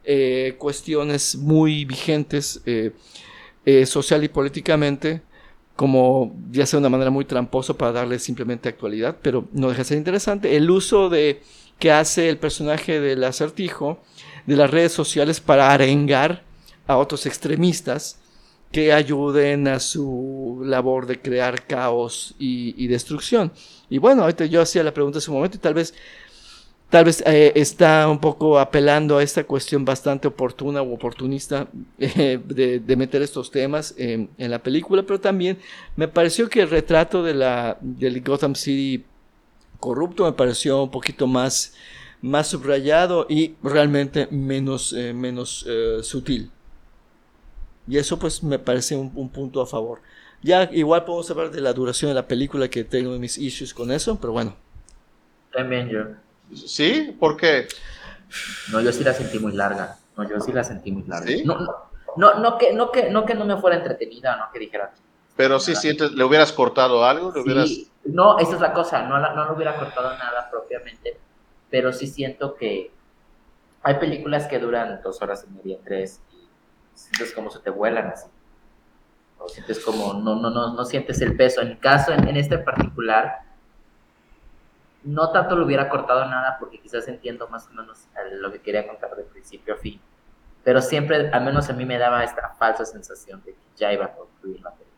eh, 0.06 0.56
cuestiones 0.58 1.36
muy 1.36 1.86
vigentes 1.86 2.62
eh, 2.65 2.91
eh, 3.65 3.86
social 3.86 4.24
y 4.24 4.30
políticamente, 4.30 5.22
como 5.76 6.36
ya 6.52 6.65
sea 6.65 6.78
de 6.78 6.82
una 6.82 6.89
manera 6.89 7.12
muy 7.12 7.26
tramposa 7.26 7.74
para 7.74 7.91
darle 7.91 8.19
simplemente 8.19 8.69
actualidad, 8.69 9.17
pero 9.22 9.48
no 9.52 9.69
deja 9.69 9.80
de 9.80 9.86
ser 9.86 9.98
interesante. 9.98 10.56
El 10.56 10.69
uso 10.69 11.10
de 11.10 11.41
que 11.80 11.91
hace 11.91 12.30
el 12.30 12.38
personaje 12.38 13.00
del 13.00 13.24
acertijo 13.24 14.02
de 14.46 14.56
las 14.56 14.72
redes 14.72 14.93
sociales 14.93 15.41
para 15.41 15.72
arengar 15.72 16.43
a 16.88 16.98
otros 16.98 17.26
extremistas 17.26 18.19
que 18.73 18.91
ayuden 18.91 19.67
a 19.67 19.79
su 19.79 20.63
labor 20.65 21.05
de 21.05 21.21
crear 21.21 21.67
caos 21.67 22.33
y, 22.39 22.88
destrucción. 22.88 23.53
Y 23.88 23.99
bueno, 23.99 24.23
ahorita 24.23 24.45
yo 24.47 24.62
hacía 24.62 24.83
la 24.83 24.93
pregunta 24.93 25.19
en 25.19 25.21
su 25.21 25.31
momento 25.31 25.57
y 25.57 25.59
tal 25.59 25.75
vez, 25.75 25.93
tal 26.89 27.05
vez 27.05 27.21
eh, 27.27 27.53
está 27.55 28.09
un 28.09 28.19
poco 28.19 28.57
apelando 28.57 29.19
a 29.19 29.23
esta 29.23 29.43
cuestión 29.43 29.86
bastante 29.86 30.27
oportuna 30.27 30.81
o 30.81 30.91
oportunista 30.91 31.67
eh, 31.99 32.39
de, 32.43 32.95
meter 32.95 33.21
estos 33.21 33.51
temas 33.51 33.93
en, 33.95 34.29
la 34.39 34.57
película, 34.57 35.03
pero 35.03 35.19
también 35.19 35.59
me 35.95 36.07
pareció 36.07 36.49
que 36.49 36.62
el 36.62 36.69
retrato 36.71 37.21
de 37.21 37.36
la, 37.36 37.77
del 37.79 38.23
Gotham 38.23 38.55
City 38.55 39.05
corrupto 39.79 40.25
me 40.25 40.33
pareció 40.33 40.81
un 40.81 40.89
poquito 40.89 41.27
más, 41.27 41.75
más 42.23 42.47
subrayado 42.47 43.27
y 43.29 43.53
realmente 43.62 44.27
menos, 44.31 44.93
eh, 44.93 45.13
menos 45.13 45.63
sutil. 46.01 46.49
Y 47.88 47.98
eso 47.98 48.17
pues 48.17 48.43
me 48.43 48.60
parece 48.60 48.96
un, 48.96 49.12
un, 49.15 49.30
punto 49.30 49.62
a 49.62 49.67
favor. 49.67 50.02
Ya 50.41 50.69
igual 50.72 51.06
podemos 51.06 51.30
hablar 51.32 51.52
de 51.52 51.62
la 51.62 51.74
duración 51.74 52.10
de 52.10 52.15
la 52.15 52.28
película 52.28 52.67
que 52.69 52.84
tengo 52.84 53.17
mis 53.17 53.38
issues 53.38 53.74
con 53.74 53.91
eso, 53.91 54.17
pero 54.19 54.34
bueno. 54.34 54.56
También 55.52 55.89
yo. 55.89 56.04
¿Sí? 56.54 57.15
¿Por 57.19 57.38
qué? 57.38 57.67
No, 58.72 58.82
yo 58.82 58.91
sí 58.91 59.04
la 59.04 59.13
sentí 59.13 59.39
muy 59.39 59.54
larga. 59.54 59.98
No, 60.17 60.28
yo 60.30 60.39
sí 60.39 60.52
la 60.52 60.63
sentí 60.63 60.91
muy 60.91 61.04
larga. 61.04 61.28
¿Sí? 61.28 61.43
No, 61.43 61.60
no, 61.60 61.76
no, 62.15 62.39
no, 62.39 62.58
que, 62.58 62.74
no, 62.74 62.91
que, 62.91 63.10
no 63.10 63.26
que 63.26 63.36
no 63.36 63.46
me 63.46 63.58
fuera 63.58 63.78
entretenida, 63.78 64.36
no 64.38 64.46
que 64.52 64.60
dijera. 64.60 64.93
Pero 65.36 65.60
sí 65.60 65.76
sientes, 65.76 66.12
¿le 66.12 66.24
hubieras 66.24 66.52
cortado 66.52 67.04
algo? 67.04 67.32
¿Le 67.34 67.41
hubieras... 67.41 67.69
Sí, 67.69 67.89
no, 68.06 68.38
esa 68.38 68.56
es 68.56 68.62
la 68.62 68.74
cosa, 68.74 69.04
no, 69.08 69.17
la, 69.17 69.34
no 69.34 69.46
le 69.46 69.54
hubiera 69.54 69.76
cortado 69.78 70.15
nada 70.17 70.50
propiamente, 70.52 71.17
pero 71.69 71.91
sí 71.91 72.06
siento 72.06 72.56
que 72.56 72.91
hay 73.82 73.96
películas 73.96 74.46
que 74.46 74.60
duran 74.60 75.02
dos 75.04 75.22
horas 75.22 75.45
y 75.49 75.53
media, 75.53 75.78
tres, 75.84 76.22
sientes 76.96 77.34
como 77.34 77.50
se 77.50 77.60
te 77.60 77.70
vuelan 77.70 78.08
así. 78.08 78.28
O 79.39 79.50
sientes 79.50 79.80
como, 79.84 80.14
no, 80.14 80.36
no, 80.36 80.50
no, 80.50 80.74
no 80.74 80.86
sientes 80.86 81.22
el 81.22 81.36
peso. 81.36 81.62
En 81.62 81.70
mi 81.70 81.76
caso, 81.78 82.14
en, 82.14 82.28
en 82.28 82.38
este 82.38 82.58
particular, 82.58 83.39
no 85.04 85.32
tanto 85.32 85.58
le 85.58 85.66
hubiera 85.66 85.89
cortado 85.89 86.26
nada 86.26 86.58
porque 86.60 86.80
quizás 86.80 87.08
entiendo 87.08 87.48
más 87.50 87.68
o 87.68 87.72
menos 87.72 88.08
lo 88.39 88.52
que 88.52 88.62
quería 88.62 88.88
contar 88.88 89.16
de 89.16 89.24
principio 89.24 89.74
a 89.74 89.78
fin. 89.78 90.00
Pero 90.64 90.82
siempre, 90.82 91.30
al 91.30 91.44
menos 91.44 91.70
a 91.70 91.74
mí 91.74 91.84
me 91.84 91.98
daba 91.98 92.24
esta 92.24 92.50
falsa 92.58 92.86
sensación 92.86 93.41
de 93.44 93.52
que 93.52 93.60
ya 93.76 93.91
iba 93.91 94.06
a 94.06 94.12
concluir 94.14 94.62
la 94.62 94.70
película. 94.72 94.94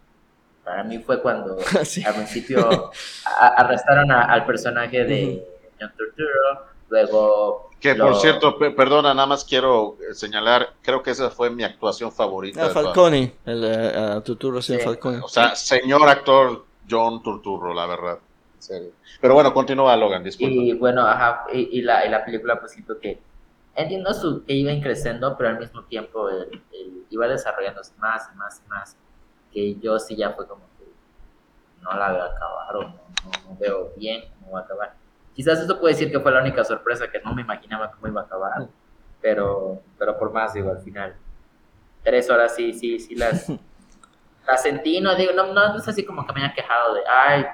Para 0.63 0.83
mí 0.83 0.99
fue 0.99 1.21
cuando 1.21 1.57
Sí. 1.83 2.03
al 2.03 2.13
principio 2.13 2.91
a- 3.25 3.47
arrestaron 3.47 4.11
a- 4.11 4.25
al 4.25 4.45
personaje 4.45 5.03
de 5.05 5.43
John 5.79 5.91
Turturro, 5.97 6.67
luego... 7.03 7.69
Que 7.79 7.93
lo- 7.93 8.05
por 8.05 8.15
cierto, 8.15 8.57
pe- 8.57 8.71
perdona, 8.71 9.13
nada 9.13 9.27
más 9.27 9.43
quiero 9.43 9.97
eh, 9.99 10.13
señalar, 10.13 10.73
creo 10.81 11.03
que 11.03 11.11
esa 11.11 11.29
fue 11.29 11.49
mi 11.49 11.63
actuación 11.63 12.11
favorita. 12.11 12.65
Ah, 12.65 12.69
Falcone, 12.69 13.35
el 13.45 14.17
uh, 14.17 14.21
Turturro, 14.21 14.61
sí. 14.61 14.77
Falcone. 14.79 15.19
O 15.23 15.27
sea, 15.27 15.55
señor 15.55 16.07
actor 16.09 16.65
John 16.89 17.21
Turturro, 17.21 17.73
la 17.73 17.85
verdad. 17.85 18.17
En 18.55 18.61
serio. 18.61 18.89
Pero 19.21 19.33
bueno, 19.35 19.53
continúa 19.53 19.95
Logan, 19.95 20.23
disculpa. 20.23 20.53
Y 20.55 20.73
bueno, 20.73 21.05
ajá, 21.05 21.45
y, 21.53 21.79
y 21.79 21.81
la, 21.83 22.05
y 22.05 22.09
la 22.09 22.25
película 22.25 22.59
pues 22.59 22.71
siento 22.71 22.97
que 22.99 23.19
entiendo 23.75 24.13
su, 24.13 24.43
que 24.45 24.53
iba 24.53 24.71
creciendo, 24.81 25.35
pero 25.37 25.49
al 25.49 25.59
mismo 25.59 25.83
tiempo 25.83 26.27
iba 27.09 27.27
desarrollándose 27.27 27.93
más 27.97 28.29
y 28.33 28.37
más 28.37 28.61
y 28.65 28.69
más. 28.69 28.97
Que 29.53 29.75
yo 29.75 29.99
sí 29.99 30.15
ya 30.15 30.31
fue 30.31 30.47
como 30.47 30.63
que 30.79 30.85
no 31.81 31.91
la 31.97 32.11
veo 32.11 32.23
acabar 32.23 32.75
o 32.77 32.81
no, 32.83 33.57
veo 33.59 33.91
bien 33.95 34.23
cómo 34.39 34.53
va 34.53 34.61
a 34.61 34.63
acabar. 34.63 34.95
Quizás 35.35 35.59
eso 35.59 35.79
puede 35.79 35.93
decir 35.93 36.11
que 36.11 36.19
fue 36.19 36.31
la 36.31 36.39
única 36.39 36.63
sorpresa 36.63 37.11
que 37.11 37.19
no 37.19 37.35
me 37.35 37.41
imaginaba 37.41 37.91
cómo 37.91 38.07
iba 38.07 38.21
a 38.21 38.23
acabar, 38.23 38.67
pero, 39.21 39.81
pero 39.99 40.17
por 40.17 40.31
más, 40.31 40.53
digo, 40.53 40.71
al 40.71 40.79
final, 40.79 41.13
tres 42.03 42.29
horas 42.29 42.55
sí, 42.55 42.73
sí, 42.73 42.97
sí 42.99 43.15
las, 43.15 43.49
las 44.47 44.63
sentí, 44.63 45.01
no 45.01 45.13
digo, 45.15 45.33
no, 45.33 45.51
no, 45.51 45.77
es 45.77 45.87
así 45.87 46.05
como 46.05 46.25
que 46.25 46.33
me 46.33 46.43
haya 46.43 46.53
quejado 46.53 46.93
de, 46.93 47.01
ay, 47.05 47.45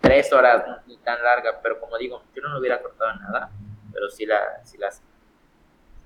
tres 0.00 0.32
horas, 0.32 0.64
ni 0.86 0.96
tan 0.96 1.22
larga, 1.22 1.60
pero 1.62 1.78
como 1.78 1.96
digo, 1.96 2.24
yo 2.34 2.42
no 2.42 2.48
lo 2.48 2.58
hubiera 2.58 2.82
cortado 2.82 3.14
nada, 3.20 3.50
pero 3.92 4.10
sí, 4.10 4.26
la, 4.26 4.60
sí 4.64 4.76
las 4.76 5.00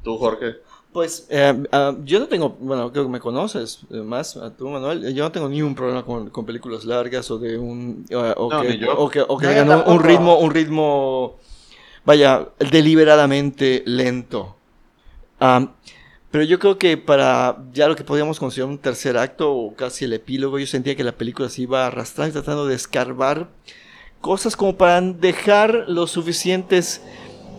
¿Tú, 0.05 0.19
Jorge? 0.19 0.57
Pues 0.95 1.27
eh, 1.29 1.65
ah, 1.73 1.93
yo 2.05 2.21
no 2.21 2.29
tengo, 2.29 2.51
bueno, 2.51 2.93
creo 2.93 3.03
que 3.03 3.11
me 3.11 3.19
conoces 3.19 3.81
eh, 3.91 3.97
más, 3.97 4.37
a 4.37 4.57
tú, 4.57 4.69
Manuel. 4.69 5.13
Yo 5.13 5.25
no 5.25 5.33
tengo 5.33 5.49
ni 5.49 5.61
un 5.61 5.75
problema 5.75 6.05
con, 6.05 6.31
con 6.31 6.47
películas 6.47 6.85
largas 6.85 7.29
o 7.33 7.39
de 7.41 7.59
un. 7.59 8.07
o, 8.13 8.49
que, 8.49 8.87
o, 8.87 9.11
que, 9.11 9.21
o 9.21 9.37
que, 9.37 9.49
tengan 9.49 9.83
un, 9.89 10.01
ritmo, 10.01 10.39
un 10.39 10.53
ritmo, 10.53 11.41
vaya, 12.05 12.47
deliberadamente 12.71 13.83
lento. 13.87 14.55
pero 16.31 16.45
yo 16.45 16.61
creo 16.61 16.79
que 16.79 16.97
para 16.97 17.59
ya 17.73 17.89
lo 17.89 17.97
que 17.97 18.05
podríamos 18.05 18.39
considerar 18.39 18.71
un 18.71 18.79
tercer 18.79 19.19
acto 19.19 19.53
o 19.53 19.75
casi 19.75 20.05
el 20.05 20.13
epílogo, 20.13 20.61
yo 20.61 20.67
sentía 20.69 20.95
que 20.95 21.03
la 21.03 21.19
película 21.19 21.49
se 21.49 21.63
iba 21.63 21.89
arrastrando, 21.89 22.35
tratando 22.35 22.67
de 22.67 22.77
escarbar 22.77 23.49
cosas 24.21 24.57
como 24.57 24.77
para 24.77 25.01
dejar 25.01 25.87
los 25.89 26.13
suficientes 26.13 27.03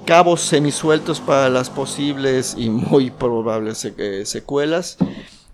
cabos 0.06 0.42
semisueltos 0.42 1.20
para 1.20 1.50
las 1.50 1.70
posibles 1.70 2.56
y 2.58 2.70
muy 2.70 3.10
probables 3.10 3.84
eh, 3.86 4.26
secuelas 4.26 4.98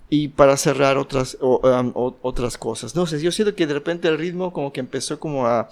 y 0.10 0.28
para 0.28 0.58
cerrar 0.58 0.98
otras, 0.98 1.38
um, 1.40 1.92
otras 1.94 2.58
cosas. 2.58 2.96
No 2.96 3.06
sé, 3.06 3.22
yo 3.22 3.32
siento 3.32 3.56
que 3.56 3.66
de 3.66 3.74
repente 3.74 4.10
el 4.10 4.18
ritmo 4.18 4.52
como 4.52 4.74
que 4.74 4.82
empezó 4.82 5.20
como 5.20 5.48
a, 5.48 5.70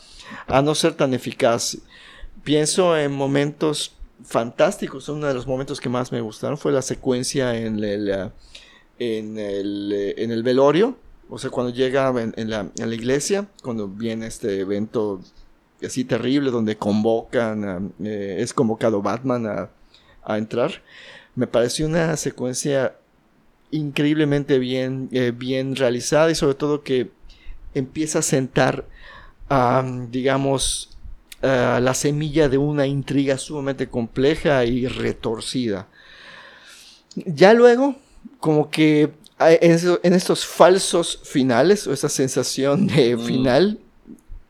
a 0.47 0.61
no 0.61 0.73
ser 0.75 0.93
tan 0.93 1.13
eficaz. 1.13 1.77
Pienso 2.43 2.97
en 2.97 3.11
momentos 3.11 3.95
fantásticos. 4.23 5.09
Uno 5.09 5.27
de 5.27 5.33
los 5.33 5.45
momentos 5.45 5.81
que 5.81 5.89
más 5.89 6.13
me 6.13 6.21
gustaron 6.21 6.57
fue 6.57 6.71
la 6.71 6.81
secuencia 6.81 7.57
en 7.57 7.83
el, 7.83 8.09
uh, 8.09 8.31
en 8.97 9.37
el, 9.37 9.91
eh, 9.93 10.15
en 10.23 10.31
el 10.31 10.41
velorio. 10.41 10.97
O 11.29 11.37
sea, 11.37 11.49
cuando 11.49 11.71
llega 11.73 12.11
en, 12.15 12.49
la, 12.49 12.71
en 12.75 12.89
la 12.89 12.95
iglesia, 12.95 13.47
cuando 13.61 13.87
viene 13.87 14.25
este 14.25 14.61
evento 14.61 15.21
así 15.83 16.03
terrible 16.03 16.51
donde 16.51 16.77
convocan, 16.77 17.93
eh, 18.03 18.37
es 18.39 18.53
convocado 18.53 19.01
Batman 19.01 19.47
a, 19.47 19.69
entrar. 20.37 20.83
Me 21.33 21.47
pareció 21.47 21.87
una 21.87 22.15
secuencia 22.15 22.95
increíblemente 23.71 24.59
bien, 24.59 25.09
eh, 25.11 25.31
bien 25.35 25.75
realizada 25.75 26.29
y 26.29 26.35
sobre 26.35 26.53
todo 26.53 26.83
que 26.83 27.09
empieza 27.73 28.19
a 28.19 28.21
sentar, 28.21 28.85
digamos, 30.09 30.97
la 31.41 31.93
semilla 31.95 32.47
de 32.47 32.59
una 32.59 32.85
intriga 32.85 33.39
sumamente 33.39 33.87
compleja 33.87 34.65
y 34.65 34.85
retorcida. 34.85 35.87
Ya 37.15 37.55
luego, 37.55 37.95
como 38.39 38.69
que 38.69 39.11
en, 39.39 40.13
estos 40.13 40.45
falsos 40.45 41.21
finales, 41.23 41.87
o 41.87 41.93
esa 41.93 42.09
sensación 42.09 42.87
de 42.87 43.15
mm. 43.15 43.19
final, 43.19 43.79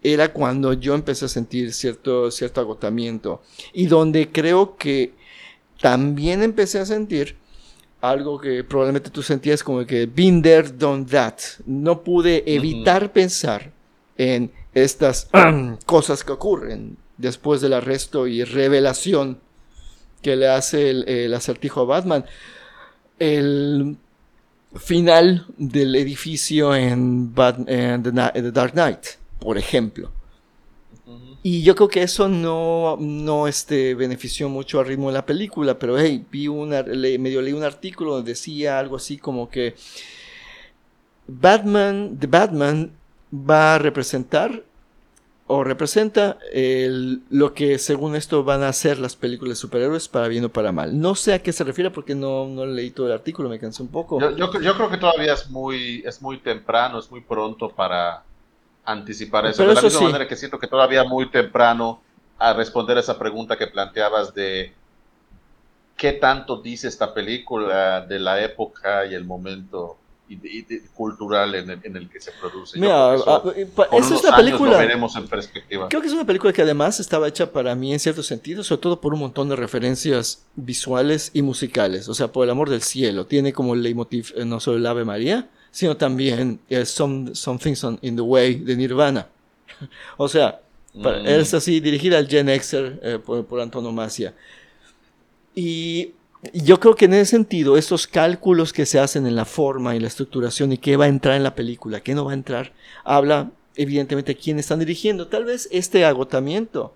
era 0.02 0.32
cuando 0.32 0.74
yo 0.74 0.96
empecé 0.96 1.26
a 1.26 1.30
sentir 1.30 1.74
cierto, 1.74 2.32
cierto 2.32 2.62
agotamiento 2.62 3.42
y 3.74 3.88
donde 3.88 4.32
creo 4.32 4.78
que 4.78 5.14
también 5.82 6.42
empecé 6.42 6.80
a 6.80 6.86
sentir 6.86 7.36
algo 8.02 8.40
que 8.40 8.64
probablemente 8.64 9.10
tú 9.10 9.22
sentías 9.22 9.64
como 9.64 9.86
que 9.86 10.06
been 10.06 10.42
there, 10.42 10.70
done 10.70 11.06
that. 11.06 11.36
No 11.66 12.02
pude 12.02 12.44
evitar 12.46 13.12
pensar 13.12 13.72
en 14.18 14.52
estas 14.74 15.30
cosas 15.86 16.24
que 16.24 16.32
ocurren 16.32 16.98
después 17.18 17.60
del 17.60 17.74
arresto 17.74 18.28
y 18.28 18.44
revelación 18.44 19.40
que 20.22 20.36
le 20.36 20.48
hace 20.48 20.90
el, 20.90 21.34
acertijo 21.34 21.82
a 21.82 21.86
Batman. 21.86 22.26
El 23.20 23.98
final 24.76 25.46
del 25.58 25.96
edificio 25.96 26.74
en, 26.76 27.34
en 27.68 28.04
The 28.04 28.52
Dark 28.52 28.74
Knight 28.74 29.19
por 29.40 29.58
ejemplo. 29.58 30.12
Y 31.42 31.64
yo 31.64 31.74
creo 31.76 31.88
que 31.88 32.04
eso 32.04 32.28
no, 32.28 32.98
no 33.00 33.48
este, 33.48 33.96
benefició 33.96 34.50
mucho 34.50 34.80
al 34.80 34.88
ritmo 34.88 35.08
de 35.08 35.14
la 35.14 35.26
película, 35.26 35.80
pero 35.80 35.98
hey, 35.98 36.26
vi 36.30 36.48
una, 36.48 36.84
medio 36.84 37.42
leí 37.42 37.54
un 37.54 37.64
artículo 37.64 38.16
donde 38.16 38.32
decía 38.32 38.78
algo 38.78 38.98
así 38.98 39.18
como 39.18 39.50
que 39.50 39.76
Batman, 41.28 42.18
The 42.20 42.28
Batman 42.28 42.92
va 43.34 43.76
a 43.76 43.80
representar 43.80 44.64
o 45.48 45.64
representa 45.64 46.38
lo 47.32 47.54
que 47.56 47.80
según 47.80 48.16
esto 48.16 48.44
van 48.44 48.62
a 48.62 48.72
ser 48.72 49.00
las 49.00 49.16
películas 49.16 49.58
de 49.58 49.62
superhéroes 49.62 50.08
para 50.08 50.28
bien 50.28 50.46
o 50.46 50.50
para 50.50 50.72
mal. 50.72 51.00
No 51.00 51.16
sé 51.16 51.34
a 51.34 51.42
qué 51.42 51.52
se 51.54 51.64
refiere 51.64 51.90
porque 51.90 52.14
no, 52.14 52.48
no 52.48 52.68
leí 52.68 52.92
todo 52.92 53.08
el 53.08 53.14
artículo, 53.14 53.50
me 53.50 53.58
cansé 53.58 53.82
un 53.82 53.90
poco. 53.90 54.20
Yo, 54.20 54.36
yo, 54.36 54.62
yo 54.62 54.76
creo 54.76 54.92
que 54.92 54.98
todavía 54.98 55.34
es 55.34 55.50
muy, 55.50 56.04
es 56.06 56.22
muy 56.22 56.38
temprano, 56.38 57.00
es 57.00 57.10
muy 57.10 57.22
pronto 57.22 57.70
para 57.70 58.24
anticipar 58.86 59.46
eso. 59.46 59.66
de 59.66 59.74
la 59.74 59.82
misma 59.82 60.02
manera 60.02 60.28
que 60.28 60.36
siento 60.36 60.60
que 60.60 60.68
todavía 60.68 61.04
muy 61.04 61.30
temprano 61.30 62.02
a 62.38 62.54
responder 62.54 62.98
esa 62.98 63.20
pregunta 63.20 63.58
que 63.58 63.68
planteabas 63.68 64.34
de 64.34 64.74
qué 65.98 66.14
tanto 66.14 66.62
dice 66.62 66.88
esta 66.88 67.14
película 67.14 68.02
de 68.02 68.20
la 68.20 68.42
época 68.42 69.06
y 69.06 69.14
el 69.14 69.26
momento 69.26 69.98
cultural 70.94 71.56
en 71.56 71.96
el, 71.96 72.10
que 72.10 72.22
se 72.22 72.32
produce. 72.40 72.80
Mira, 72.80 73.14
ah, 73.16 73.44
esa 73.92 74.16
es 74.16 74.24
una 74.24 74.36
película. 74.36 74.78
veremos 74.78 75.16
en 75.16 75.28
perspectiva. 75.28 75.90
Creo 75.90 76.02
que 76.02 76.08
es 76.08 76.14
una 76.14 76.26
película 76.26 76.54
que 76.54 76.62
además 76.62 77.00
estaba 77.00 77.28
hecha 77.28 77.52
para 77.52 77.74
mí 77.76 77.94
en 77.94 78.00
cierto 78.00 78.22
sentido, 78.22 78.64
sobre 78.64 78.82
todo 78.82 79.02
por 79.02 79.14
un 79.14 79.22
montón 79.22 79.50
de 79.50 79.56
referencias 79.56 80.46
visuales 80.56 81.32
y 81.34 81.42
musicales. 81.42 82.08
O 82.10 82.14
sea, 82.14 82.32
por 82.32 82.44
el 82.44 82.52
amor 82.52 82.70
del 82.70 82.82
cielo. 82.82 83.26
Tiene 83.26 83.54
como 83.54 83.76
leitmotiv 83.76 84.34
eh, 84.36 84.46
no 84.46 84.60
solo 84.60 84.78
el 84.78 84.86
Ave 84.86 85.04
María, 85.04 85.50
sino 85.72 85.96
también 85.98 86.60
eh, 86.70 86.86
some, 86.86 87.32
Things 87.58 87.86
in 88.02 88.16
the 88.16 88.22
Way 88.22 88.56
de 88.56 88.76
Nirvana. 88.76 89.28
o 90.18 90.28
sea, 90.28 90.62
mm. 90.94 91.08
es 91.26 91.54
así 91.54 91.80
dirigida 91.80 92.18
al 92.18 92.28
Gen 92.28 92.48
Xer 92.48 93.00
eh, 93.02 93.20
por, 93.24 93.46
por, 93.46 93.62
antonomasia. 93.62 94.34
Y 95.56 96.12
yo 96.54 96.80
creo 96.80 96.96
que 96.96 97.06
en 97.06 97.14
ese 97.14 97.32
sentido, 97.32 97.78
estos 97.78 98.08
cálculos 98.08 98.72
que 98.72 98.86
se 98.86 99.00
hacen 99.00 99.28
en 99.28 99.36
la 99.36 99.46
forma 99.46 99.96
y 99.96 100.00
la 100.00 100.08
estructuración 100.08 100.72
y 100.72 100.78
qué 100.78 100.96
va 100.96 101.06
a 101.06 101.10
entrar 101.10 101.36
en 101.36 101.44
la 101.44 101.56
película, 101.56 102.02
qué 102.02 102.16
no 102.16 102.26
va 102.26 102.32
a 102.32 102.36
entrar, 102.36 102.72
habla 103.04 103.52
evidentemente 103.76 104.36
quién 104.36 104.60
están 104.60 104.80
dirigiendo. 104.80 105.28
Tal 105.28 105.46
vez 105.46 105.68
este 105.72 106.06
agotamiento 106.06 106.94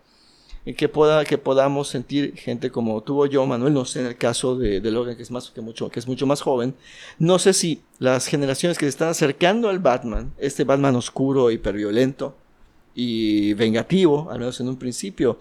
que, 0.72 0.88
pueda, 0.88 1.26
que 1.26 1.38
podamos 1.38 1.90
sentir 1.90 2.36
gente 2.38 2.72
como 2.72 3.02
tuvo 3.04 3.26
yo, 3.26 3.46
Manuel, 3.46 3.74
no 3.74 3.84
sé, 3.84 4.00
en 4.00 4.06
el 4.06 4.18
caso 4.18 4.56
de, 4.56 4.80
Logan, 4.80 5.18
que 5.18 5.24
es, 5.24 5.32
más, 5.32 5.52
que, 5.52 5.60
mucho, 5.60 5.90
que 5.90 6.00
es 6.00 6.08
mucho 6.08 6.26
más 6.26 6.42
joven, 6.42 6.74
no 7.20 7.38
sé 7.38 7.54
si 7.54 7.82
las 8.00 8.28
generaciones 8.28 8.78
que 8.78 8.86
se 8.86 8.90
están 8.90 9.10
acercando 9.10 9.68
al 9.68 9.80
Batman, 9.80 10.34
este 10.38 10.64
Batman 10.64 10.96
oscuro, 10.96 11.52
hiperviolento 11.52 12.38
y 12.96 13.54
vengativo, 13.56 14.30
al 14.32 14.40
menos 14.40 14.62
en 14.62 14.70
un 14.70 14.78
principio, 14.78 15.38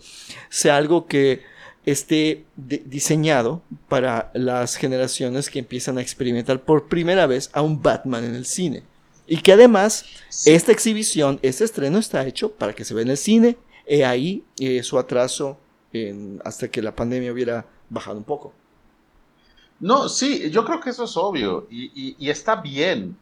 sea 0.49 0.77
algo 0.77 1.07
que 1.07 1.43
esté 1.85 2.45
diseñado 2.57 3.63
para 3.89 4.31
las 4.35 4.77
generaciones 4.77 5.51
que 5.51 5.61
empiezan 5.61 5.99
a 5.99 6.03
experimentar 6.03 6.63
por 6.63 6.89
primera 6.89 7.27
vez 7.27 7.51
a 7.53 7.63
un 7.63 7.81
Batman 7.81 8.25
en 8.25 8.35
el 8.35 8.47
cine. 8.47 8.83
Y 9.27 9.39
que 9.39 9.53
además 9.53 10.05
esta 10.47 10.73
exhibición, 10.73 11.39
este 11.43 11.65
estreno 11.65 11.99
está 11.99 12.27
hecho 12.27 12.53
para 12.53 12.73
que 12.73 12.85
se 12.85 12.95
vea 12.95 13.03
en 13.03 13.11
el 13.11 13.17
cine 13.17 13.57
He 13.95 14.07
ahí 14.07 14.43
eh, 14.59 14.83
su 14.83 14.99
atraso 14.99 15.59
hasta 16.43 16.69
que 16.69 16.81
la 16.81 16.97
pandemia 16.97 17.31
hubiera 17.31 17.67
bajado 17.91 18.17
un 18.17 18.25
poco. 18.25 18.55
No, 19.81 20.09
sí, 20.09 20.51
yo 20.51 20.65
creo 20.65 20.81
que 20.81 20.89
eso 20.89 21.05
es 21.05 21.15
obvio 21.15 21.67
y, 21.71 22.31
está 22.31 22.57
bien. 22.57 23.15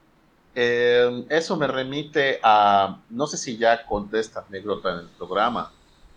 Eh, 0.55 1.27
eso 1.29 1.57
me 1.57 1.67
remite 1.67 2.39
a, 2.45 3.01
no 3.11 3.27
sé 3.27 3.37
si 3.37 3.57
ya 3.57 3.85
conté 3.85 4.21
esta 4.21 4.45
anécdota 4.49 4.93
en 4.93 4.99
el 5.01 5.09
programa, 5.09 5.73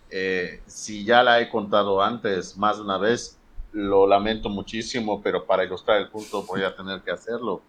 eh, 0.08 0.62
si 0.66 1.04
ya 1.04 1.24
la 1.24 1.40
he 1.40 1.48
contado 1.48 2.00
antes 2.00 2.56
más 2.56 2.76
de 2.76 2.84
una 2.84 2.98
vez, 2.98 3.36
lo 3.72 4.06
lamento 4.06 4.48
muchísimo, 4.50 5.20
pero 5.20 5.44
para 5.44 5.64
ilustrar 5.64 5.98
el 5.98 6.10
punto 6.10 6.44
voy 6.44 6.62
a 6.62 6.76
tener 6.76 7.00
que 7.00 7.10
hacerlo. 7.10 7.62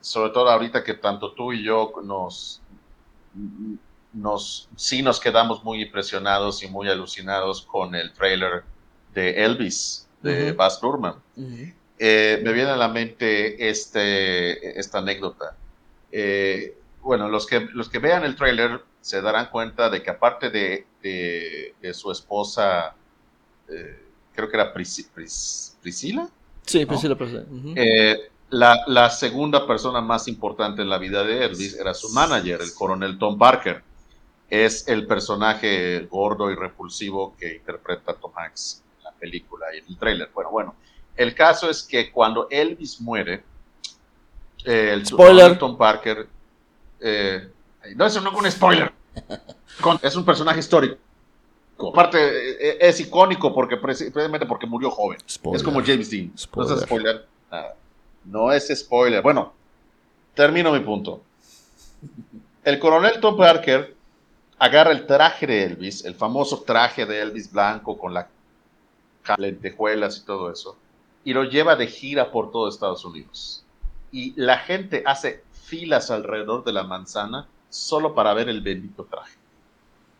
sobre 0.00 0.30
todo 0.30 0.48
ahorita 0.48 0.82
que 0.82 0.94
tanto 0.94 1.32
tú 1.32 1.52
y 1.52 1.62
yo 1.62 1.92
nos 2.02 2.62
nos, 4.12 4.68
sí 4.76 5.02
nos 5.02 5.20
quedamos 5.20 5.64
muy 5.64 5.82
impresionados 5.82 6.62
y 6.62 6.68
muy 6.68 6.88
alucinados 6.88 7.62
con 7.62 7.94
el 7.94 8.12
trailer 8.12 8.64
de 9.14 9.44
Elvis, 9.44 10.08
de 10.22 10.52
Baz 10.52 10.80
Luhrmann. 10.82 11.14
Eh, 11.98 12.40
me 12.42 12.52
viene 12.52 12.70
a 12.70 12.76
la 12.76 12.88
mente 12.88 13.68
este, 13.68 14.78
esta 14.78 14.98
anécdota. 14.98 15.56
Eh, 16.10 16.76
bueno, 17.02 17.28
los 17.28 17.46
que, 17.46 17.60
los 17.72 17.88
que 17.88 17.98
vean 17.98 18.24
el 18.24 18.36
trailer 18.36 18.82
se 19.00 19.20
darán 19.22 19.46
cuenta 19.50 19.88
de 19.88 20.02
que 20.02 20.10
aparte 20.10 20.50
de, 20.50 20.86
de, 21.02 21.94
su 21.94 22.10
esposa, 22.10 22.94
eh, 23.68 24.06
creo 24.34 24.48
que 24.48 24.56
era 24.56 24.72
Priscila. 24.72 26.28
Sí, 26.66 26.84
Priscila. 26.86 27.16
Eh, 27.76 28.30
la, 28.50 28.84
la, 28.86 29.10
segunda 29.10 29.66
persona 29.66 30.00
más 30.00 30.28
importante 30.28 30.82
en 30.82 30.88
la 30.88 30.98
vida 30.98 31.24
de 31.24 31.44
Elvis 31.44 31.74
era 31.78 31.94
su 31.94 32.10
manager, 32.10 32.60
el 32.60 32.74
coronel 32.74 33.18
Tom 33.18 33.38
Parker. 33.38 33.82
Es 34.50 34.88
el 34.88 35.06
personaje 35.06 36.00
gordo 36.10 36.50
y 36.50 36.56
repulsivo 36.56 37.36
que 37.38 37.54
interpreta 37.54 38.14
Tom 38.14 38.32
Hanks 38.34 38.82
en 38.98 39.04
la 39.04 39.12
película 39.12 39.66
y 39.72 39.78
en 39.78 39.84
el 39.88 39.96
trailer. 39.96 40.30
Bueno, 40.34 40.50
bueno, 40.50 40.74
el 41.16 41.34
caso 41.34 41.70
es 41.70 41.82
que 41.84 42.10
cuando 42.10 42.48
Elvis 42.50 43.00
muere, 43.00 43.44
eh, 44.64 44.90
el 44.92 45.06
spoiler. 45.06 45.56
Tom 45.58 45.78
Parker, 45.78 46.26
eh, 47.00 47.48
no, 47.94 48.06
eso 48.06 48.20
no 48.20 48.30
es 48.30 48.36
un 48.36 48.50
spoiler, 48.50 48.92
es 50.02 50.16
un 50.16 50.24
personaje 50.24 50.60
histórico. 50.60 50.96
Aparte, 51.88 52.18
eh, 52.18 52.78
es 52.80 53.00
icónico 53.00 53.54
porque 53.54 53.76
precisamente 53.76 54.46
porque 54.46 54.66
murió 54.66 54.90
joven. 54.90 55.18
Es 55.54 55.62
como 55.62 55.80
James 55.82 56.10
Dean. 56.10 56.32
No 56.54 56.74
es 56.74 56.80
spoiler. 56.80 57.26
Nada. 57.50 57.76
No 58.24 58.52
es 58.52 58.68
spoiler. 58.78 59.22
Bueno, 59.22 59.52
termino 60.34 60.72
mi 60.72 60.80
punto. 60.80 61.22
El 62.64 62.78
coronel 62.78 63.20
Tom 63.20 63.36
Parker 63.36 63.96
agarra 64.60 64.92
el 64.92 65.06
traje 65.06 65.46
de 65.46 65.64
Elvis, 65.64 66.04
el 66.04 66.14
famoso 66.14 66.60
traje 66.60 67.06
de 67.06 67.22
Elvis 67.22 67.50
blanco 67.50 67.98
con 67.98 68.12
las 68.12 68.26
lentejuelas 69.38 70.18
y 70.18 70.24
todo 70.26 70.52
eso, 70.52 70.76
y 71.24 71.32
lo 71.32 71.44
lleva 71.44 71.76
de 71.76 71.86
gira 71.86 72.30
por 72.30 72.52
todo 72.52 72.68
Estados 72.68 73.04
Unidos. 73.04 73.64
Y 74.12 74.34
la 74.40 74.58
gente 74.58 75.02
hace 75.06 75.42
filas 75.52 76.10
alrededor 76.10 76.62
de 76.62 76.72
la 76.72 76.82
manzana 76.82 77.48
solo 77.70 78.14
para 78.14 78.34
ver 78.34 78.48
el 78.50 78.60
bendito 78.60 79.04
traje. 79.04 79.38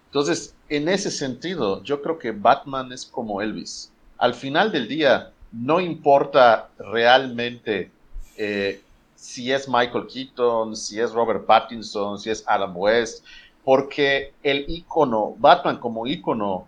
Entonces, 0.07 0.55
en 0.70 0.88
ese 0.88 1.11
sentido, 1.11 1.82
yo 1.82 2.01
creo 2.01 2.18
que 2.18 2.32
Batman 2.32 2.93
es 2.93 3.05
como 3.05 3.43
Elvis. 3.43 3.93
Al 4.16 4.34
final 4.34 4.72
del 4.72 4.88
día, 4.88 5.32
no 5.53 5.80
importa 5.80 6.70
realmente 6.78 7.91
eh, 8.36 8.80
si 9.16 9.53
es 9.53 9.68
Michael 9.68 10.07
Keaton, 10.07 10.74
si 10.76 10.99
es 10.99 11.12
Robert 11.12 11.45
Pattinson, 11.45 12.18
si 12.18 12.30
es 12.30 12.43
Adam 12.47 12.74
West, 12.74 13.24
porque 13.64 14.32
el 14.42 14.64
icono, 14.68 15.34
Batman 15.38 15.78
como 15.78 16.06
icono, 16.06 16.66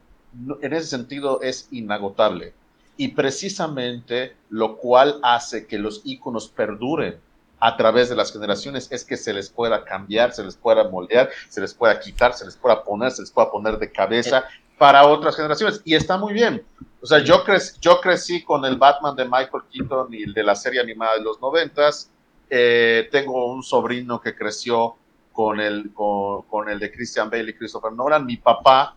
en 0.60 0.72
ese 0.72 0.86
sentido 0.86 1.40
es 1.42 1.68
inagotable. 1.70 2.54
Y 2.96 3.08
precisamente 3.08 4.36
lo 4.50 4.76
cual 4.76 5.18
hace 5.22 5.66
que 5.66 5.78
los 5.78 6.02
iconos 6.04 6.48
perduren 6.48 7.18
a 7.58 7.76
través 7.76 8.08
de 8.08 8.16
las 8.16 8.32
generaciones 8.32 8.90
es 8.90 9.04
que 9.04 9.16
se 9.16 9.32
les 9.32 9.48
pueda 9.48 9.84
cambiar, 9.84 10.32
se 10.32 10.42
les 10.42 10.56
pueda 10.56 10.88
moldear, 10.88 11.30
se 11.48 11.60
les 11.60 11.72
pueda 11.72 11.98
quitar, 12.00 12.34
se 12.34 12.44
les 12.44 12.56
pueda 12.56 12.82
poner, 12.82 13.12
se 13.12 13.22
les 13.22 13.30
pueda 13.30 13.50
poner 13.50 13.78
de 13.78 13.90
cabeza 13.90 14.44
para 14.78 15.06
otras 15.06 15.36
generaciones. 15.36 15.80
Y 15.84 15.94
está 15.94 16.18
muy 16.18 16.32
bien. 16.32 16.64
O 17.00 17.06
sea, 17.06 17.20
yo, 17.20 17.44
yo 17.80 18.00
crecí 18.00 18.42
con 18.42 18.64
el 18.64 18.76
Batman 18.76 19.14
de 19.14 19.24
Michael 19.24 19.62
Keaton 19.70 20.12
y 20.12 20.24
el 20.24 20.34
de 20.34 20.42
la 20.42 20.56
serie 20.56 20.80
animada 20.80 21.14
de 21.14 21.22
los 21.22 21.40
noventas. 21.40 22.10
Eh, 22.50 23.08
tengo 23.12 23.52
un 23.52 23.62
sobrino 23.62 24.20
que 24.20 24.34
creció 24.34 24.96
con 25.32 25.60
el, 25.60 25.92
con, 25.94 26.68
el 26.68 26.78
de 26.78 26.92
Christian 26.92 27.30
Bale 27.30 27.50
y 27.50 27.54
Christopher 27.54 27.92
Nolan. 27.92 28.24
Mi 28.26 28.36
papá 28.36 28.96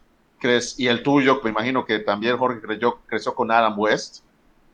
y 0.77 0.87
el 0.87 1.01
tuyo, 1.01 1.41
me 1.43 1.49
imagino 1.49 1.85
que 1.85 1.99
también 1.99 2.37
Jorge 2.37 2.61
creció, 2.61 2.99
creció 3.07 3.33
con 3.33 3.51
Adam 3.51 3.77
West. 3.77 4.23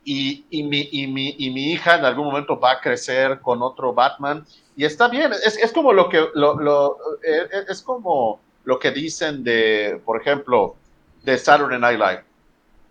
Y, 0.04 0.46
y, 0.50 0.64
mi, 0.64 0.90
y, 0.92 1.08
mi, 1.08 1.36
y, 1.38 1.52
mi, 1.52 1.72
hija 1.72 1.96
en 2.00 2.06
algún 2.06 2.26
momento 2.26 2.60
va 2.60 2.72
a 2.72 2.82
crecer 2.82 3.40
con 3.40 3.62
otro 3.62 3.94
Batman. 3.94 4.44
Y 4.76 4.84
está 4.84 5.08
bien, 5.08 5.32
es, 5.32 5.58
es 5.58 5.72
como 5.72 5.94
lo 5.94 6.10
que, 6.10 6.28
lo, 6.34 6.60
lo, 6.60 6.98
eh, 7.24 7.48
es 7.70 7.84
como 7.84 8.40
lo 8.64 8.80
que 8.80 8.90
dicen 8.90 9.44
de, 9.44 10.02
por 10.04 10.20
ejemplo, 10.20 10.76
de 11.22 11.38
Saturday 11.38 11.80
Night 11.80 12.00
Live. 12.00 12.24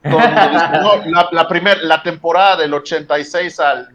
la, 0.05 1.29
la, 1.33 1.49
primer, 1.49 1.83
la 1.83 2.03
temporada 2.03 2.57
del 2.57 2.73
86 2.73 3.61
al 3.61 3.89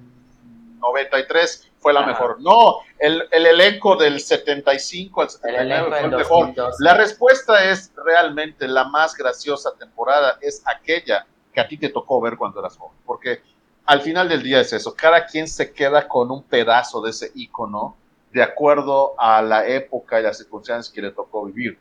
93 0.89 1.71
fue 1.79 1.93
la 1.93 2.05
mejor. 2.05 2.41
No, 2.41 2.77
el, 2.97 3.27
el, 3.31 3.45
elenco 3.45 3.95
del 3.95 4.19
75 4.19 5.21
al 5.21 5.29
79 5.29 5.89
fue 5.89 5.99
el 5.99 6.15
mejor. 6.15 6.53
La 6.79 6.95
respuesta 6.95 7.63
es 7.63 7.91
realmente 7.95 8.67
la 8.67 8.85
más 8.85 9.15
graciosa 9.15 9.71
temporada, 9.77 10.37
es 10.41 10.63
aquella 10.65 11.25
que 11.53 11.61
a 11.61 11.67
ti 11.67 11.77
te 11.77 11.89
tocó 11.89 12.19
ver 12.21 12.37
cuando 12.37 12.59
eras 12.59 12.77
joven. 12.77 12.97
Porque 13.05 13.41
al 13.85 14.01
final 14.01 14.27
del 14.27 14.41
día 14.41 14.61
es 14.61 14.73
eso, 14.73 14.95
cada 14.95 15.25
quien 15.25 15.47
se 15.47 15.71
queda 15.71 16.07
con 16.07 16.31
un 16.31 16.43
pedazo 16.43 17.01
de 17.01 17.11
ese 17.11 17.31
icono 17.35 17.95
de 18.33 18.43
acuerdo 18.43 19.13
a 19.17 19.41
la 19.41 19.65
época 19.67 20.19
y 20.19 20.23
las 20.23 20.37
circunstancias 20.39 20.93
que 20.93 21.01
le 21.01 21.11
tocó 21.11 21.45
vivir. 21.45 21.79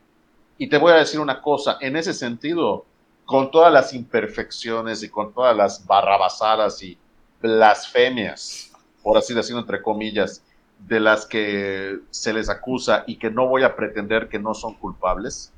Y 0.57 0.69
te 0.69 0.77
voy 0.77 0.93
a 0.93 0.95
decir 0.95 1.19
una 1.19 1.41
cosa, 1.41 1.77
en 1.81 1.97
ese 1.97 2.13
sentido, 2.13 2.85
con 3.25 3.51
todas 3.51 3.73
las 3.73 3.93
imperfecciones 3.93 5.03
y 5.03 5.09
con 5.09 5.33
todas 5.33 5.55
las 5.57 5.85
barrabasadas 5.85 6.81
y 6.81 6.97
blasfemias, 7.41 8.64
por 9.05 9.19
así 9.19 9.35
decirlo 9.35 9.61
entre 9.61 9.83
comillas, 9.83 10.43
de 10.79 10.99
las 10.99 11.27
que 11.27 11.99
se 12.09 12.33
les 12.33 12.49
acusa 12.49 13.03
y 13.05 13.17
que 13.17 13.29
no 13.29 13.47
voy 13.47 13.61
a 13.61 13.75
pretender 13.75 14.27
que 14.29 14.39
no 14.39 14.55
son 14.55 14.73
culpables, 14.73 15.53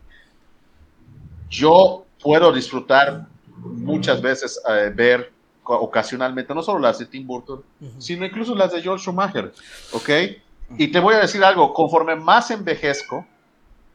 yo 1.50 2.06
puedo 2.22 2.52
disfrutar 2.52 3.26
muchas 3.56 4.22
veces 4.22 4.62
eh, 4.70 4.92
ver 4.94 5.32
ocasionalmente, 5.64 6.54
no 6.54 6.62
solo 6.62 6.80
las 6.80 7.00
de 7.00 7.06
Tim 7.06 7.26
Burton, 7.26 7.64
sino 7.98 8.26
incluso 8.26 8.54
las 8.54 8.74
de 8.74 8.82
George 8.82 9.04
Schumacher, 9.04 9.54
¿ok? 9.94 10.10
Y 10.78 10.90
te 10.90 11.00
voy 11.00 11.16
a 11.16 11.20
decir 11.20 11.42
algo, 11.42 11.74
conforme 11.74 12.18
más 12.18 12.52
envejezco, 12.52 13.26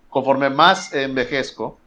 conforme 0.08 0.48
más 0.48 0.94
envejezco, 0.94 1.78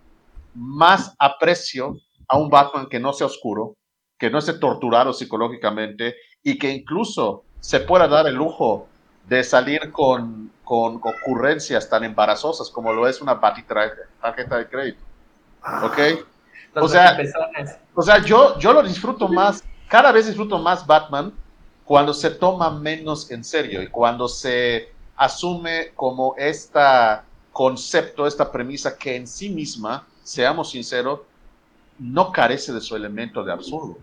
más 0.53 1.16
aprecio 1.18 1.97
a 2.28 2.38
un 2.38 2.47
Batman 2.47 2.88
que 2.88 2.99
no 2.99 3.11
sea 3.11 3.26
oscuro, 3.26 3.76
que 4.20 4.30
no 4.30 4.38
esté 4.38 4.53
torturado 4.53 5.13
psicológicamente 5.13 6.16
y 6.43 6.59
que 6.59 6.70
incluso 6.70 7.43
se 7.66 7.80
pueda 7.80 8.07
dar 8.07 8.28
el 8.28 8.36
lujo 8.36 8.88
de 9.28 9.43
salir 9.43 9.91
con, 9.91 10.51
con 10.63 10.97
ocurrencias 10.97 11.89
tan 11.89 12.03
embarazosas 12.03 12.70
como 12.70 12.93
lo 12.93 13.07
es 13.07 13.22
una 13.22 13.39
tarjeta 13.39 14.57
de 14.59 14.68
crédito. 14.68 15.01
¿Ok? 15.82 15.97
O 16.76 16.88
sea, 16.88 17.18
o 17.95 18.03
sea 18.03 18.20
yo, 18.20 18.59
yo 18.59 18.72
lo 18.72 18.84
disfruto 18.84 19.28
más, 19.28 19.63
cada 19.88 20.11
vez 20.11 20.28
disfruto 20.28 20.59
más 20.59 20.86
Batman 20.86 21.34
cuando 21.84 22.13
se 22.13 22.30
toma 22.30 22.70
menos 22.70 23.32
en 23.32 23.43
serio 23.43 23.82
y 23.82 23.88
cuando 23.88 24.28
se 24.28 24.91
asume 25.16 25.91
como 25.95 26.36
esta 26.38 27.24
concepto, 27.51 28.28
esta 28.28 28.51
premisa 28.51 28.95
que 28.95 29.16
en 29.16 29.26
sí 29.26 29.49
misma, 29.49 30.05
seamos 30.22 30.70
sinceros, 30.70 31.22
no 31.97 32.32
carece 32.32 32.74
de 32.74 32.82
su 32.82 32.95
elemento 32.95 33.43
de 33.43 33.53
absurdo. 33.53 33.97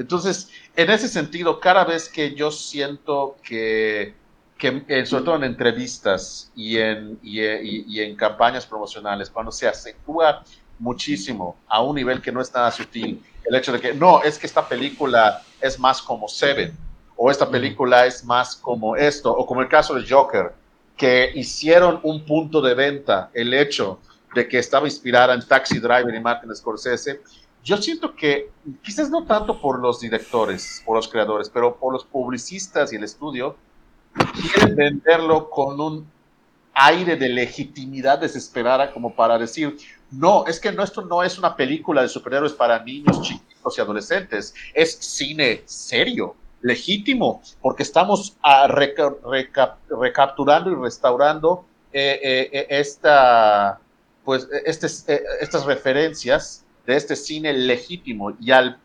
Entonces, 0.00 0.48
en 0.76 0.90
ese 0.90 1.08
sentido, 1.08 1.60
cada 1.60 1.84
vez 1.84 2.08
que 2.08 2.34
yo 2.34 2.50
siento 2.50 3.36
que, 3.42 4.14
que 4.56 4.82
eh, 4.88 5.04
sobre 5.04 5.24
todo 5.24 5.36
en 5.36 5.44
entrevistas 5.44 6.50
y 6.56 6.78
en, 6.78 7.18
y, 7.22 7.40
y, 7.40 8.00
en 8.00 8.16
campañas 8.16 8.66
promocionales, 8.66 9.28
cuando 9.28 9.52
se 9.52 9.68
acentúa 9.68 10.42
muchísimo 10.78 11.56
a 11.68 11.82
un 11.82 11.96
nivel 11.96 12.22
que 12.22 12.32
no 12.32 12.40
es 12.40 12.52
nada 12.54 12.70
sutil, 12.70 13.22
el 13.44 13.54
hecho 13.54 13.72
de 13.72 13.80
que 13.80 13.92
no, 13.92 14.22
es 14.22 14.38
que 14.38 14.46
esta 14.46 14.66
película 14.66 15.42
es 15.60 15.78
más 15.78 16.00
como 16.00 16.28
Seven, 16.28 16.72
o 17.16 17.30
esta 17.30 17.50
película 17.50 18.06
es 18.06 18.24
más 18.24 18.56
como 18.56 18.96
esto, 18.96 19.30
o 19.30 19.44
como 19.44 19.60
el 19.60 19.68
caso 19.68 19.94
de 19.94 20.08
Joker, 20.08 20.52
que 20.96 21.30
hicieron 21.34 22.00
un 22.02 22.24
punto 22.24 22.62
de 22.62 22.72
venta 22.72 23.30
el 23.34 23.52
hecho 23.52 24.00
de 24.34 24.48
que 24.48 24.58
estaba 24.58 24.86
inspirada 24.86 25.34
en 25.34 25.46
Taxi 25.46 25.78
Driver 25.78 26.14
y 26.14 26.20
Martin 26.20 26.54
Scorsese, 26.54 27.20
yo 27.62 27.76
siento 27.76 28.14
que 28.14 28.50
quizás 28.82 29.10
no 29.10 29.24
tanto 29.24 29.60
por 29.60 29.80
los 29.80 30.00
directores, 30.00 30.82
por 30.84 30.96
los 30.96 31.08
creadores, 31.08 31.50
pero 31.50 31.76
por 31.76 31.92
los 31.92 32.04
publicistas 32.04 32.92
y 32.92 32.96
el 32.96 33.04
estudio, 33.04 33.56
quieren 34.54 34.76
venderlo 34.76 35.50
con 35.50 35.80
un 35.80 36.06
aire 36.72 37.16
de 37.16 37.28
legitimidad 37.28 38.18
desesperada 38.18 38.92
como 38.92 39.14
para 39.14 39.38
decir, 39.38 39.76
no, 40.10 40.46
es 40.46 40.58
que 40.58 40.68
esto 40.68 41.02
no 41.02 41.22
es 41.22 41.38
una 41.38 41.54
película 41.54 42.02
de 42.02 42.08
superhéroes 42.08 42.52
para 42.52 42.82
niños 42.82 43.20
chiquitos 43.22 43.76
y 43.76 43.80
adolescentes, 43.80 44.54
es 44.74 44.94
cine 44.94 45.62
serio, 45.66 46.34
legítimo, 46.62 47.42
porque 47.60 47.82
estamos 47.82 48.36
a 48.42 48.66
recapturando 48.68 50.70
y 50.70 50.74
restaurando 50.74 51.64
eh, 51.92 52.20
eh, 52.22 52.50
eh, 52.52 52.66
esta, 52.70 53.80
pues, 54.24 54.48
este, 54.64 54.86
estas 55.40 55.64
referencias 55.64 56.64
de 56.86 56.96
este 56.96 57.16
cine 57.16 57.52
legítimo 57.52 58.32
y 58.40 58.50
al, 58.50 58.78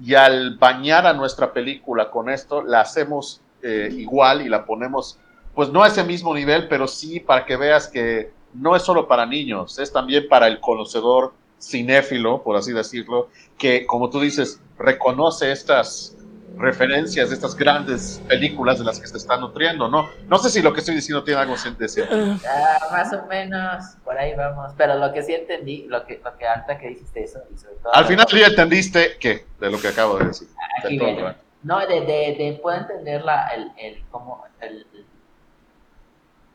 y 0.00 0.14
al 0.14 0.56
bañar 0.56 1.06
a 1.06 1.12
nuestra 1.12 1.52
película 1.52 2.10
con 2.10 2.30
esto, 2.30 2.62
la 2.62 2.80
hacemos 2.80 3.40
igual 3.62 4.42
y 4.42 4.48
la 4.48 4.64
ponemos, 4.64 5.18
pues 5.54 5.70
no 5.70 5.82
a 5.82 5.88
ese 5.88 6.04
mismo 6.04 6.32
nivel, 6.32 6.68
pero 6.68 6.86
sí 6.86 7.18
para 7.18 7.44
que 7.44 7.56
veas 7.56 7.88
que 7.88 8.30
no 8.54 8.76
es 8.76 8.82
solo 8.82 9.08
para 9.08 9.26
niños, 9.26 9.78
es 9.78 9.92
también 9.92 10.28
para 10.28 10.46
el 10.46 10.60
conocedor 10.60 11.34
cinéfilo, 11.60 12.42
por 12.42 12.56
así 12.56 12.72
decirlo, 12.72 13.28
que 13.56 13.86
como 13.86 14.10
tú 14.10 14.20
dices, 14.20 14.60
reconoce 14.78 15.50
estas 15.50 16.16
referencias 16.56 17.28
de 17.28 17.34
estas 17.34 17.54
grandes 17.54 18.22
películas 18.28 18.78
de 18.78 18.84
las 18.84 18.98
que 19.00 19.06
se 19.06 19.16
está 19.16 19.36
nutriendo, 19.36 19.88
¿no? 19.88 20.08
No 20.26 20.38
sé 20.38 20.50
si 20.50 20.62
lo 20.62 20.72
que 20.72 20.80
estoy 20.80 20.94
diciendo 20.94 21.22
tiene 21.22 21.40
algo 21.40 21.54
de 21.78 21.88
cierto. 21.88 22.14
Ah, 22.48 22.78
más 22.90 23.12
o 23.12 23.26
menos, 23.26 23.84
por 24.04 24.16
ahí 24.18 24.34
vamos. 24.34 24.72
Pero 24.76 24.96
lo 24.96 25.12
que 25.12 25.22
sí 25.22 25.34
entendí, 25.34 25.86
lo 25.88 26.04
que, 26.04 26.20
lo 26.24 26.36
que 26.36 26.46
ahorita 26.46 26.78
que 26.78 26.88
dijiste 26.88 27.24
eso, 27.24 27.40
y 27.54 27.58
sobre 27.58 27.76
todo... 27.76 27.94
Al 27.94 28.06
final 28.06 28.26
ya 28.26 28.46
entendiste 28.46 29.16
qué 29.20 29.46
de 29.60 29.70
lo 29.70 29.80
que 29.80 29.88
acabo 29.88 30.18
de 30.18 30.26
decir. 30.26 30.48
Aquí 30.78 30.98
De. 30.98 31.34
No, 31.62 31.80
de, 31.80 32.00
de, 32.00 32.36
de 32.38 32.58
puedo 32.62 32.78
entender 32.78 33.22
la, 33.22 33.48
el, 33.48 33.72
el, 33.78 34.04
cómo, 34.10 34.44
el, 34.60 34.86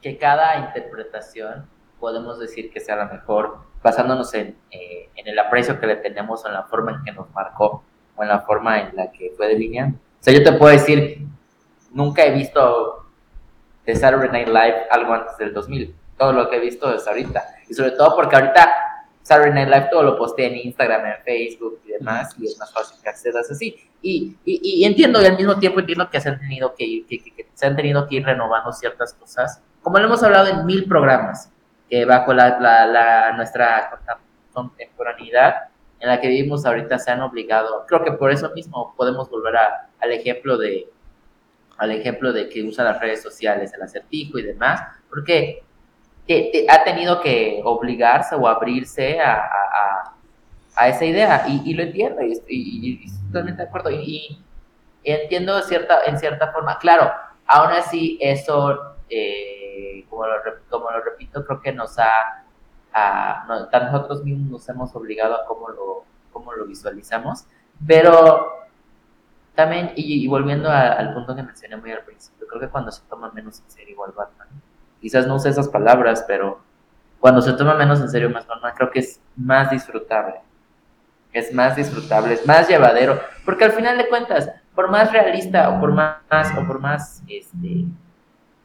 que 0.02 0.18
cada 0.18 0.58
interpretación 0.60 1.68
podemos 2.00 2.40
decir 2.40 2.72
que 2.72 2.80
sea 2.80 2.96
la 2.96 3.06
mejor 3.06 3.60
basándonos 3.82 4.34
en, 4.34 4.58
eh, 4.72 5.10
en 5.16 5.28
el 5.28 5.38
aprecio 5.40 5.80
que 5.80 5.88
le 5.88 5.98
tenemos 5.98 6.44
o 6.44 6.48
en 6.48 6.54
la 6.54 6.64
forma 6.64 6.92
en 6.92 7.04
que 7.04 7.12
nos 7.12 7.30
marcó 7.32 7.84
en 8.24 8.30
la 8.30 8.40
forma 8.42 8.80
en 8.82 8.96
la 8.96 9.12
que 9.12 9.32
fue 9.38 9.48
delineando. 9.48 9.98
O 9.98 10.24
sea, 10.24 10.34
yo 10.34 10.44
te 10.44 10.54
puedo 10.54 10.72
decir, 10.72 11.26
nunca 11.92 12.26
he 12.26 12.32
visto 12.32 13.06
de 13.86 13.96
Saturday 13.96 14.30
Night 14.30 14.48
Live 14.48 14.88
algo 14.90 15.14
antes 15.14 15.38
del 15.38 15.54
2000. 15.54 15.96
Todo 16.18 16.34
lo 16.34 16.50
que 16.50 16.58
he 16.58 16.60
visto 16.60 16.94
es 16.94 17.06
ahorita. 17.08 17.44
Y 17.70 17.74
sobre 17.74 17.92
todo 17.92 18.16
porque 18.16 18.36
ahorita 18.36 18.70
Saturday 19.22 19.54
Night 19.54 19.68
Live 19.70 19.88
todo 19.92 20.04
lo 20.04 20.18
postea 20.18 20.48
en 20.48 20.56
Instagram, 20.58 21.06
en 21.06 21.24
Facebook 21.26 21.82
y 21.86 21.92
demás, 21.94 22.36
y 22.40 22.46
es 22.48 22.58
más 22.58 22.72
fácil 22.74 22.98
que 23.02 23.10
accedas 23.10 23.50
así. 23.52 23.76
Y, 24.02 24.36
y, 24.46 24.60
y 24.82 24.86
entiendo, 24.86 25.22
y 25.22 25.26
al 25.26 25.38
mismo 25.38 25.58
tiempo 25.60 25.80
entiendo 25.80 26.10
que 26.10 26.20
se 26.22 26.30
han 26.30 26.40
tenido 26.40 26.74
que 26.76 26.84
ir, 26.86 27.06
que, 27.08 27.20
que- 27.24 27.32
que 27.34 27.48
se 27.54 27.66
han 27.66 27.76
tenido 27.76 28.08
que 28.08 28.16
ir 28.16 28.26
renovando 28.26 28.72
ciertas 28.74 29.14
cosas, 29.14 29.62
como 29.82 29.98
lo 30.00 30.06
hemos 30.08 30.22
hablado 30.24 30.48
en 30.48 30.66
mil 30.66 30.86
programas, 30.88 31.50
que 31.90 32.04
bajo 32.06 32.34
la, 32.34 32.60
la, 32.60 32.86
la- 32.86 33.32
nuestra 33.34 33.98
contemporaneidad 34.54 35.56
en 36.04 36.10
la 36.10 36.22
que 36.22 36.30
vivimos 36.30 36.68
ahorita 36.68 37.00
se 37.00 37.12
han 37.12 37.22
obligado, 37.24 37.86
creo 37.88 38.04
que 38.06 38.12
por 38.14 38.32
eso 38.32 38.52
mismo 38.54 38.94
podemos 38.98 39.30
volver 39.32 39.58
a- 39.58 39.90
al 40.02 40.12
ejemplo 40.14 40.58
de 40.60 40.90
al 41.78 41.92
ejemplo 41.92 42.34
de 42.34 42.50
que 42.50 42.64
usa 42.64 42.84
las 42.84 43.00
redes 43.02 43.22
sociales, 43.24 43.74
el 43.74 43.82
acertijo 43.82 44.40
y 44.40 44.44
demás, 44.44 44.82
porque 45.10 45.64
que 46.28 46.50
te- 46.54 46.72
ha 46.72 46.84
tenido 46.84 47.22
que 47.22 47.62
obligarse 47.66 48.36
o 48.36 48.48
abrirse 48.48 49.20
a, 49.20 49.34
a- 49.36 50.16
a- 50.76 50.90
esa 50.90 51.06
idea 51.06 51.46
y, 51.48 51.74
lo 51.74 51.84
entiendo 51.84 52.22
y, 52.24 52.34
estoy- 52.34 53.06
totalmente 53.28 53.64
de 53.64 53.68
acuerdo 53.70 53.92
y, 53.92 54.40
entiendo 55.04 55.62
cierta, 55.64 56.02
en 56.06 56.18
cierta 56.20 56.52
forma, 56.52 56.78
claro, 56.80 57.12
aún 57.48 57.72
así 57.72 58.18
eso, 58.22 58.96
eh, 59.10 60.06
como, 60.10 60.28
lo, 60.28 60.36
como 60.70 60.92
lo 60.92 61.02
repito, 61.04 61.44
creo 61.46 61.62
que 61.62 61.74
nos 61.74 61.98
ha, 62.00 62.43
a, 62.94 63.44
a 63.44 63.80
nosotros 63.92 64.24
mismos 64.24 64.50
nos 64.52 64.70
hemos 64.70 64.96
obligado 64.96 65.36
a 65.36 65.46
cómo 65.46 65.70
lo, 65.70 66.04
cómo 66.32 66.54
lo 66.54 66.66
visualizamos, 66.66 67.46
pero 67.86 68.50
también, 69.56 69.94
y, 69.96 70.24
y 70.24 70.28
volviendo 70.28 70.70
a- 70.70 70.94
al 70.94 71.14
punto 71.14 71.36
que 71.36 71.44
mencioné 71.44 71.78
muy 71.78 71.92
al 71.92 72.04
principio, 72.04 72.48
creo 72.48 72.62
que 72.62 72.70
cuando 72.70 72.92
se 72.92 73.04
toma 73.10 73.32
menos 73.32 73.60
en 73.60 73.70
serio 73.70 73.92
igual 73.92 74.12
Batman, 74.16 74.48
quizás 75.02 75.28
no 75.28 75.36
use 75.36 75.50
esas 75.50 75.68
palabras, 75.70 76.24
pero 76.28 76.60
cuando 77.20 77.42
se 77.42 77.54
toma 77.54 77.76
menos 77.76 78.02
en 78.02 78.10
serio 78.10 78.30
más 78.30 78.48
Batman, 78.48 78.74
creo 78.76 78.92
que 78.92 79.00
es 79.00 79.20
más 79.36 79.70
disfrutable. 79.72 80.36
Es 81.34 81.54
más 81.54 81.76
disfrutable, 81.76 82.36
es 82.36 82.46
más 82.46 82.70
llevadero, 82.70 83.20
porque 83.44 83.66
al 83.66 83.72
final 83.72 83.98
de 83.98 84.08
cuentas, 84.08 84.50
por 84.76 84.90
más 84.92 85.12
realista 85.12 85.70
o 85.70 85.80
por 85.80 85.92
más, 85.92 86.18
o 86.58 86.68
por 86.68 86.80
más 86.80 87.24
este, 87.28 87.86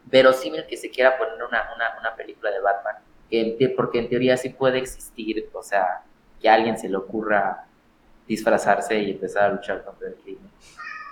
verosímil 0.06 0.66
que 0.68 0.76
se 0.76 0.90
quiera 0.90 1.16
poner 1.18 1.34
una, 1.36 1.62
una, 1.74 1.98
una 2.00 2.14
película 2.14 2.50
de 2.50 2.60
Batman, 2.60 2.96
porque 3.76 3.98
en 3.98 4.08
teoría 4.08 4.36
sí 4.36 4.50
puede 4.50 4.78
existir, 4.78 5.48
o 5.52 5.62
sea, 5.62 6.02
que 6.40 6.48
a 6.48 6.54
alguien 6.54 6.78
se 6.78 6.88
le 6.88 6.96
ocurra 6.96 7.64
disfrazarse 8.26 8.98
y 9.00 9.10
empezar 9.12 9.44
a 9.44 9.54
luchar 9.54 9.84
contra 9.84 10.08
el 10.08 10.14
crimen. 10.14 10.50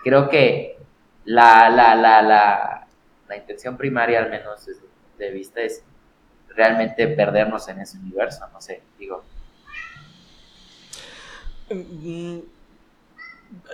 Creo 0.03 0.29
que 0.29 0.77
la, 1.25 1.69
la, 1.69 1.95
la, 1.95 2.23
la, 2.23 2.87
la 3.29 3.37
intención 3.37 3.77
primaria, 3.77 4.21
al 4.21 4.31
menos 4.31 4.64
desde 4.64 4.83
mi 4.83 4.87
punto 4.87 5.19
de 5.19 5.31
vista, 5.31 5.61
es 5.61 5.83
realmente 6.49 7.07
perdernos 7.09 7.69
en 7.69 7.81
ese 7.81 7.99
universo, 7.99 8.47
no 8.53 8.61
sé, 8.61 8.83
digo. 8.99 9.25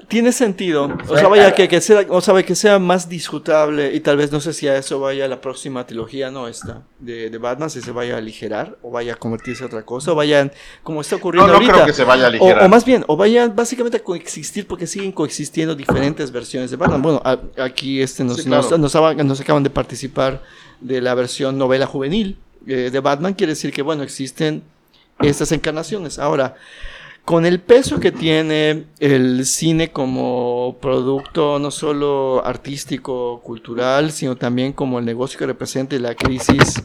Tiene 0.09 0.33
sentido. 0.33 0.91
O 1.09 1.17
sea, 1.17 1.29
vaya 1.29 1.55
que, 1.55 1.69
que 1.69 1.81
sea, 1.81 2.05
o 2.09 2.21
sea, 2.21 2.43
que 2.43 2.55
sea 2.55 2.79
más 2.79 3.09
disfrutable 3.09 3.95
y 3.95 4.01
tal 4.01 4.17
vez 4.19 4.31
no 4.33 4.41
sé 4.41 4.53
si 4.53 4.69
a 4.69 4.77
eso 4.77 5.01
vaya 5.01 5.27
la 5.29 5.41
próxima 5.41 5.87
trilogía, 5.87 6.31
no 6.31 6.49
esta, 6.49 6.83
de, 6.99 7.31
de 7.31 7.39
Batman, 7.39 7.71
si 7.71 7.81
se 7.81 7.93
vaya 7.93 8.15
a 8.17 8.19
aligerar 8.19 8.77
o 8.83 8.91
vaya 8.91 9.15
a 9.15 9.17
convertirse 9.17 9.63
en 9.63 9.69
otra 9.69 9.83
cosa 9.85 10.13
o 10.13 10.15
vayan 10.15 10.53
como 10.83 11.01
está 11.01 11.17
No, 11.17 11.21
ocurriendo 11.21 11.49
no 11.49 11.55
ahorita. 11.55 11.73
creo 11.73 11.87
que 11.87 11.93
se 11.95 12.05
vaya 12.05 12.25
a 12.25 12.27
O, 12.27 12.29
aligerar. 12.29 12.65
o 12.65 12.69
más 12.69 12.85
bien, 12.85 13.05
o 13.07 13.17
vayan 13.17 13.55
básicamente 13.57 13.99
a 13.99 14.03
coexistir 14.05 14.67
porque 14.67 14.87
siguen 14.87 15.13
coexistiendo 15.13 15.75
diferentes 15.75 16.31
versiones 16.31 16.71
de 16.71 16.77
Batman. 16.77 17.01
Bueno, 17.01 17.23
a- 17.25 17.39
aquí 17.63 18.03
este 18.03 18.25
nos, 18.25 18.37
Sí, 18.39 18.45
claro. 18.45 18.63
nos, 18.69 18.79
nos 18.79 18.95
aba- 18.97 19.15
nos 19.15 19.41
acaban 19.41 19.63
de 19.63 19.71
participar 19.71 20.43
de 20.81 21.01
la 21.01 21.15
versión 21.15 21.57
novela 21.57 21.87
juvenil 21.87 22.37
eh, 22.67 22.91
de 22.93 23.01
Batman. 23.01 23.33
Quiere 23.35 23.53
decir 23.53 23.73
que, 23.73 23.81
bueno, 23.83 24.03
existen 24.03 24.63
estas 25.21 25.53
encarnaciones. 25.53 26.19
Ahora, 26.19 26.57
con 27.25 27.47
el 27.47 27.61
peso 27.61 28.01
que 28.01 28.11
tiene 28.11 28.87
el 28.99 29.47
cine 29.47 29.93
como 29.93 30.77
producto 30.81 31.59
no 31.59 31.71
solo 31.71 32.45
artístico, 32.45 33.41
cultural, 33.43 34.11
sino 34.11 34.37
también 34.37 34.73
como 34.73 34.99
el 34.99 35.05
negocio 35.05 35.39
que 35.39 35.47
representa 35.47 35.95
y 35.95 36.01
la 36.01 36.17
crisis 36.17 36.83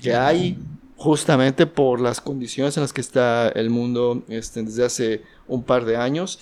que 0.00 0.14
hay 0.14 0.58
justamente 0.96 1.66
por 1.66 2.00
las 2.00 2.20
condiciones 2.20 2.76
en 2.76 2.82
las 2.82 2.92
que 2.92 3.00
está 3.00 3.48
el 3.48 3.70
mundo 3.70 4.22
este, 4.28 4.62
desde 4.62 4.84
hace 4.84 5.22
un 5.48 5.64
par 5.64 5.84
de 5.84 5.96
años, 5.96 6.38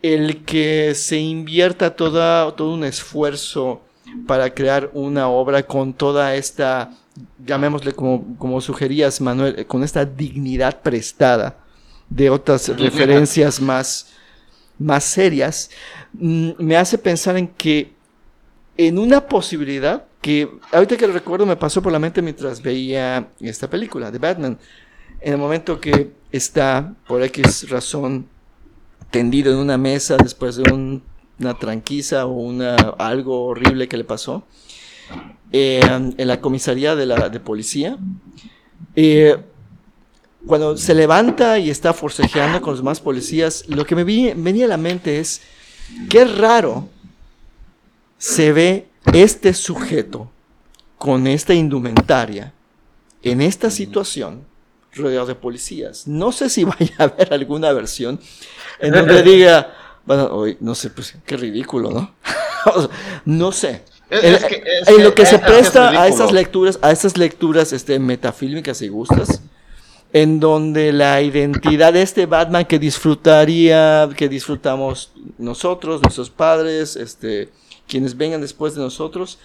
el 0.00 0.44
que 0.44 0.94
se 0.94 1.18
invierta 1.18 1.94
toda, 1.94 2.50
todo 2.56 2.72
un 2.72 2.84
esfuerzo 2.84 3.82
para 4.26 4.54
crear 4.54 4.90
una 4.94 5.28
obra 5.28 5.64
con 5.64 5.92
toda 5.92 6.34
esta, 6.34 6.92
llamémosle 7.44 7.92
como, 7.92 8.38
como 8.38 8.62
sugerías 8.62 9.20
Manuel, 9.20 9.66
con 9.66 9.84
esta 9.84 10.06
dignidad 10.06 10.80
prestada 10.80 11.65
de 12.08 12.30
otras 12.30 12.68
referencias 12.78 13.60
más, 13.60 14.12
más 14.78 15.04
serias, 15.04 15.70
mm, 16.14 16.50
me 16.58 16.76
hace 16.76 16.98
pensar 16.98 17.36
en 17.36 17.48
que 17.48 17.92
en 18.76 18.98
una 18.98 19.26
posibilidad 19.26 20.04
que 20.20 20.48
ahorita 20.72 20.96
que 20.96 21.06
lo 21.06 21.12
recuerdo 21.12 21.46
me 21.46 21.56
pasó 21.56 21.80
por 21.82 21.92
la 21.92 21.98
mente 21.98 22.20
mientras 22.22 22.60
veía 22.62 23.28
esta 23.40 23.68
película 23.70 24.10
de 24.10 24.18
Batman, 24.18 24.58
en 25.20 25.32
el 25.32 25.38
momento 25.38 25.80
que 25.80 26.12
está 26.30 26.94
por 27.06 27.22
X 27.22 27.68
razón 27.70 28.26
tendido 29.10 29.52
en 29.52 29.58
una 29.58 29.78
mesa 29.78 30.16
después 30.16 30.56
de 30.56 30.70
un- 30.72 31.02
una 31.38 31.54
tranquiza 31.58 32.26
o 32.26 32.32
una, 32.32 32.76
algo 32.98 33.44
horrible 33.46 33.88
que 33.88 33.96
le 33.96 34.04
pasó 34.04 34.44
eh, 35.52 35.80
en 36.18 36.26
la 36.28 36.40
comisaría 36.40 36.96
de 36.96 37.06
la 37.06 37.28
de 37.28 37.40
policía. 37.40 37.98
eh, 38.96 39.36
cuando 40.46 40.76
se 40.76 40.94
levanta 40.94 41.58
y 41.58 41.70
está 41.70 41.92
forcejeando 41.92 42.60
con 42.60 42.72
los 42.72 42.80
demás 42.80 43.00
policías, 43.00 43.64
lo 43.68 43.84
que 43.84 43.94
me 43.96 44.04
vi- 44.04 44.32
venía 44.36 44.66
a 44.66 44.68
la 44.68 44.76
mente 44.76 45.18
es, 45.18 45.42
qué 46.08 46.24
raro 46.24 46.88
se 48.18 48.52
ve 48.52 48.86
este 49.12 49.54
sujeto 49.54 50.30
con 50.98 51.26
esta 51.26 51.54
indumentaria 51.54 52.52
en 53.22 53.40
esta 53.40 53.70
situación 53.70 54.44
rodeado 54.94 55.26
de 55.26 55.34
policías. 55.34 56.06
No 56.06 56.32
sé 56.32 56.48
si 56.48 56.64
vaya 56.64 56.94
a 56.98 57.02
haber 57.04 57.32
alguna 57.34 57.72
versión 57.72 58.20
en 58.80 58.92
donde 58.92 59.22
diga, 59.30 59.74
bueno, 60.06 60.26
hoy 60.32 60.56
no 60.60 60.74
sé, 60.74 60.90
pues 60.90 61.14
qué 61.26 61.36
ridículo, 61.36 61.90
¿no? 61.90 62.14
No 63.24 63.52
sé. 63.52 63.82
Es- 64.10 64.24
En- 64.24 64.34
es 64.34 64.44
que- 64.44 64.62
es 64.82 64.88
en 64.88 64.96
que- 64.96 65.02
lo 65.04 65.14
que 65.14 65.26
se 65.26 65.38
que 65.40 65.46
presta 65.46 65.90
a 65.90 66.08
esas 66.08 66.32
lecturas, 66.32 66.78
a 66.82 66.90
esas 66.92 67.16
lecturas 67.16 67.72
este, 67.72 67.98
metafílmicas 67.98 68.80
y 68.82 68.88
gustas, 68.88 69.40
en 70.16 70.40
donde 70.40 70.94
la 70.94 71.20
identidad 71.20 71.92
de 71.92 72.00
este 72.00 72.24
Batman 72.24 72.64
que 72.64 72.78
disfrutaría, 72.78 74.08
que 74.16 74.30
disfrutamos 74.30 75.12
nosotros, 75.36 76.00
nuestros 76.00 76.30
padres, 76.30 76.96
este, 76.96 77.50
quienes 77.86 78.16
vengan 78.16 78.40
después 78.40 78.74
de 78.74 78.80
nosotros, 78.80 79.38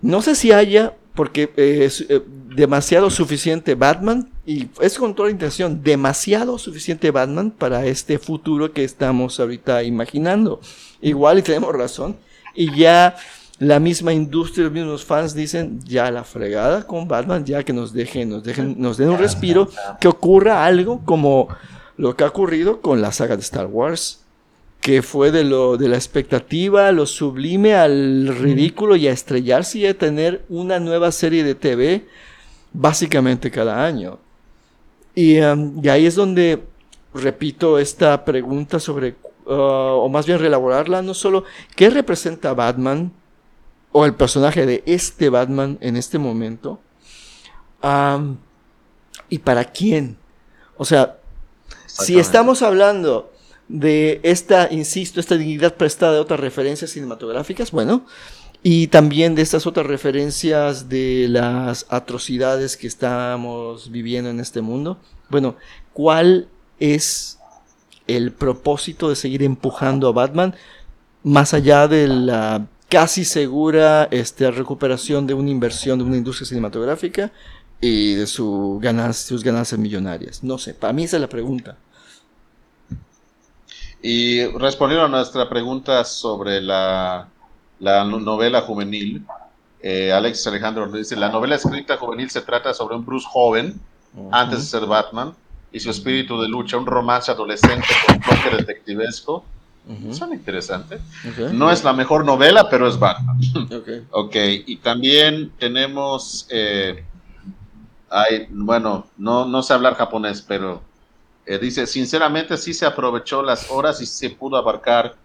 no 0.00 0.22
sé 0.22 0.36
si 0.36 0.52
haya, 0.52 0.94
porque 1.14 1.52
eh, 1.58 1.84
es 1.84 2.00
eh, 2.08 2.22
demasiado 2.56 3.10
suficiente 3.10 3.74
Batman, 3.74 4.30
y 4.46 4.68
es 4.80 4.96
con 4.96 5.14
toda 5.14 5.28
la 5.28 5.32
intención, 5.32 5.82
demasiado 5.82 6.56
suficiente 6.56 7.10
Batman 7.10 7.50
para 7.50 7.84
este 7.84 8.18
futuro 8.18 8.72
que 8.72 8.84
estamos 8.84 9.38
ahorita 9.38 9.82
imaginando. 9.82 10.62
Igual 11.02 11.40
y 11.40 11.42
tenemos 11.42 11.74
razón, 11.74 12.16
y 12.54 12.74
ya 12.74 13.16
la 13.58 13.78
misma 13.78 14.12
industria, 14.12 14.64
los 14.64 14.72
mismos 14.72 15.04
fans 15.04 15.34
dicen, 15.34 15.80
ya 15.84 16.10
la 16.10 16.24
fregada 16.24 16.86
con 16.86 17.06
Batman, 17.06 17.44
ya 17.44 17.62
que 17.62 17.72
nos 17.72 17.92
dejen, 17.92 18.30
nos 18.30 18.42
dejen, 18.42 18.74
nos 18.78 18.96
den 18.96 19.10
un 19.10 19.18
respiro, 19.18 19.68
que 20.00 20.08
ocurra 20.08 20.64
algo 20.64 21.02
como 21.04 21.48
lo 21.96 22.16
que 22.16 22.24
ha 22.24 22.28
ocurrido 22.28 22.80
con 22.80 23.00
la 23.00 23.12
saga 23.12 23.36
de 23.36 23.42
Star 23.42 23.66
Wars 23.66 24.24
que 24.84 25.00
fue 25.00 25.30
de 25.30 25.44
lo 25.44 25.78
de 25.78 25.88
la 25.88 25.96
expectativa, 25.96 26.92
lo 26.92 27.06
sublime 27.06 27.74
al 27.74 28.36
ridículo 28.36 28.96
y 28.96 29.08
a 29.08 29.12
estrellarse 29.12 29.78
y 29.78 29.86
a 29.86 29.96
tener 29.96 30.44
una 30.50 30.78
nueva 30.78 31.10
serie 31.10 31.42
de 31.42 31.54
TV 31.54 32.04
básicamente 32.70 33.50
cada 33.50 33.82
año. 33.82 34.18
Y, 35.14 35.40
um, 35.40 35.82
y 35.82 35.88
ahí 35.88 36.04
es 36.04 36.16
donde 36.16 36.64
repito 37.14 37.78
esta 37.78 38.26
pregunta 38.26 38.78
sobre 38.78 39.14
uh, 39.46 39.52
o 39.54 40.08
más 40.10 40.26
bien 40.26 40.38
reelaborarla, 40.38 41.00
no 41.00 41.14
solo 41.14 41.44
qué 41.74 41.88
representa 41.88 42.52
Batman 42.52 43.10
o 43.96 44.04
el 44.04 44.14
personaje 44.14 44.66
de 44.66 44.82
este 44.86 45.28
Batman 45.28 45.78
en 45.80 45.96
este 45.96 46.18
momento, 46.18 46.80
y 49.28 49.38
para 49.38 49.66
quién. 49.66 50.18
O 50.76 50.84
sea, 50.84 51.18
si 51.86 52.18
estamos 52.18 52.62
hablando 52.62 53.30
de 53.68 54.18
esta, 54.24 54.66
insisto, 54.72 55.20
esta 55.20 55.36
dignidad 55.36 55.74
prestada 55.74 56.14
de 56.14 56.18
otras 56.18 56.40
referencias 56.40 56.90
cinematográficas, 56.90 57.70
bueno, 57.70 58.04
y 58.64 58.88
también 58.88 59.36
de 59.36 59.42
estas 59.42 59.64
otras 59.64 59.86
referencias 59.86 60.88
de 60.88 61.28
las 61.28 61.86
atrocidades 61.88 62.76
que 62.76 62.88
estamos 62.88 63.92
viviendo 63.92 64.28
en 64.28 64.40
este 64.40 64.60
mundo, 64.60 64.98
bueno, 65.30 65.54
¿cuál 65.92 66.48
es 66.80 67.38
el 68.08 68.32
propósito 68.32 69.08
de 69.08 69.14
seguir 69.14 69.44
empujando 69.44 70.08
a 70.08 70.12
Batman 70.12 70.56
más 71.22 71.54
allá 71.54 71.86
de 71.86 72.08
la 72.08 72.66
casi 72.88 73.24
segura 73.24 74.08
este, 74.10 74.50
recuperación 74.50 75.26
de 75.26 75.34
una 75.34 75.50
inversión 75.50 75.98
de 75.98 76.04
una 76.04 76.16
industria 76.16 76.46
cinematográfica 76.46 77.32
y 77.80 78.14
de 78.14 78.26
su 78.26 78.78
ganancia, 78.82 79.28
sus 79.28 79.42
ganancias 79.42 79.78
millonarias? 79.78 80.42
No 80.44 80.58
sé, 80.58 80.74
para 80.74 80.92
mí 80.92 81.04
esa 81.04 81.16
es 81.16 81.20
la 81.22 81.28
pregunta. 81.28 81.76
Y 84.02 84.44
respondiendo 84.58 85.06
a 85.06 85.08
nuestra 85.08 85.48
pregunta 85.48 86.04
sobre 86.04 86.60
la, 86.60 87.26
la 87.80 88.04
no- 88.04 88.20
novela 88.20 88.60
juvenil, 88.60 89.24
eh, 89.80 90.12
Alex 90.12 90.46
Alejandro 90.46 90.86
nos 90.86 90.94
dice, 90.94 91.16
la 91.16 91.30
novela 91.30 91.56
escrita 91.56 91.96
juvenil 91.96 92.30
se 92.30 92.42
trata 92.42 92.74
sobre 92.74 92.96
un 92.96 93.04
Bruce 93.04 93.26
joven, 93.28 93.80
antes 94.30 94.60
de 94.60 94.64
ser 94.66 94.86
Batman, 94.86 95.34
y 95.72 95.80
su 95.80 95.90
espíritu 95.90 96.40
de 96.40 96.48
lucha, 96.48 96.76
un 96.76 96.86
romance 96.86 97.30
adolescente 97.30 97.86
con 98.06 98.20
toque 98.20 98.56
detectivesco. 98.58 99.44
Ujú, 99.86 100.14
Suena 100.14 100.34
interesante. 100.34 100.96
ok, 100.96 101.52
No 101.52 101.70
es 101.70 101.84
la 101.84 101.92
mejor 101.92 102.24
novela, 102.24 102.68
pero 102.70 102.88
es 102.88 102.98
Batman. 102.98 103.38
ok. 103.72 103.88
Ok, 104.10 104.36
y 104.66 104.76
también 104.76 105.52
tenemos, 105.58 106.46
eh, 106.50 107.04
ay, 108.10 108.46
bueno, 108.50 109.06
no, 109.18 109.44
no 109.46 109.62
sé 109.62 109.74
hablar 109.74 109.94
japonés, 109.94 110.40
pero 110.40 110.82
eh, 111.46 111.58
dice, 111.58 111.86
sinceramente 111.86 112.56
sí 112.56 112.72
se 112.72 112.86
aprovechó 112.86 113.42
las 113.42 113.70
horas 113.70 114.00
y 114.00 114.06
se 114.06 114.30
pudo 114.30 114.56
abarcar 114.56 115.16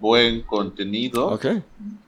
buen 0.00 0.42
contenido. 0.42 1.26
Ok, 1.28 1.46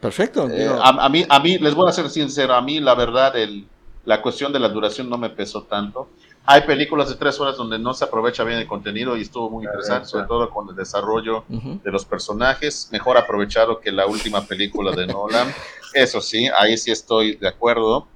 perfecto. 0.00 0.48
Eh, 0.50 0.66
a, 0.66 0.88
a 1.04 1.08
mí, 1.10 1.24
a 1.28 1.40
mí, 1.40 1.58
les 1.58 1.74
voy 1.74 1.88
a 1.88 1.92
ser 1.92 2.08
sincero, 2.08 2.54
a 2.54 2.62
mí 2.62 2.80
la 2.80 2.94
verdad, 2.94 3.36
el, 3.36 3.66
la 4.06 4.22
cuestión 4.22 4.52
de 4.52 4.60
la 4.60 4.68
duración 4.70 5.10
no 5.10 5.18
me 5.18 5.28
pesó 5.28 5.64
tanto. 5.64 6.08
Hay 6.50 6.62
películas 6.62 7.10
de 7.10 7.16
tres 7.16 7.38
horas 7.40 7.58
donde 7.58 7.78
no 7.78 7.92
se 7.92 8.06
aprovecha 8.06 8.42
bien 8.42 8.58
el 8.58 8.66
contenido 8.66 9.18
y 9.18 9.20
estuvo 9.20 9.50
muy 9.50 9.66
interesante, 9.66 10.08
sobre 10.08 10.26
todo 10.26 10.48
con 10.48 10.66
el 10.70 10.74
desarrollo 10.74 11.44
de 11.48 11.90
los 11.90 12.06
personajes, 12.06 12.88
mejor 12.90 13.18
aprovechado 13.18 13.80
que 13.80 13.92
la 13.92 14.06
última 14.06 14.40
película 14.46 14.92
de 14.96 15.06
Nolan. 15.06 15.52
Eso 15.92 16.22
sí, 16.22 16.48
ahí 16.58 16.78
sí 16.78 16.90
estoy 16.90 17.36
de 17.36 17.48
acuerdo. 17.48 18.06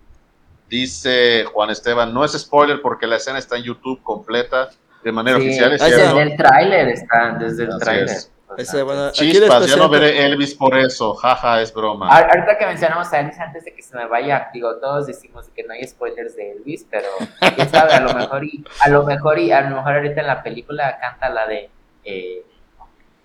Dice 0.67 1.45
Juan 1.53 1.69
Esteban, 1.69 2.15
no 2.15 2.25
es 2.25 2.33
spoiler 2.33 2.81
porque 2.81 3.07
la 3.07 3.17
escena 3.17 3.39
está 3.39 3.59
en 3.59 3.65
YouTube 3.65 4.03
completa 4.03 4.71
de 5.05 5.13
manera 5.13 5.39
Sí, 5.39 5.49
oficial, 5.49 5.73
es 5.75 5.83
Ahí 5.83 5.93
cierto. 5.93 6.17
desde 6.17 6.31
el 6.31 6.37
tráiler 6.39 6.89
está, 6.89 7.37
desde 7.39 7.65
el 7.65 7.79
tráiler. 7.79 8.17
Es. 8.57 8.69
Ese, 8.69 8.83
bueno, 8.83 9.11
Chispas, 9.13 9.67
ya 9.67 9.77
no 9.77 9.89
veré 9.89 10.25
Elvis 10.27 10.55
por 10.55 10.77
eso, 10.77 11.15
jaja, 11.15 11.61
es 11.61 11.73
broma. 11.73 12.09
A- 12.09 12.19
Ahorita 12.29 12.59
que 12.59 12.67
mencionamos 12.67 13.13
a 13.13 13.21
Elvis, 13.21 13.39
antes 13.41 13.65
de 13.65 13.75
que 13.75 13.83
se 13.83 13.97
me 13.97 14.07
vaya, 14.07 14.49
digo, 14.53 14.77
todos 14.77 15.07
decimos 15.07 15.47
que 15.55 15.63
no 15.65 15.73
hay 15.75 15.87
spoilers 15.87 16.37
de 16.37 16.53
Elvis, 16.53 16.87
pero 16.91 17.09
quién 17.57 17.69
sabe, 17.69 17.93
a 17.95 18.01
lo 18.01 18.13
mejor 18.15 18.45
y 18.45 18.65
a 18.85 18.89
lo 18.89 19.05
mejor 19.05 19.39
y 19.39 19.53
a 19.53 19.61
lo 19.63 19.77
mejor 19.77 19.95
ahorita 19.95 20.21
en 20.21 20.27
la 20.27 20.43
película 20.43 20.99
canta 21.01 21.29
la 21.29 21.47
de 21.47 21.71
eh, 22.05 22.43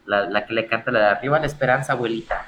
la, 0.05 0.30
la 0.30 0.45
que 0.45 0.53
le 0.53 0.67
canta 0.67 0.91
la 0.91 0.99
de 0.99 1.05
arriba 1.07 1.39
la 1.39 1.45
esperanza, 1.45 1.93
abuelita. 1.93 2.45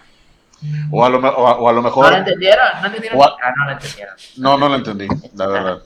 O 0.91 1.05
a 1.05 1.09
lo, 1.09 1.21
me- 1.21 1.29
o 1.29 1.47
a, 1.47 1.57
o 1.57 1.69
a 1.69 1.71
lo 1.71 1.81
¿No 1.81 1.87
mejor, 1.87 2.11
la 2.11 2.17
entendieron? 2.17 2.65
¿No 2.81 2.87
entendieron? 2.87 3.17
O 3.19 3.23
a- 3.23 3.37
Ah, 3.41 3.53
no 3.57 3.65
la 3.65 3.71
entendieron. 3.73 4.15
no, 4.37 4.57
no 4.57 4.67
lo 4.69 4.75
entendí, 4.75 5.07
la 5.35 5.47
verdad. 5.47 5.81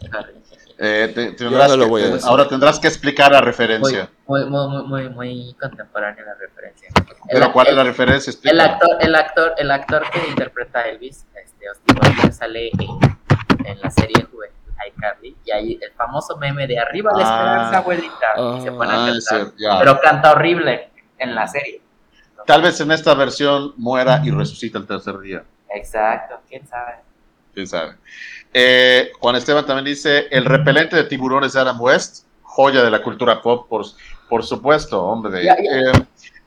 Eh, 0.85 1.07
te- 1.15 1.31
tendrás 1.31 1.69
no 1.69 1.77
lo 1.77 1.83
que- 1.85 1.89
voy 1.89 2.01
a 2.03 2.07
decir. 2.09 2.27
ahora 2.29 2.45
tendrás 2.49 2.77
que 2.77 2.87
explicar 2.89 3.31
la 3.31 3.39
referencia. 3.39 4.09
muy, 4.27 4.43
muy, 4.45 4.67
muy, 4.67 4.83
muy, 4.83 5.09
muy 5.09 5.53
contemporánea 5.59 6.25
la 6.25 6.33
referencia. 6.35 6.89
Pero 7.31 7.45
El- 7.45 7.51
¿cuál 7.53 7.67
es 7.67 7.75
la 7.75 7.83
referencia? 7.85 8.33
El 8.43 8.59
actor, 8.59 8.89
el 8.99 9.15
actor, 9.15 9.53
el 9.57 9.71
actor 9.71 10.03
que 10.11 10.27
interpreta 10.27 10.79
a 10.79 10.89
Elvis, 10.89 11.25
este 11.41 11.67
Austin 11.69 11.95
Butler, 11.95 12.33
sale 12.33 12.69
en, 12.73 13.65
en 13.65 13.79
la 13.79 13.89
serie 13.91 14.25
juvenil 14.29 14.53
iCarly 14.89 15.37
y 15.45 15.51
ahí 15.51 15.79
el 15.81 15.91
famoso 15.93 16.35
meme 16.37 16.67
de 16.67 16.77
arriba 16.77 17.11
la 17.15 17.19
Ah. 17.23 17.31
esperanza, 17.37 17.77
abuelita, 17.77 18.57
y 18.57 18.61
se 18.63 18.71
pone 18.73 18.91
a 18.91 19.05
Ah, 19.05 19.07
cantar, 19.07 19.79
pero 19.79 20.01
canta 20.01 20.31
horrible 20.33 20.89
en 21.17 21.33
la 21.33 21.47
serie. 21.47 21.81
Tal 22.45 22.61
vez 22.61 22.81
en 22.81 22.91
esta 22.91 23.13
versión 23.13 23.73
muera 23.77 24.19
y 24.25 24.31
resucita 24.31 24.77
el 24.79 24.85
tercer 24.85 25.17
día. 25.19 25.43
Exacto, 25.73 26.41
quién 26.49 26.67
sabe. 26.67 26.95
quién 27.53 27.67
sabe. 27.67 27.93
Eh, 28.53 29.11
Juan 29.19 29.35
Esteban 29.35 29.65
también 29.65 29.85
dice, 29.85 30.27
el 30.31 30.45
repelente 30.45 30.95
de 30.95 31.05
tiburones 31.05 31.53
de 31.53 31.59
Adam 31.61 31.81
West, 31.81 32.25
joya 32.43 32.83
de 32.83 32.91
la 32.91 33.01
cultura 33.01 33.41
pop, 33.41 33.67
por, 33.67 33.85
por 34.29 34.43
supuesto, 34.43 35.01
hombre. 35.03 35.53
Eh, 35.57 35.91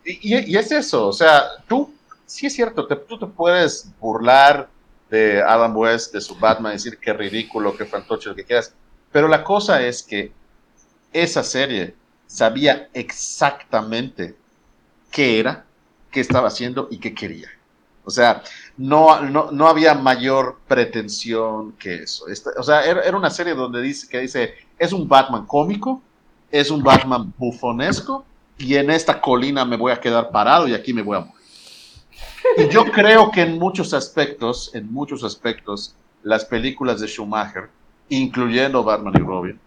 y, 0.05 0.53
y 0.53 0.57
es 0.57 0.71
eso, 0.71 1.09
o 1.09 1.13
sea, 1.13 1.43
tú, 1.69 1.93
sí 2.25 2.47
es 2.47 2.55
cierto, 2.55 2.87
te- 2.87 2.97
tú 2.97 3.19
te 3.19 3.27
puedes 3.27 3.91
burlar 4.01 4.69
de 5.11 5.43
Adam 5.43 5.77
West, 5.77 6.13
de 6.13 6.21
su 6.21 6.37
Batman, 6.37 6.73
decir 6.73 6.99
qué 6.99 7.13
ridículo, 7.13 7.77
qué 7.77 7.85
fantoche, 7.87 8.29
lo 8.29 8.35
que 8.37 8.45
quieras, 8.45 8.73
pero 9.13 9.27
la 9.29 9.43
cosa 9.43 9.83
es 9.83 10.03
que 10.03 10.33
esa 11.13 11.43
serie 11.45 11.95
sabía 12.27 12.89
exactamente 12.95 14.37
qué 15.11 15.41
era, 15.41 15.67
qué 16.11 16.21
estaba 16.21 16.49
haciendo 16.49 16.89
y 16.91 16.99
qué 16.99 17.15
quería. 17.15 17.49
O 18.07 18.11
sea, 18.11 18.43
no, 18.77 19.21
no, 19.21 19.51
no 19.51 19.67
había 19.67 19.93
mayor 19.95 20.61
pretensión 20.69 21.73
que 21.73 22.05
eso. 22.05 22.29
Esta- 22.29 22.53
o 22.57 22.63
sea, 22.63 22.85
era, 22.85 23.03
era 23.03 23.17
una 23.17 23.31
serie 23.31 23.53
donde 23.55 23.83
dice 23.83 24.07
que 24.09 24.21
dice, 24.21 24.55
es 24.79 24.93
un 24.93 25.09
Batman 25.09 25.45
cómico, 25.45 26.01
es 26.51 26.71
un 26.71 26.83
Batman 26.85 27.35
bufonesco, 27.37 28.25
y 28.59 28.77
en 28.77 28.91
esta 28.91 29.21
colina 29.21 29.65
me 29.65 29.77
voy 29.77 29.91
a 29.93 30.01
quedar 30.01 30.31
parado 30.31 30.69
y 30.69 30.75
aquí 30.75 30.95
me 30.95 31.03
voy 31.03 31.17
a 31.17 31.21
morir. 31.21 31.35
Y 32.57 32.69
yo 32.69 32.85
creo 32.93 33.31
que 33.33 33.43
en 33.43 33.59
muchos 33.59 33.93
aspectos, 33.93 34.71
en 34.73 34.91
muchos 34.93 35.25
aspectos, 35.25 35.95
las 36.23 36.45
películas 36.45 37.01
de 37.01 37.09
Schumacher, 37.09 37.69
incluyendo 38.09 38.85
Batman 38.85 39.15
y 39.17 39.21
Robin, 39.21 39.61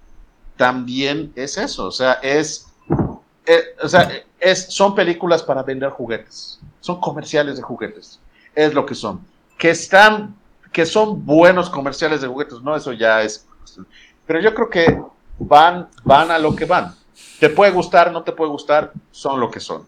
también 0.56 1.32
es 1.36 1.58
eso. 1.58 1.88
O 1.88 1.92
sea, 1.92 2.14
es, 2.24 2.68
eh, 3.46 3.64
o 3.84 3.88
sea, 3.88 4.10
es, 4.40 4.68
son 4.74 4.96
películas 4.96 5.44
para 5.44 5.62
vender 5.62 5.90
juguetes. 5.90 6.60
Son 6.80 7.00
comerciales 7.00 7.58
de 7.58 7.62
juguetes. 7.62 8.20
Es 8.60 8.74
lo 8.74 8.86
que 8.86 8.96
son. 8.96 9.22
Que 9.58 9.70
están, 9.70 10.36
que 10.72 10.86
son 10.86 11.26
buenos 11.26 11.70
comerciales 11.70 12.22
de 12.22 12.28
juguetes, 12.28 12.62
no, 12.62 12.76
eso 12.76 12.92
ya 12.92 13.22
es. 13.22 13.48
Pero 14.26 14.42
yo 14.42 14.54
creo 14.54 14.70
que 14.70 15.02
van, 15.38 15.88
van 16.04 16.30
a 16.30 16.38
lo 16.38 16.56
que 16.56 16.66
van. 16.66 16.94
Te 17.40 17.50
puede 17.50 17.72
gustar, 17.72 18.12
no 18.12 18.24
te 18.24 18.34
puede 18.34 18.52
gustar, 18.52 18.92
son 19.12 19.40
lo 19.40 19.50
que 19.50 19.62
son 19.62 19.88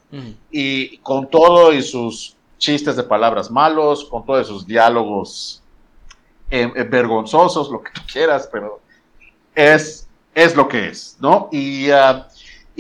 y 0.50 0.98
con 1.00 1.30
todo 1.30 1.74
y 1.74 1.82
sus 1.82 2.38
chistes 2.58 2.96
de 2.96 3.04
palabras 3.04 3.52
malos, 3.52 4.06
con 4.06 4.26
todos 4.26 4.48
sus 4.48 4.66
diálogos 4.66 5.62
eh, 6.50 6.72
eh, 6.74 6.84
vergonzosos, 6.84 7.70
lo 7.70 7.82
que 7.82 7.92
tú 7.92 8.02
quieras, 8.12 8.48
pero 8.52 8.80
es, 9.54 10.08
es 10.34 10.56
lo 10.56 10.68
que 10.68 10.90
es, 10.90 11.18
¿no? 11.20 11.50
Y, 11.52 11.90
ah, 11.90 12.28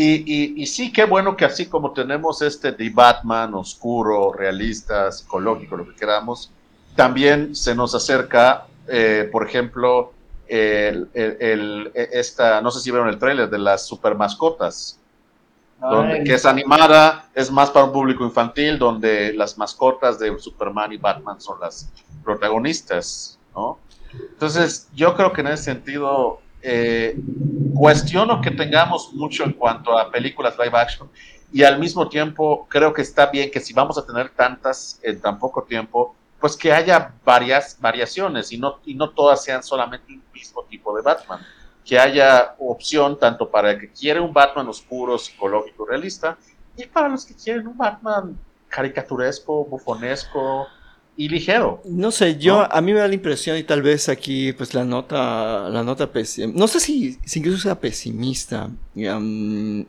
y, 0.01 0.23
y- 0.25 0.63
y 0.63 0.65
sí, 0.67 0.91
qué 0.91 1.05
bueno 1.05 1.35
que 1.37 1.45
así 1.45 1.67
como 1.67 1.91
tenemos 1.91 2.41
este 2.41 2.71
de 2.71 2.89
Batman 2.89 3.53
oscuro, 3.53 4.31
realista, 4.33 5.11
psicológico, 5.11 5.77
lo 5.77 5.85
que 5.87 5.95
queramos, 5.95 6.51
también 6.95 7.55
se 7.55 7.75
nos 7.75 7.93
acerca, 7.95 8.65
eh, 8.87 9.29
por 9.31 9.45
ejemplo, 9.47 10.13
el, 10.47 11.09
el- 11.13 11.37
el- 11.39 11.91
esta, 11.93 12.61
no 12.61 12.71
sé 12.71 12.79
si 12.81 12.91
vieron 12.91 13.07
el 13.09 13.17
tráiler 13.19 13.49
de 13.49 13.59
las 13.59 13.85
super 13.85 14.15
mascotas, 14.15 14.97
donde, 15.79 16.23
que 16.23 16.33
es 16.35 16.45
animada, 16.45 17.29
es 17.33 17.49
más 17.49 17.69
para 17.71 17.85
un 17.85 17.91
público 17.91 18.23
infantil, 18.23 18.77
donde 18.77 19.33
las 19.33 19.57
mascotas 19.57 20.19
de 20.19 20.37
Superman 20.39 20.93
y 20.93 20.97
Batman 20.97 21.41
son 21.41 21.59
las 21.59 21.89
protagonistas, 22.23 23.37
¿no? 23.55 23.79
Entonces, 24.13 24.87
yo 24.93 25.15
creo 25.15 25.31
que 25.33 25.41
en 25.41 25.47
ese 25.47 25.63
sentido, 25.63 26.39
eh, 26.61 27.17
cuestiono 27.73 28.41
que 28.41 28.51
tengamos 28.51 29.13
mucho 29.13 29.43
en 29.43 29.53
cuanto 29.53 29.97
a 29.97 30.11
películas 30.11 30.55
live 30.57 30.77
action 30.77 31.09
y 31.51 31.63
al 31.63 31.79
mismo 31.79 32.07
tiempo 32.07 32.67
creo 32.69 32.93
que 32.93 33.01
está 33.01 33.27
bien 33.27 33.51
que 33.51 33.59
si 33.59 33.73
vamos 33.73 33.97
a 33.97 34.05
tener 34.05 34.29
tantas 34.29 34.99
en 35.03 35.19
tan 35.19 35.37
poco 35.37 35.63
tiempo, 35.63 36.15
pues 36.39 36.55
que 36.55 36.71
haya 36.71 37.13
varias 37.25 37.77
variaciones 37.79 38.51
y 38.51 38.57
no, 38.57 38.79
y 38.85 38.95
no 38.95 39.09
todas 39.09 39.43
sean 39.43 39.61
solamente 39.61 40.13
un 40.13 40.23
mismo 40.33 40.63
tipo 40.63 40.95
de 40.95 41.01
Batman. 41.01 41.41
Que 41.83 41.99
haya 41.99 42.55
opción 42.59 43.19
tanto 43.19 43.49
para 43.49 43.71
el 43.71 43.79
que 43.79 43.91
quiere 43.91 44.19
un 44.19 44.31
Batman 44.33 44.67
oscuro, 44.69 45.17
psicológico, 45.17 45.85
realista, 45.85 46.37
y 46.77 46.85
para 46.85 47.09
los 47.09 47.25
que 47.25 47.35
quieren 47.35 47.67
un 47.67 47.77
Batman 47.77 48.37
caricaturesco, 48.69 49.65
bufonesco 49.65 50.67
y 51.21 51.29
ligero. 51.29 51.83
No 51.85 52.09
sé, 52.09 52.39
yo 52.39 52.63
¿No? 52.63 52.67
a 52.71 52.81
mí 52.81 52.93
me 52.93 52.99
da 52.99 53.07
la 53.07 53.13
impresión 53.13 53.55
y 53.55 53.61
tal 53.61 53.83
vez 53.83 54.09
aquí 54.09 54.53
pues 54.53 54.73
la 54.73 54.83
nota 54.83 55.69
la 55.69 55.83
nota 55.83 56.11
pesimista, 56.11 56.59
no 56.59 56.67
sé 56.67 56.79
si, 56.79 57.19
si 57.23 57.37
incluso 57.37 57.59
sea 57.59 57.79
pesimista. 57.79 58.71
um, 58.95 59.85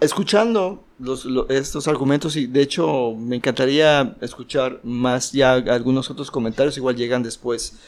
escuchando 0.00 0.82
los, 0.98 1.28
estos 1.48 1.86
argumentos 1.86 2.34
y 2.34 2.48
de 2.48 2.62
hecho 2.62 3.14
me 3.16 3.36
encantaría 3.36 4.16
escuchar 4.20 4.80
más 4.82 5.30
ya 5.30 5.52
algunos 5.52 6.10
otros 6.10 6.28
comentarios, 6.28 6.76
igual 6.76 6.96
llegan 6.96 7.22
después 7.22 7.78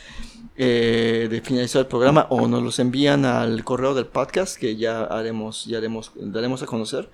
eh, 0.56 1.26
de 1.28 1.40
finalizar 1.40 1.80
el 1.80 1.88
programa 1.88 2.28
o 2.30 2.46
nos 2.46 2.62
los 2.62 2.78
envían 2.78 3.24
al 3.24 3.64
correo 3.64 3.94
del 3.94 4.06
podcast 4.06 4.56
que 4.56 4.76
ya 4.76 5.02
haremos, 5.02 5.64
ya 5.64 5.78
haremos, 5.78 6.12
daremos 6.14 6.62
a 6.62 6.66
conocer. 6.66 7.10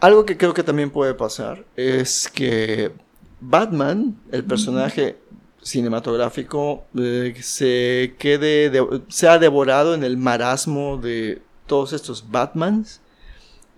Algo 0.00 0.24
que 0.24 0.38
creo 0.38 0.54
que 0.54 0.62
también 0.62 0.90
puede 0.90 1.12
pasar 1.12 1.66
es 1.76 2.30
que 2.30 2.92
Batman, 3.48 4.16
el 4.32 4.44
personaje 4.44 5.16
cinematográfico, 5.62 6.84
eh, 6.98 7.34
se 7.42 8.14
quede, 8.18 8.70
de- 8.70 9.02
sea 9.08 9.38
devorado 9.38 9.94
en 9.94 10.04
el 10.04 10.16
marasmo 10.16 10.98
de 10.98 11.40
todos 11.66 11.92
estos 11.92 12.30
Batmans 12.30 13.00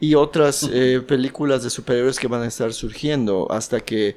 y 0.01 0.15
otras 0.15 0.69
eh, 0.73 1.01
películas 1.07 1.63
de 1.63 1.71
superhéroes 1.71 2.19
que 2.19 2.29
van 2.29 2.43
a 2.43 2.47
estar 2.47 2.73
surgiendo 2.73 3.47
hasta 3.51 3.81
que 3.81 4.17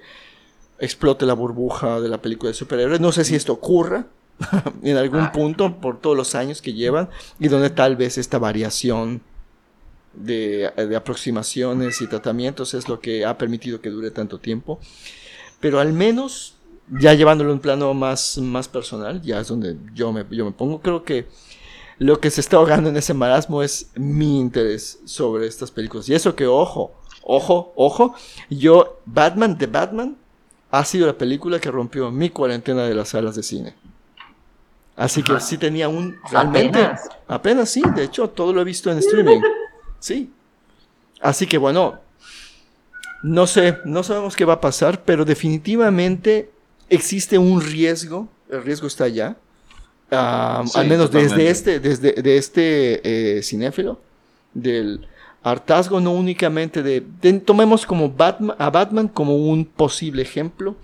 explote 0.80 1.26
la 1.26 1.34
burbuja 1.34 2.00
de 2.00 2.10
la 2.10 2.22
película 2.22 2.50
de 2.50 2.54
superhéroes. 2.56 3.00
No 3.00 3.12
sé 3.12 3.24
si 3.24 3.36
esto 3.36 3.54
ocurra 3.54 4.08
en 4.84 4.98
algún 4.98 5.32
punto 5.32 5.80
por 5.80 6.00
todos 6.00 6.16
los 6.16 6.36
años 6.36 6.62
que 6.62 6.74
llevan 6.74 7.10
y 7.40 7.48
donde 7.50 7.70
tal 7.70 7.96
vez 7.96 8.18
esta 8.18 8.38
variación 8.40 9.22
de, 10.14 10.72
de 10.76 10.96
aproximaciones 10.96 12.02
y 12.02 12.08
tratamientos 12.08 12.74
es 12.74 12.90
lo 12.90 13.00
que 13.00 13.26
ha 13.26 13.38
permitido 13.38 13.80
que 13.82 13.90
dure 13.90 14.12
tanto 14.12 14.40
tiempo. 14.40 14.80
Pero 15.60 15.80
al 15.80 15.94
menos, 15.94 16.56
ya 17.00 17.14
llevándolo 17.14 17.52
a 17.52 17.54
un 17.54 17.60
plano 17.60 17.94
más, 17.94 18.38
más 18.38 18.68
personal, 18.68 19.22
ya 19.22 19.40
es 19.40 19.48
donde 19.48 19.78
yo 19.94 20.12
me, 20.12 20.26
yo 20.32 20.46
me 20.46 20.52
pongo, 20.52 20.82
creo 20.82 21.04
que 21.04 21.28
lo 21.98 22.20
que 22.20 22.32
se 22.32 22.42
está 22.42 22.58
ahogando 22.58 22.90
en 22.90 22.98
ese 22.98 23.14
marasmo 23.14 23.62
es 23.62 23.92
mi 23.96 24.40
interés 24.40 25.00
sobre 25.06 25.48
estas 25.48 25.70
películas. 25.70 26.08
Y 26.08 26.16
eso 26.16 26.36
que, 26.36 26.48
ojo, 26.48 26.94
ojo, 27.24 27.74
ojo, 27.76 28.16
yo, 28.50 29.00
Batman 29.06 29.58
de 29.58 29.68
Batman 29.68 30.18
ha 30.72 30.86
sido 30.86 31.08
la 31.08 31.18
película 31.18 31.60
que 31.60 31.70
rompió 31.70 32.10
mi 32.10 32.30
cuarentena 32.30 32.84
de 32.84 32.96
las 32.96 33.10
salas 33.10 33.36
de 33.36 33.44
cine. 33.44 33.76
Así 34.96 35.24
que 35.24 35.40
sí 35.40 35.58
tenía 35.58 35.88
un... 35.88 36.18
Realmente, 36.30 36.80
Apenas. 36.80 37.10
apenas 37.28 37.70
sí, 37.70 37.82
de 37.96 38.04
hecho, 38.04 38.30
todo 38.30 38.52
lo 38.54 38.62
he 38.62 38.66
visto 38.66 38.92
en 38.92 38.98
streaming. 39.00 39.42
Sí. 40.02 40.32
Así 41.20 41.46
que 41.46 41.58
bueno, 41.58 42.00
no 43.24 43.48
sé, 43.48 43.78
no 43.86 44.04
sabemos 44.04 44.36
qué 44.36 44.46
va 44.46 44.54
a 44.54 44.62
pasar, 44.62 45.04
pero 45.04 45.26
definitivamente 45.26 46.50
existe 46.90 47.38
un 47.38 47.62
riesgo, 47.62 48.28
el 48.50 48.64
riesgo 48.64 48.88
está 48.88 49.06
allá, 49.06 49.38
Sí, 50.66 50.80
al 50.80 50.88
menos 50.88 51.12
desde 51.12 51.50
este, 51.52 51.80
desde 51.80 52.14
de 52.14 52.38
este 52.38 53.38
eh, 53.38 53.44
cinéfilo, 53.44 54.00
del 54.54 55.08
hartazgo 55.44 56.02
no 56.02 56.12
únicamente 56.14 56.82
de, 56.82 57.04
de- 57.22 57.34
tomemos 57.40 57.86
como 57.86 58.10
Batman, 58.10 58.56
a 58.60 58.70
Batman 58.72 59.08
como 59.08 59.36
un 59.38 59.64
posible 59.66 60.22
ejemplo 60.24 60.76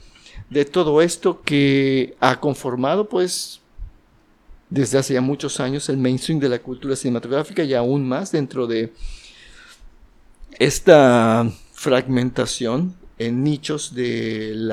de 0.49 0.63
todo 0.63 1.01
esto 1.01 1.41
que 1.43 2.15
ha 2.19 2.39
conformado 2.39 3.09
pues 3.09 3.59
desde 4.69 4.99
hace 4.99 5.15
ya 5.15 5.21
muchos 5.21 5.59
años 5.59 5.89
el 5.89 5.97
mainstream 5.97 6.39
de 6.39 6.49
la 6.49 6.59
cultura 6.59 6.95
cinematográfica 6.95 7.63
y 7.63 7.73
aún 7.73 8.07
más 8.07 8.31
dentro 8.31 8.67
de 8.67 8.93
esta 10.59 11.49
fragmentación 11.85 12.95
en 13.19 13.43
nichos 13.43 13.93
del 13.93 14.71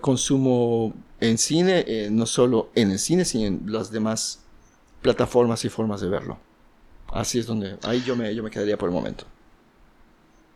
consumo 0.00 0.94
en 1.20 1.36
cine, 1.38 1.84
eh, 1.86 2.08
no 2.10 2.26
solo 2.26 2.70
en 2.74 2.90
el 2.90 2.98
cine, 2.98 3.24
sino 3.26 3.46
en 3.46 3.72
las 3.72 3.90
demás 3.90 4.40
plataformas 5.02 5.64
y 5.64 5.68
formas 5.68 6.00
de 6.00 6.08
verlo. 6.08 6.38
Así 7.12 7.38
es 7.38 7.46
donde, 7.46 7.78
ahí 7.82 8.02
yo 8.02 8.16
me, 8.16 8.34
yo 8.34 8.42
me 8.42 8.50
quedaría 8.50 8.78
por 8.78 8.88
el 8.88 8.94
momento. 8.94 9.24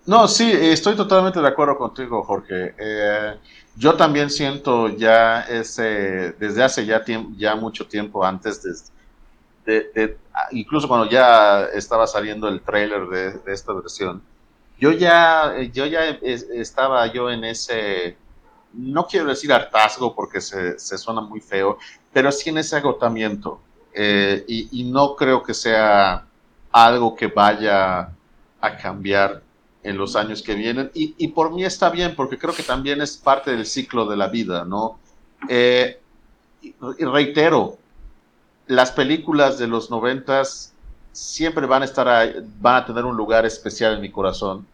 No, 0.06 0.26
sí, 0.26 0.50
estoy 0.50 0.96
totalmente 0.96 1.40
de 1.40 1.48
acuerdo 1.48 1.76
contigo, 1.76 2.22
Jorge. 2.24 2.74
Eh, 2.78 3.34
yo 3.76 3.94
también 3.94 4.30
siento 4.30 4.88
ya 4.88 5.42
ese, 5.42 6.32
desde 6.38 6.62
hace 6.64 6.86
ya, 6.86 7.04
tiemp- 7.04 7.36
ya 7.36 7.54
mucho 7.56 7.86
tiempo 7.86 8.24
antes, 8.24 8.62
de, 8.62 8.72
de- 9.66 9.90
de- 9.94 10.18
incluso 10.52 10.88
cuando 10.88 11.08
ya 11.10 11.64
estaba 11.74 12.06
saliendo 12.06 12.48
el 12.48 12.62
trailer 12.62 13.06
de, 13.08 13.32
de 13.40 13.52
esta 13.52 13.72
versión, 13.74 14.22
yo 14.78 14.92
ya, 14.92 15.54
yo 15.72 15.86
ya 15.86 16.08
es- 16.22 16.44
estaba 16.50 17.06
yo 17.12 17.30
en 17.30 17.44
ese, 17.44 18.16
no 18.72 19.06
quiero 19.06 19.26
decir 19.28 19.52
hartazgo 19.52 20.14
porque 20.14 20.40
se, 20.40 20.78
suena 20.78 21.20
muy 21.20 21.40
feo, 21.40 21.78
pero 22.12 22.30
sí 22.32 22.50
en 22.50 22.58
ese 22.58 22.76
agotamiento. 22.76 23.60
Eh, 23.94 24.44
y, 24.46 24.84
no 24.84 25.16
creo 25.16 25.42
que 25.42 25.54
sea 25.54 26.24
algo 26.70 27.16
que 27.16 27.26
vaya 27.26 28.12
a 28.60 28.76
cambiar 28.80 29.42
en 29.82 29.96
los 29.96 30.14
años 30.14 30.42
que 30.42 30.54
vienen. 30.54 30.90
Y, 30.94 31.28
por 31.28 31.52
mí 31.52 31.64
está 31.64 31.90
bien, 31.90 32.14
porque 32.14 32.38
creo 32.38 32.54
que 32.54 32.62
también 32.62 33.00
es 33.00 33.16
parte 33.16 33.50
del 33.50 33.66
ciclo 33.66 34.06
de 34.06 34.16
la 34.16 34.28
vida, 34.28 34.64
¿no? 34.64 35.00
Eh, 35.48 36.00
reitero, 37.00 37.78
las 38.66 38.92
películas 38.92 39.58
de 39.58 39.66
los 39.66 39.90
noventas 39.90 40.74
siempre 41.18 41.66
van 41.66 41.82
a 41.82 41.84
estar 41.84 42.06
van 42.60 42.76
a 42.76 42.86
tener 42.86 43.04
un 43.04 43.16
lugar 43.16 43.44
especial 43.44 43.94
en 43.94 44.00
mi 44.00 44.10
corazón, 44.10 44.66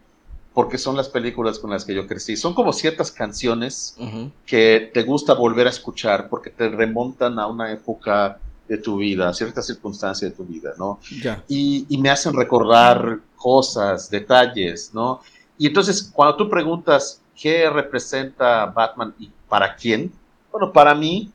porque 0.52 0.76
son 0.76 0.94
las 0.94 1.08
películas 1.08 1.58
con 1.58 1.70
las 1.70 1.84
que 1.84 1.94
yo 1.94 2.06
crecí. 2.06 2.36
Son 2.36 2.52
como 2.54 2.72
ciertas 2.72 3.10
canciones 3.10 3.96
que 4.44 4.90
te 4.92 5.02
gusta 5.02 5.32
volver 5.34 5.66
a 5.66 5.70
escuchar 5.70 6.28
porque 6.28 6.50
te 6.50 6.68
remontan 6.68 7.38
a 7.38 7.46
una 7.46 7.72
época 7.72 8.38
de 8.68 8.78
tu 8.78 8.98
vida, 8.98 9.28
a 9.28 9.34
cierta 9.34 9.62
circunstancia 9.62 10.28
de 10.28 10.34
tu 10.34 10.44
vida, 10.44 10.72
¿no? 10.78 11.00
Ya. 11.22 11.42
y, 11.48 11.86
y 11.88 11.98
me 11.98 12.10
hacen 12.10 12.34
recordar 12.34 13.20
cosas, 13.36 14.10
detalles, 14.10 14.90
¿no? 14.94 15.20
Y 15.58 15.66
entonces, 15.66 16.10
cuando 16.12 16.36
tú 16.36 16.48
preguntas 16.48 17.20
qué 17.40 17.68
representa 17.70 18.66
Batman 18.66 19.14
y 19.18 19.30
para 19.48 19.74
quién, 19.76 20.12
bueno, 20.52 20.72
para 20.72 20.94
mí, 20.94 21.30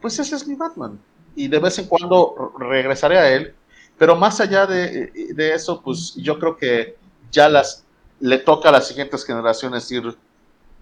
pues 0.00 0.18
ese 0.18 0.34
es 0.34 0.46
mi 0.46 0.54
Batman. 0.54 0.98
Y 1.36 1.48
de 1.48 1.58
vez 1.58 1.78
en 1.78 1.86
cuando 1.86 2.52
regresaré 2.58 3.18
a 3.18 3.30
él, 3.32 3.54
pero 3.98 4.16
más 4.16 4.40
allá 4.40 4.66
de, 4.66 5.10
de 5.34 5.54
eso, 5.54 5.82
pues 5.82 6.14
yo 6.16 6.38
creo 6.38 6.56
que 6.56 6.96
ya 7.30 7.48
las 7.48 7.84
le 8.20 8.38
toca 8.38 8.68
a 8.70 8.72
las 8.72 8.88
siguientes 8.88 9.24
generaciones 9.24 9.90
ir, 9.92 10.16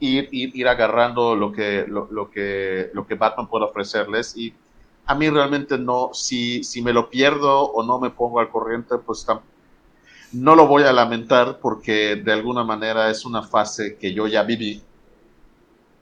ir, 0.00 0.28
ir, 0.32 0.56
ir 0.56 0.68
agarrando 0.68 1.36
lo 1.36 1.52
que, 1.52 1.86
lo, 1.88 2.08
lo 2.10 2.30
que, 2.30 2.90
lo 2.94 3.06
que 3.06 3.14
Batman 3.14 3.48
puede 3.48 3.64
ofrecerles 3.66 4.36
y 4.36 4.54
a 5.06 5.14
mí 5.14 5.28
realmente 5.30 5.78
no, 5.78 6.10
si, 6.14 6.64
si 6.64 6.82
me 6.82 6.92
lo 6.92 7.10
pierdo 7.10 7.64
o 7.72 7.82
no 7.84 7.98
me 8.00 8.10
pongo 8.10 8.40
al 8.40 8.50
corriente, 8.50 8.98
pues 8.98 9.26
no 10.32 10.56
lo 10.56 10.66
voy 10.66 10.82
a 10.82 10.92
lamentar 10.92 11.58
porque 11.60 12.16
de 12.16 12.32
alguna 12.32 12.64
manera 12.64 13.10
es 13.10 13.24
una 13.24 13.42
fase 13.42 13.96
que 13.98 14.12
yo 14.14 14.26
ya 14.26 14.42
viví 14.42 14.82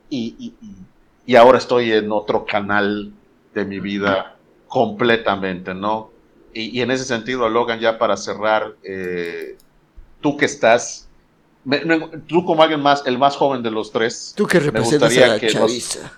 y- 0.09 0.35
y- 0.61 0.87
y 1.33 1.37
ahora 1.37 1.59
estoy 1.59 1.93
en 1.93 2.11
otro 2.13 2.45
canal 2.45 3.13
de 3.55 3.65
mi 3.65 3.81
vida 3.81 4.37
completamente, 4.67 5.75
¿no? 5.75 6.10
Y, 6.53 6.79
y 6.79 6.83
en 6.83 6.91
ese 6.91 7.05
sentido, 7.05 7.49
Logan, 7.49 7.79
ya 7.81 7.99
para 7.99 8.17
cerrar, 8.17 8.75
eh, 8.83 9.57
tú 10.21 10.37
que 10.37 10.47
estás, 10.47 11.09
me- 11.65 11.85
me- 11.85 11.99
tú 12.27 12.45
como 12.45 12.63
alguien 12.63 12.81
más, 12.81 13.05
el 13.07 13.19
más 13.19 13.37
joven 13.37 13.63
de 13.63 13.71
los 13.71 13.93
tres, 13.93 14.35
Tú 14.37 14.47
que 14.47 14.59
me 14.59 14.67
representas 14.67 15.09
gustaría 15.11 15.25
a 15.25 15.35
la 15.35 15.41
que 15.41 15.47
nos- 15.47 15.55
chaviza. 15.71 16.13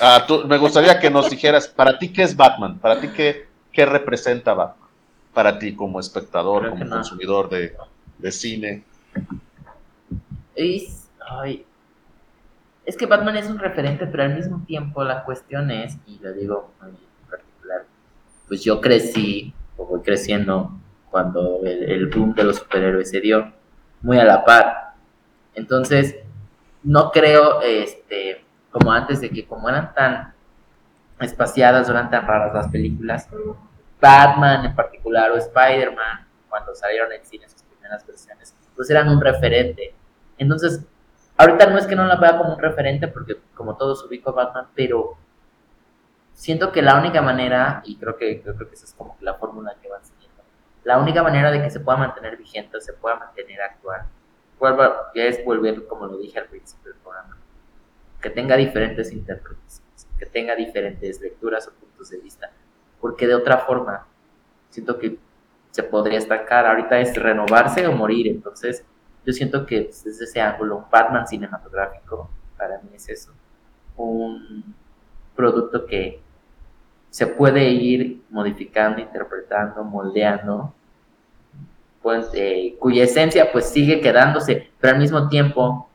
Ah, 0.00 0.24
tú- 0.26 0.44
me 0.46 0.58
gustaría 0.58 0.98
que 1.00 1.10
nos 1.10 1.30
dijeras, 1.30 1.66
para 1.66 1.98
ti, 1.98 2.12
¿qué 2.12 2.22
es 2.22 2.36
Batman? 2.36 2.78
¿Para 2.78 3.00
ti 3.00 3.08
qué, 3.08 3.46
qué 3.72 3.86
representa 3.86 4.52
Batman? 4.54 4.88
Para 5.34 5.58
ti 5.58 5.74
como 5.74 5.98
espectador, 5.98 6.60
Creo 6.60 6.72
como 6.72 6.84
no. 6.84 6.96
consumidor 6.96 7.48
de, 7.48 7.74
de 8.18 8.32
cine. 8.32 8.84
Es, 10.54 11.08
ay, 11.28 11.64
es 12.84 12.96
que 12.96 13.06
Batman 13.06 13.36
es 13.36 13.46
un 13.46 13.58
referente, 13.58 14.06
pero 14.06 14.24
al 14.24 14.34
mismo 14.34 14.62
tiempo 14.66 15.04
la 15.04 15.24
cuestión 15.24 15.70
es, 15.70 15.96
y 16.06 16.18
lo 16.20 16.32
digo 16.32 16.70
pues 18.48 18.64
yo 18.64 18.80
crecí, 18.80 19.54
o 19.76 19.86
voy 19.86 20.00
creciendo, 20.00 20.72
cuando 21.10 21.60
el, 21.64 22.06
boom 22.06 22.34
de 22.34 22.44
los 22.44 22.56
superhéroes 22.56 23.10
se 23.10 23.20
dio, 23.20 23.52
muy 24.00 24.18
a 24.18 24.24
la 24.24 24.44
par. 24.44 24.94
Entonces, 25.54 26.16
no 26.82 27.10
creo, 27.10 27.60
este, 27.62 28.44
como 28.70 28.92
antes 28.92 29.20
de 29.20 29.30
que 29.30 29.46
como 29.46 29.68
eran 29.68 29.94
tan 29.94 30.34
espaciadas 31.20 31.88
eran 31.88 32.10
tan 32.10 32.26
raras 32.26 32.54
las 32.54 32.68
películas, 32.68 33.28
Batman 34.00 34.64
en 34.64 34.74
particular 34.74 35.30
o 35.30 35.36
Spider-Man, 35.36 36.26
cuando 36.48 36.74
salieron 36.74 37.12
en 37.12 37.24
cine 37.24 37.48
sus 37.48 37.62
primeras 37.62 38.06
versiones, 38.06 38.54
pues 38.76 38.88
eran 38.90 39.08
un 39.08 39.20
referente. 39.20 39.94
Entonces, 40.38 40.84
ahorita 41.36 41.66
no 41.66 41.78
es 41.78 41.86
que 41.86 41.96
no 41.96 42.06
la 42.06 42.16
vea 42.16 42.38
como 42.38 42.54
un 42.54 42.60
referente, 42.60 43.08
porque 43.08 43.36
como 43.54 43.76
todos 43.76 44.04
ubico 44.04 44.30
a 44.30 44.34
Batman, 44.34 44.68
pero 44.74 45.16
siento 46.38 46.70
que 46.70 46.82
la 46.82 46.98
única 46.98 47.20
manera, 47.20 47.82
y 47.84 47.96
creo 47.96 48.16
que, 48.16 48.40
creo 48.40 48.56
que 48.56 48.74
esa 48.74 48.84
es 48.84 48.94
como 48.94 49.16
la 49.20 49.34
fórmula 49.34 49.74
que 49.82 49.88
van 49.88 50.04
siguiendo, 50.04 50.42
la 50.84 50.98
única 50.98 51.22
manera 51.22 51.50
de 51.50 51.60
que 51.60 51.68
se 51.68 51.80
pueda 51.80 51.98
mantener 51.98 52.36
vigente, 52.36 52.80
se 52.80 52.92
pueda 52.92 53.16
mantener 53.16 53.60
actual, 53.60 54.06
ya 55.14 55.24
es 55.24 55.44
volver, 55.44 55.86
como 55.86 56.06
lo 56.06 56.16
dije 56.16 56.38
al 56.38 56.46
principio 56.46 56.92
del 56.92 57.00
programa, 57.00 57.36
que 58.22 58.30
tenga 58.30 58.56
diferentes 58.56 59.12
interpretaciones, 59.12 60.06
que 60.16 60.26
tenga 60.26 60.54
diferentes 60.54 61.20
lecturas 61.20 61.66
o 61.66 61.72
puntos 61.72 62.10
de 62.10 62.18
vista, 62.18 62.50
porque 63.00 63.26
de 63.26 63.34
otra 63.34 63.58
forma, 63.58 64.06
siento 64.70 64.98
que 64.98 65.18
se 65.70 65.82
podría 65.82 66.18
destacar. 66.18 66.66
Ahorita 66.66 66.98
es 66.98 67.16
renovarse 67.16 67.86
o 67.86 67.92
morir. 67.92 68.26
Entonces, 68.26 68.84
yo 69.24 69.32
siento 69.32 69.66
que 69.66 69.82
desde 69.84 70.24
ese 70.24 70.40
ángulo, 70.40 70.78
un 70.78 70.90
Batman 70.90 71.26
cinematográfico, 71.26 72.30
para 72.56 72.78
mí 72.78 72.90
es 72.94 73.08
eso. 73.08 73.32
Un 73.96 74.74
producto 75.36 75.86
que 75.86 76.20
se 77.10 77.26
puede 77.26 77.70
ir 77.70 78.22
modificando, 78.30 79.00
interpretando, 79.00 79.82
moldeando, 79.84 80.74
pues, 82.02 82.28
eh, 82.34 82.76
cuya 82.78 83.04
esencia 83.04 83.50
pues 83.52 83.68
sigue 83.70 84.00
quedándose, 84.00 84.70
pero 84.80 84.94
al 84.94 85.00
mismo 85.00 85.28
tiempo 85.28 85.88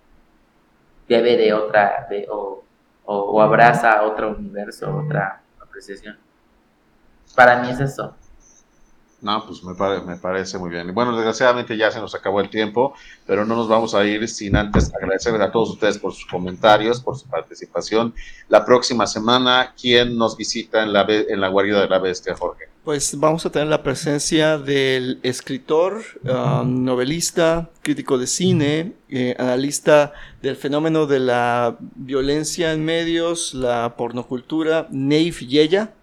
debe 1.07 1.37
de 1.37 1.53
otra, 1.53 2.07
o, 2.29 2.63
o, 3.05 3.41
abraza 3.41 4.03
otro 4.03 4.31
universo, 4.31 4.95
otra 4.95 5.41
apreciación. 5.61 6.17
Para 7.35 7.61
mí 7.61 7.69
es 7.69 7.79
eso. 7.79 8.15
No, 9.23 9.45
pues 9.45 9.63
me, 9.63 9.73
me 10.01 10.17
parece 10.17 10.57
muy 10.57 10.69
bien. 10.69 10.93
Bueno, 10.93 11.15
desgraciadamente 11.15 11.77
ya 11.77 11.89
se 11.89 11.99
nos 11.99 12.13
acabó 12.13 12.41
el 12.41 12.49
tiempo, 12.49 12.93
pero 13.25 13.45
no 13.45 13.55
nos 13.55 13.69
vamos 13.69 13.95
a 13.95 14.03
ir 14.03 14.27
sin 14.27 14.57
antes 14.57 14.93
agradecerles 14.93 15.41
a 15.41 15.49
todos 15.49 15.69
ustedes 15.69 15.97
por 15.97 16.13
sus 16.13 16.25
comentarios, 16.25 16.99
por 16.99 17.17
su 17.17 17.27
participación. 17.27 18.13
La 18.49 18.65
próxima 18.65 19.07
semana, 19.07 19.73
¿quién 19.79 20.17
nos 20.17 20.35
visita 20.35 20.83
en 20.83 20.91
la, 20.91 21.05
en 21.07 21.39
la 21.39 21.47
guarida 21.47 21.79
de 21.79 21.87
la 21.87 21.99
bestia, 21.99 22.35
Jorge? 22.35 22.65
Pues 22.83 23.17
vamos 23.17 23.45
a 23.45 23.49
tener 23.49 23.69
la 23.69 23.81
presencia 23.81 24.57
del 24.57 25.21
escritor, 25.23 26.01
um, 26.25 26.83
novelista, 26.83 27.69
crítico 27.81 28.17
de 28.17 28.27
cine, 28.27 28.91
eh, 29.07 29.37
analista 29.39 30.11
del 30.41 30.57
fenómeno 30.57 31.05
de 31.05 31.21
la 31.21 31.77
violencia 31.79 32.73
en 32.73 32.83
medios, 32.83 33.53
la 33.53 33.95
pornocultura, 33.95 34.87
Neif 34.91 35.39
Yeya, 35.39 35.93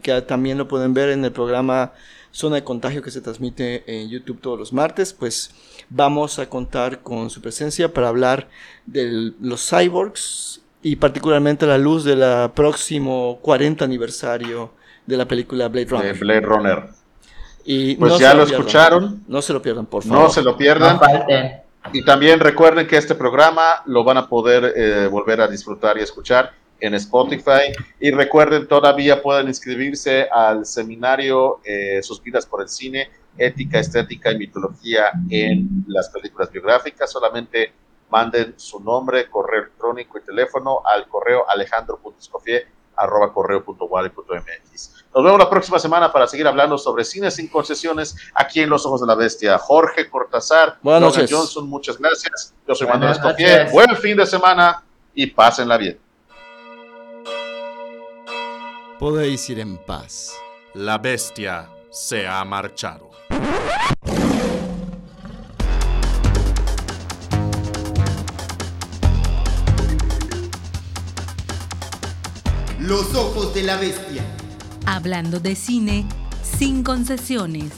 que 0.00 0.22
también 0.22 0.56
lo 0.56 0.66
pueden 0.66 0.94
ver 0.94 1.10
en 1.10 1.26
el 1.26 1.32
programa 1.32 1.92
Zona 2.34 2.56
de 2.56 2.64
Contagio 2.64 3.00
que 3.00 3.12
se 3.12 3.20
transmite 3.20 3.84
en 3.86 4.08
YouTube 4.08 4.40
todos 4.40 4.58
los 4.58 4.72
martes, 4.72 5.12
pues 5.12 5.52
vamos 5.88 6.40
a 6.40 6.48
contar 6.48 6.98
con 6.98 7.30
su 7.30 7.40
presencia 7.40 7.94
para 7.94 8.08
hablar 8.08 8.48
de 8.86 9.32
los 9.40 9.70
cyborgs 9.70 10.60
y 10.82 10.96
particularmente 10.96 11.64
a 11.64 11.68
la 11.68 11.78
luz 11.78 12.02
del 12.02 12.50
próximo 12.50 13.38
40 13.40 13.84
aniversario 13.84 14.72
de 15.06 15.16
la 15.16 15.28
película 15.28 15.68
Blade 15.68 15.86
Runner. 15.86 16.18
Blade 16.18 16.40
Runner. 16.40 16.82
Y 17.64 17.94
pues 17.94 18.18
ya 18.18 18.34
lo, 18.34 18.42
escucharon. 18.42 19.22
No 19.28 19.40
se 19.40 19.52
lo 19.52 19.62
pierdan, 19.62 19.86
por 19.86 20.02
favor. 20.02 20.24
No 20.24 20.28
se 20.28 20.42
lo 20.42 20.56
pierdan. 20.56 20.98
y 21.92 22.04
también 22.04 22.40
recuerden 22.40 22.88
que 22.88 22.96
este 22.96 23.14
programa 23.14 23.82
lo 23.86 24.02
van 24.02 24.16
a 24.16 24.28
poder 24.28 24.74
eh, 24.76 25.06
volver 25.06 25.40
a 25.40 25.46
disfrutar 25.46 25.96
y 25.98 26.00
escuchar 26.00 26.52
en 26.84 26.94
Spotify. 26.94 27.72
Y 28.00 28.10
recuerden, 28.10 28.66
todavía 28.68 29.22
pueden 29.22 29.48
inscribirse 29.48 30.28
al 30.30 30.66
seminario 30.66 31.60
eh, 31.64 32.02
Suspiras 32.02 32.46
por 32.46 32.62
el 32.62 32.68
Cine, 32.68 33.10
Ética, 33.38 33.78
Estética 33.78 34.30
y 34.32 34.38
Mitología 34.38 35.12
en 35.30 35.84
las 35.88 36.10
películas 36.10 36.50
biográficas. 36.50 37.10
Solamente 37.10 37.72
manden 38.10 38.54
su 38.56 38.80
nombre, 38.80 39.28
correo 39.28 39.62
electrónico 39.62 40.18
y 40.18 40.22
teléfono 40.22 40.82
al 40.84 41.08
correo 41.08 41.48
alejandro.escofie 41.48 42.66
arroba 42.96 43.32
correo.wally.mx. 43.32 45.04
Nos 45.14 45.24
vemos 45.24 45.38
la 45.38 45.50
próxima 45.50 45.78
semana 45.78 46.12
para 46.12 46.26
seguir 46.26 46.46
hablando 46.46 46.76
sobre 46.78 47.04
cine 47.04 47.30
sin 47.30 47.48
concesiones 47.48 48.16
aquí 48.34 48.60
en 48.60 48.70
Los 48.70 48.84
Ojos 48.86 49.00
de 49.00 49.06
la 49.06 49.14
Bestia. 49.14 49.58
Jorge 49.58 50.08
Cortázar, 50.08 50.78
Buenas 50.82 51.02
noches. 51.02 51.32
Johnson, 51.32 51.68
muchas 51.68 51.98
gracias. 51.98 52.54
Yo 52.68 52.74
soy 52.74 52.86
Manuel 52.86 53.12
Escofier. 53.12 53.70
Buen 53.70 53.96
fin 53.96 54.16
de 54.16 54.26
semana 54.26 54.82
y 55.14 55.26
pásenla 55.26 55.76
bien. 55.76 56.03
Podéis 59.04 59.50
ir 59.50 59.60
en 59.60 59.76
paz. 59.76 60.32
La 60.72 60.96
bestia 60.96 61.68
se 61.90 62.26
ha 62.26 62.42
marchado. 62.42 63.10
Los 72.80 73.14
ojos 73.14 73.52
de 73.52 73.64
la 73.64 73.76
bestia. 73.76 74.24
Hablando 74.86 75.38
de 75.38 75.54
cine 75.54 76.08
sin 76.42 76.82
concesiones. 76.82 77.72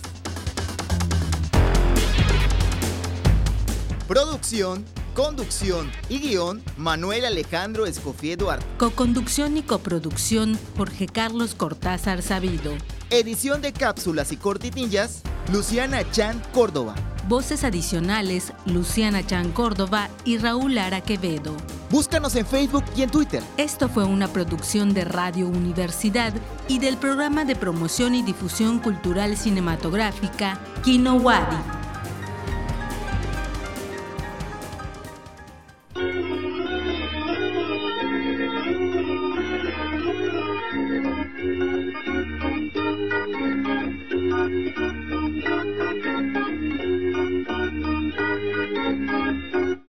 Producción 4.06 4.84
Conducción 5.16 5.90
y 6.10 6.18
guion, 6.18 6.62
Manuel 6.76 7.24
Alejandro 7.24 7.86
Escofié 7.86 8.36
Duarte. 8.36 8.66
Coconducción 8.76 9.56
y 9.56 9.62
coproducción, 9.62 10.58
Jorge 10.76 11.06
Carlos 11.06 11.54
Cortázar 11.54 12.20
Sabido. 12.20 12.74
Edición 13.08 13.62
de 13.62 13.72
cápsulas 13.72 14.30
y 14.30 14.36
cortitillas, 14.36 15.22
Luciana 15.50 16.02
Chan 16.10 16.42
Córdoba. 16.52 16.94
Voces 17.28 17.64
adicionales, 17.64 18.52
Luciana 18.66 19.26
Chan 19.26 19.52
Córdoba 19.52 20.10
y 20.26 20.36
Raúl 20.36 20.74
Lara 20.74 21.00
Quevedo. 21.00 21.56
Búscanos 21.88 22.36
en 22.36 22.44
Facebook 22.44 22.84
y 22.94 23.00
en 23.00 23.10
Twitter. 23.10 23.42
Esto 23.56 23.88
fue 23.88 24.04
una 24.04 24.28
producción 24.28 24.92
de 24.92 25.06
Radio 25.06 25.48
Universidad 25.48 26.34
y 26.68 26.78
del 26.78 26.98
programa 26.98 27.46
de 27.46 27.56
promoción 27.56 28.14
y 28.14 28.22
difusión 28.22 28.80
cultural 28.80 29.38
cinematográfica 29.38 30.60
Kino 30.84 31.14
Wadi. 31.14 31.85